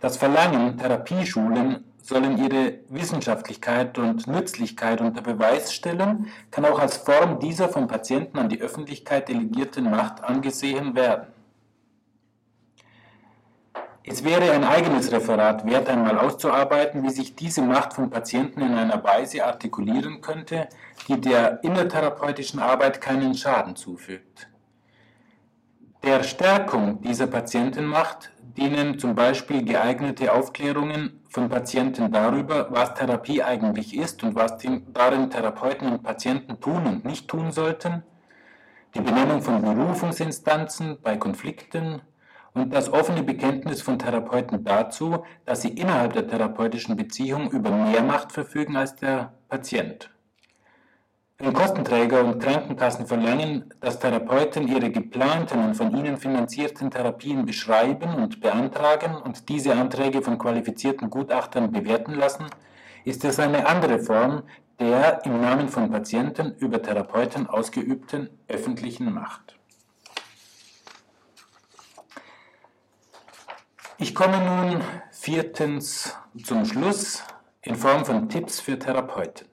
Das 0.00 0.16
Verlangen, 0.16 0.78
Therapieschulen 0.78 1.84
sollen 2.02 2.38
ihre 2.38 2.78
Wissenschaftlichkeit 2.88 3.98
und 3.98 4.26
Nützlichkeit 4.26 5.02
unter 5.02 5.20
Beweis 5.20 5.74
stellen, 5.74 6.28
kann 6.50 6.64
auch 6.64 6.78
als 6.78 6.96
Form 6.96 7.38
dieser 7.38 7.68
vom 7.68 7.86
Patienten 7.86 8.38
an 8.38 8.48
die 8.48 8.62
Öffentlichkeit 8.62 9.28
delegierten 9.28 9.90
Macht 9.90 10.24
angesehen 10.24 10.94
werden. 10.94 11.26
Es 14.08 14.22
wäre 14.22 14.52
ein 14.52 14.62
eigenes 14.62 15.10
Referat 15.10 15.66
wert, 15.66 15.88
einmal 15.88 16.16
auszuarbeiten, 16.16 17.02
wie 17.02 17.10
sich 17.10 17.34
diese 17.34 17.60
Macht 17.60 17.92
von 17.92 18.08
Patienten 18.08 18.60
in 18.62 18.74
einer 18.74 19.02
Weise 19.02 19.44
artikulieren 19.44 20.20
könnte, 20.20 20.68
die 21.08 21.20
der 21.20 21.64
innertherapeutischen 21.64 22.60
Arbeit 22.60 23.00
keinen 23.00 23.34
Schaden 23.34 23.74
zufügt. 23.74 24.48
Der 26.04 26.22
Stärkung 26.22 27.02
dieser 27.02 27.26
Patientenmacht 27.26 28.30
dienen 28.56 29.00
zum 29.00 29.16
Beispiel 29.16 29.64
geeignete 29.64 30.32
Aufklärungen 30.32 31.24
von 31.28 31.48
Patienten 31.48 32.12
darüber, 32.12 32.68
was 32.70 32.94
Therapie 32.94 33.42
eigentlich 33.42 33.96
ist 33.96 34.22
und 34.22 34.36
was 34.36 34.56
darin 34.94 35.30
Therapeuten 35.30 35.90
und 35.90 36.04
Patienten 36.04 36.60
tun 36.60 36.86
und 36.86 37.04
nicht 37.04 37.26
tun 37.26 37.50
sollten, 37.50 38.04
die 38.94 39.00
Benennung 39.00 39.42
von 39.42 39.60
Berufungsinstanzen 39.60 40.98
bei 41.02 41.16
Konflikten, 41.16 42.02
und 42.56 42.72
das 42.72 42.90
offene 42.90 43.22
Bekenntnis 43.22 43.82
von 43.82 43.98
Therapeuten 43.98 44.64
dazu, 44.64 45.24
dass 45.44 45.62
sie 45.62 45.68
innerhalb 45.68 46.14
der 46.14 46.26
therapeutischen 46.26 46.96
Beziehung 46.96 47.50
über 47.50 47.70
mehr 47.70 48.02
Macht 48.02 48.32
verfügen 48.32 48.76
als 48.76 48.96
der 48.96 49.34
Patient. 49.48 50.10
Wenn 51.38 51.52
Kostenträger 51.52 52.24
und 52.24 52.42
Krankenkassen 52.42 53.06
verlangen, 53.06 53.74
dass 53.80 53.98
Therapeuten 53.98 54.68
ihre 54.68 54.90
geplanten 54.90 55.62
und 55.62 55.74
von 55.74 55.94
ihnen 55.94 56.16
finanzierten 56.16 56.90
Therapien 56.90 57.44
beschreiben 57.44 58.14
und 58.14 58.40
beantragen 58.40 59.16
und 59.16 59.50
diese 59.50 59.74
Anträge 59.74 60.22
von 60.22 60.38
qualifizierten 60.38 61.10
Gutachtern 61.10 61.70
bewerten 61.70 62.14
lassen, 62.14 62.46
ist 63.04 63.22
es 63.26 63.38
eine 63.38 63.66
andere 63.66 63.98
Form 63.98 64.44
der 64.78 65.24
im 65.26 65.40
Namen 65.40 65.68
von 65.68 65.90
Patienten 65.90 66.54
über 66.58 66.82
Therapeuten 66.82 67.46
ausgeübten 67.46 68.30
öffentlichen 68.48 69.12
Macht. 69.12 69.55
Ich 73.98 74.14
komme 74.14 74.44
nun 74.44 74.82
viertens 75.10 76.14
zum 76.44 76.66
Schluss 76.66 77.24
in 77.62 77.76
Form 77.76 78.04
von 78.04 78.28
Tipps 78.28 78.60
für 78.60 78.78
Therapeuten. 78.78 79.48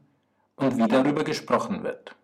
und 0.56 0.78
wie 0.78 0.88
darüber 0.88 1.24
gesprochen 1.24 1.84
wird. 1.84 2.16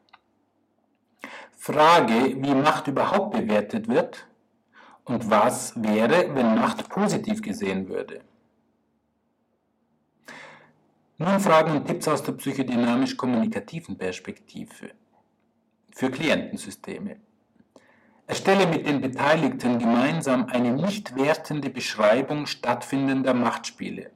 Frage, 1.57 2.35
wie 2.43 2.53
Macht 2.53 2.87
überhaupt 2.87 3.31
bewertet 3.31 3.87
wird 3.87 4.27
und 5.03 5.31
was 5.31 5.73
wäre, 5.81 6.35
wenn 6.35 6.55
Macht 6.55 6.89
positiv 6.89 7.41
gesehen 7.41 7.89
würde. 7.89 8.21
Nun 11.21 11.41
Fragen 11.41 11.71
und 11.71 11.85
Tipps 11.85 12.07
aus 12.07 12.23
der 12.23 12.31
psychodynamisch-kommunikativen 12.31 13.97
Perspektive 13.97 14.91
für 15.91 16.09
Klientensysteme. 16.09 17.17
Erstelle 18.25 18.65
mit 18.67 18.87
den 18.87 19.01
Beteiligten 19.01 19.79
gemeinsam 19.79 20.45
eine 20.45 20.71
nicht 20.71 21.17
wertende 21.17 21.69
Beschreibung 21.69 22.45
stattfindender 22.45 23.33
Machtspiele. 23.33 24.11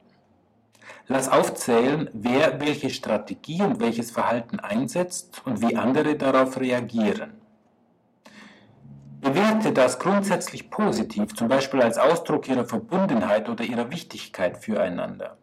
Lass 1.06 1.28
aufzählen, 1.28 2.08
wer 2.14 2.58
welche 2.58 2.88
Strategie 2.88 3.60
und 3.60 3.80
welches 3.80 4.10
Verhalten 4.10 4.58
einsetzt 4.58 5.42
und 5.44 5.60
wie 5.60 5.76
andere 5.76 6.16
darauf 6.16 6.58
reagieren. 6.58 7.34
Bewerte 9.20 9.72
das 9.72 9.98
grundsätzlich 9.98 10.70
positiv, 10.70 11.34
zum 11.34 11.48
Beispiel 11.48 11.82
als 11.82 11.98
Ausdruck 11.98 12.48
ihrer 12.48 12.64
Verbundenheit 12.64 13.50
oder 13.50 13.62
ihrer 13.62 13.90
Wichtigkeit 13.90 14.56
füreinander. 14.56 15.36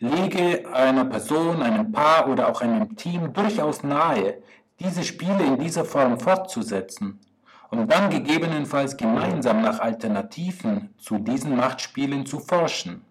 Lege 0.00 0.64
einer 0.72 1.04
Person, 1.04 1.62
einem 1.62 1.92
Paar 1.92 2.28
oder 2.28 2.48
auch 2.48 2.60
einem 2.60 2.96
Team 2.96 3.32
durchaus 3.32 3.82
nahe, 3.84 4.42
diese 4.80 5.04
Spiele 5.04 5.44
in 5.44 5.58
dieser 5.58 5.84
Form 5.84 6.18
fortzusetzen 6.18 7.20
und 7.70 7.90
dann 7.90 8.10
gegebenenfalls 8.10 8.96
gemeinsam 8.96 9.62
nach 9.62 9.78
Alternativen 9.78 10.94
zu 10.98 11.18
diesen 11.18 11.56
Machtspielen 11.56 12.26
zu 12.26 12.40
forschen. 12.40 13.04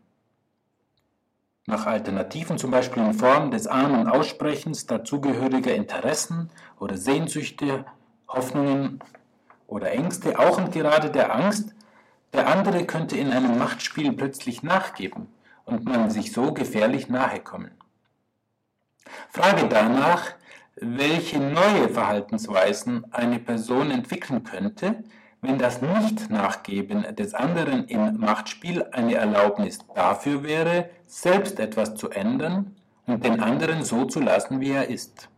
Nach 1.66 1.86
Alternativen, 1.86 2.58
zum 2.58 2.72
Beispiel 2.72 3.02
in 3.02 3.14
Form 3.14 3.50
des 3.50 3.68
An- 3.68 3.98
und 3.98 4.08
Aussprechens 4.10 4.86
dazugehöriger 4.86 5.74
Interessen 5.74 6.50
oder 6.80 6.98
Sehnsüchte, 6.98 7.86
Hoffnungen 8.28 9.00
oder 9.68 9.92
Ängste, 9.92 10.38
auch 10.38 10.58
und 10.58 10.74
gerade 10.74 11.10
der 11.10 11.34
Angst, 11.34 11.74
der 12.34 12.48
andere 12.48 12.84
könnte 12.86 13.16
in 13.16 13.32
einem 13.32 13.58
Machtspiel 13.58 14.12
plötzlich 14.12 14.64
nachgeben 14.64 15.28
und 15.66 15.86
man 15.86 16.10
sich 16.10 16.32
so 16.32 16.54
gefährlich 16.54 17.10
nahe 17.10 17.40
kommen. 17.40 17.72
Frage 19.30 19.68
danach, 19.68 20.34
welche 20.76 21.40
neue 21.40 21.90
Verhaltensweisen 21.90 23.06
eine 23.14 23.40
Person 23.40 23.92
entwickeln 23.92 24.44
könnte, 24.44 25.04
wenn 25.42 25.58
das 25.58 25.82
Nicht-Nachgeben 25.82 27.16
des 27.16 27.34
anderen 27.34 27.86
im 27.88 28.18
Machtspiel 28.18 28.86
eine 28.92 29.16
Erlaubnis 29.16 29.80
dafür 29.94 30.44
wäre, 30.44 30.90
selbst 31.06 31.60
etwas 31.60 31.96
zu 31.96 32.10
ändern 32.10 32.76
und 33.06 33.26
den 33.26 33.42
anderen 33.42 33.84
so 33.84 34.06
zu 34.06 34.22
lassen, 34.22 34.62
wie 34.62 34.72
er 34.72 34.88
ist. 34.88 35.30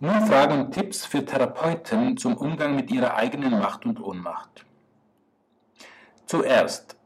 Nun 0.00 0.26
Fragen 0.26 0.60
und 0.60 0.72
Tipps 0.72 1.04
für 1.04 1.24
Therapeuten 1.24 2.16
zum 2.16 2.36
Umgang 2.36 2.76
mit 2.76 2.90
ihrer 2.90 3.16
eigenen 3.16 3.58
Macht 3.58 3.84
und 3.84 4.00
Ohnmacht. 4.00 4.64
Zuerst, 6.26 6.96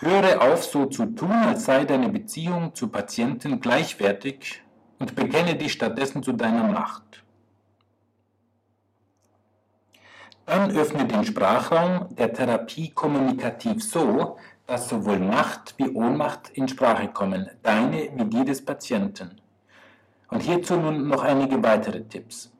höre 0.00 0.40
auf 0.40 0.64
so 0.64 0.86
zu 0.86 1.06
tun, 1.06 1.32
als 1.32 1.64
sei 1.64 1.84
deine 1.84 2.08
Beziehung 2.08 2.74
zu 2.74 2.88
Patienten 2.88 3.60
gleichwertig 3.60 4.62
und 4.98 5.14
bekenne 5.14 5.56
dich 5.56 5.72
stattdessen 5.72 6.22
zu 6.22 6.32
deiner 6.32 6.64
Macht. 6.64 7.24
Dann 10.46 10.70
öffne 10.70 11.04
den 11.04 11.24
Sprachraum 11.24 12.14
der 12.16 12.32
Therapie 12.32 12.90
kommunikativ 12.90 13.82
so, 13.82 14.38
dass 14.66 14.88
sowohl 14.88 15.18
Macht 15.18 15.74
wie 15.76 15.90
Ohnmacht 15.90 16.50
in 16.50 16.68
Sprache 16.68 17.08
kommen, 17.08 17.50
deine 17.62 18.10
wie 18.14 18.24
die 18.24 18.44
des 18.44 18.64
Patienten. 18.64 19.40
Und 20.30 20.42
hierzu 20.42 20.76
nun 20.76 21.08
noch 21.08 21.22
einige 21.22 21.62
weitere 21.62 22.02
Tipps. 22.04 22.52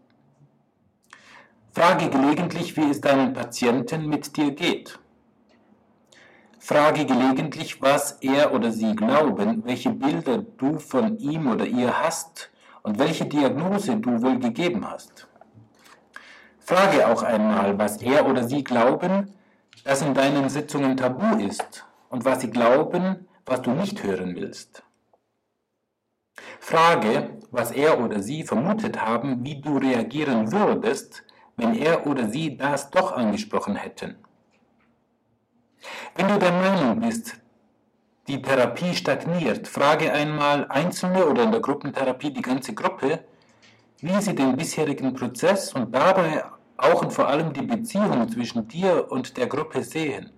Frage 1.72 2.08
gelegentlich, 2.08 2.76
wie 2.76 2.90
es 2.90 3.00
deinem 3.00 3.32
Patienten 3.32 4.06
mit 4.08 4.36
dir 4.36 4.50
geht. 4.50 4.98
Frage 6.60 7.06
gelegentlich, 7.06 7.80
was 7.80 8.12
er 8.20 8.52
oder 8.52 8.72
sie 8.72 8.94
glauben, 8.96 9.64
welche 9.64 9.90
Bilder 9.90 10.38
du 10.38 10.78
von 10.78 11.16
ihm 11.18 11.46
oder 11.50 11.64
ihr 11.64 12.02
hast 12.02 12.50
und 12.82 12.98
welche 12.98 13.26
Diagnose 13.26 13.96
du 13.96 14.20
wohl 14.22 14.38
gegeben 14.38 14.88
hast. 14.88 15.28
Frage 16.58 17.06
auch 17.08 17.22
einmal, 17.22 17.78
was 17.78 18.02
er 18.02 18.26
oder 18.26 18.46
sie 18.46 18.64
glauben, 18.64 19.32
das 19.84 20.02
in 20.02 20.14
deinen 20.14 20.48
Sitzungen 20.48 20.96
tabu 20.96 21.42
ist 21.42 21.86
und 22.10 22.24
was 22.24 22.40
sie 22.40 22.50
glauben, 22.50 23.28
was 23.46 23.62
du 23.62 23.70
nicht 23.70 24.02
hören 24.02 24.34
willst. 24.34 24.82
Frage, 26.60 27.38
was 27.50 27.70
er 27.70 28.00
oder 28.00 28.20
sie 28.20 28.42
vermutet 28.42 29.00
haben, 29.00 29.44
wie 29.44 29.60
du 29.60 29.78
reagieren 29.78 30.52
würdest, 30.52 31.24
wenn 31.56 31.74
er 31.74 32.06
oder 32.06 32.28
sie 32.28 32.56
das 32.56 32.90
doch 32.90 33.12
angesprochen 33.12 33.76
hätten. 33.76 34.16
Wenn 36.14 36.28
du 36.28 36.38
der 36.38 36.52
Meinung 36.52 37.00
bist, 37.00 37.34
die 38.26 38.42
Therapie 38.42 38.94
stagniert, 38.94 39.66
frage 39.66 40.12
einmal 40.12 40.66
Einzelne 40.68 41.26
oder 41.26 41.44
in 41.44 41.52
der 41.52 41.60
Gruppentherapie 41.60 42.30
die 42.30 42.42
ganze 42.42 42.74
Gruppe, 42.74 43.24
wie 44.00 44.20
sie 44.20 44.34
den 44.34 44.56
bisherigen 44.56 45.14
Prozess 45.14 45.72
und 45.72 45.94
dabei 45.94 46.44
auch 46.76 47.02
und 47.02 47.12
vor 47.12 47.28
allem 47.28 47.52
die 47.52 47.62
Beziehung 47.62 48.28
zwischen 48.30 48.68
dir 48.68 49.10
und 49.10 49.36
der 49.36 49.46
Gruppe 49.46 49.82
sehen. 49.82 50.30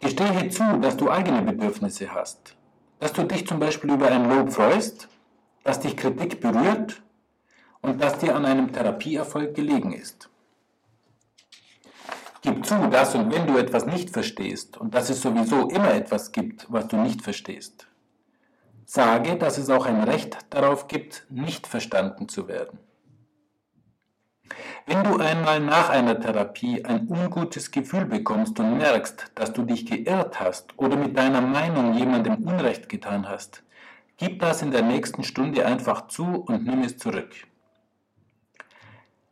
Gestehe 0.00 0.48
zu, 0.48 0.78
dass 0.80 0.96
du 0.96 1.10
eigene 1.10 1.42
Bedürfnisse 1.42 2.12
hast, 2.12 2.56
dass 2.98 3.12
du 3.12 3.22
dich 3.24 3.46
zum 3.46 3.58
Beispiel 3.58 3.92
über 3.92 4.10
ein 4.10 4.28
Lob 4.28 4.50
freust, 4.50 5.08
dass 5.62 5.80
dich 5.80 5.96
Kritik 5.96 6.40
berührt 6.40 7.02
und 7.82 8.00
dass 8.00 8.18
dir 8.18 8.34
an 8.34 8.46
einem 8.46 8.72
Therapieerfolg 8.72 9.54
gelegen 9.54 9.92
ist. 9.92 10.29
Gib 12.42 12.64
zu, 12.64 12.88
dass 12.88 13.14
und 13.14 13.32
wenn 13.34 13.46
du 13.46 13.58
etwas 13.58 13.84
nicht 13.84 14.10
verstehst 14.10 14.78
und 14.78 14.94
dass 14.94 15.10
es 15.10 15.20
sowieso 15.20 15.68
immer 15.68 15.92
etwas 15.92 16.32
gibt, 16.32 16.66
was 16.72 16.88
du 16.88 16.96
nicht 16.96 17.20
verstehst, 17.20 17.86
sage, 18.86 19.36
dass 19.36 19.58
es 19.58 19.68
auch 19.68 19.84
ein 19.84 20.02
Recht 20.02 20.38
darauf 20.48 20.88
gibt, 20.88 21.26
nicht 21.28 21.66
verstanden 21.66 22.28
zu 22.28 22.48
werden. 22.48 22.78
Wenn 24.86 25.04
du 25.04 25.18
einmal 25.18 25.60
nach 25.60 25.90
einer 25.90 26.18
Therapie 26.18 26.84
ein 26.84 27.06
ungutes 27.08 27.70
Gefühl 27.70 28.06
bekommst 28.06 28.58
und 28.58 28.78
merkst, 28.78 29.32
dass 29.34 29.52
du 29.52 29.62
dich 29.62 29.86
geirrt 29.86 30.40
hast 30.40 30.76
oder 30.78 30.96
mit 30.96 31.16
deiner 31.16 31.42
Meinung 31.42 31.94
jemandem 31.94 32.36
Unrecht 32.36 32.88
getan 32.88 33.28
hast, 33.28 33.62
gib 34.16 34.40
das 34.40 34.62
in 34.62 34.70
der 34.70 34.82
nächsten 34.82 35.24
Stunde 35.24 35.66
einfach 35.66 36.08
zu 36.08 36.24
und 36.24 36.64
nimm 36.64 36.82
es 36.82 36.96
zurück. 36.96 37.30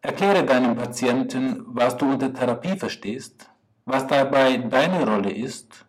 Erkläre 0.08 0.42
deinem 0.42 0.74
Patienten, 0.74 1.64
was 1.66 1.98
du 1.98 2.06
unter 2.10 2.32
Therapie 2.32 2.78
verstehst, 2.78 3.50
was 3.84 4.06
dabei 4.06 4.56
deine 4.56 5.06
Rolle 5.06 5.30
ist 5.30 5.84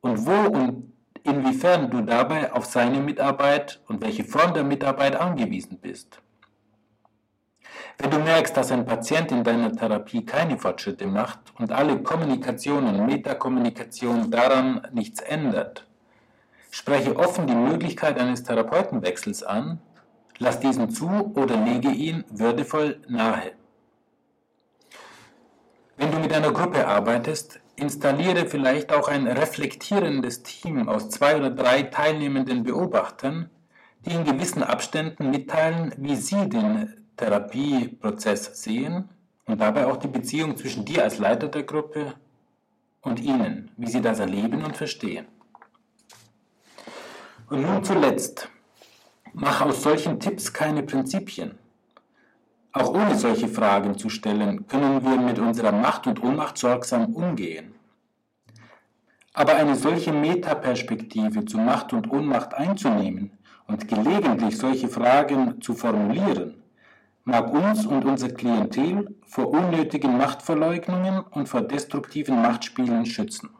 und 0.00 0.24
wo 0.24 0.56
und 0.56 0.92
inwiefern 1.24 1.90
du 1.90 2.00
dabei 2.02 2.52
auf 2.52 2.66
seine 2.66 3.00
Mitarbeit 3.00 3.80
und 3.88 4.02
welche 4.02 4.22
Form 4.22 4.54
der 4.54 4.62
Mitarbeit 4.62 5.16
angewiesen 5.16 5.80
bist. 5.80 6.22
Wenn 7.98 8.12
du 8.12 8.20
merkst, 8.20 8.56
dass 8.56 8.70
ein 8.70 8.86
Patient 8.86 9.32
in 9.32 9.42
deiner 9.42 9.72
Therapie 9.72 10.24
keine 10.24 10.56
Fortschritte 10.56 11.08
macht 11.08 11.40
und 11.58 11.72
alle 11.72 12.00
Kommunikation 12.04 12.86
und 12.86 13.04
Metakommunikation 13.04 14.30
daran 14.30 14.86
nichts 14.92 15.20
ändert, 15.22 15.88
spreche 16.70 17.16
offen 17.16 17.48
die 17.48 17.56
Möglichkeit 17.56 18.16
eines 18.16 18.44
Therapeutenwechsels 18.44 19.42
an, 19.42 19.80
lass 20.40 20.58
diesen 20.58 20.90
zu 20.90 21.08
oder 21.36 21.56
lege 21.56 21.90
ihn 21.90 22.24
würdevoll 22.30 23.00
nahe. 23.06 23.52
Wenn 25.96 26.10
du 26.10 26.18
mit 26.18 26.32
einer 26.32 26.50
Gruppe 26.50 26.88
arbeitest, 26.88 27.60
installiere 27.76 28.46
vielleicht 28.46 28.92
auch 28.92 29.06
ein 29.06 29.26
reflektierendes 29.26 30.42
Team 30.42 30.88
aus 30.88 31.10
zwei 31.10 31.36
oder 31.36 31.50
drei 31.50 31.82
teilnehmenden 31.82 32.62
Beobachtern, 32.62 33.50
die 34.06 34.14
in 34.14 34.24
gewissen 34.24 34.62
Abständen 34.62 35.30
mitteilen, 35.30 35.94
wie 35.98 36.16
sie 36.16 36.48
den 36.48 36.94
Therapieprozess 37.18 38.62
sehen 38.62 39.10
und 39.44 39.60
dabei 39.60 39.86
auch 39.86 39.98
die 39.98 40.08
Beziehung 40.08 40.56
zwischen 40.56 40.86
dir 40.86 41.04
als 41.04 41.18
Leiter 41.18 41.48
der 41.48 41.64
Gruppe 41.64 42.14
und 43.02 43.20
ihnen, 43.20 43.70
wie 43.76 43.90
sie 43.90 44.00
das 44.00 44.20
erleben 44.20 44.64
und 44.64 44.76
verstehen. 44.76 45.26
Und 47.50 47.60
nun 47.60 47.84
zuletzt, 47.84 48.48
mach 49.32 49.60
aus 49.60 49.82
solchen 49.82 50.18
Tipps 50.20 50.52
keine 50.52 50.82
Prinzipien. 50.82 51.58
Auch 52.72 52.94
ohne 52.94 53.16
solche 53.16 53.48
Fragen 53.48 53.98
zu 53.98 54.08
stellen, 54.08 54.66
können 54.68 55.02
wir 55.02 55.18
mit 55.18 55.38
unserer 55.38 55.72
Macht 55.72 56.06
und 56.06 56.22
Ohnmacht 56.22 56.56
sorgsam 56.56 57.14
umgehen. 57.14 57.74
Aber 59.32 59.54
eine 59.54 59.74
solche 59.74 60.12
Metaperspektive 60.12 61.44
zu 61.44 61.58
Macht 61.58 61.92
und 61.92 62.10
Ohnmacht 62.10 62.54
einzunehmen 62.54 63.32
und 63.66 63.88
gelegentlich 63.88 64.58
solche 64.58 64.88
Fragen 64.88 65.60
zu 65.60 65.74
formulieren, 65.74 66.62
mag 67.24 67.52
uns 67.52 67.86
und 67.86 68.04
unser 68.04 68.30
Klientel 68.30 69.14
vor 69.26 69.50
unnötigen 69.50 70.16
Machtverleugnungen 70.16 71.20
und 71.20 71.48
vor 71.48 71.62
destruktiven 71.62 72.40
Machtspielen 72.42 73.06
schützen. 73.06 73.50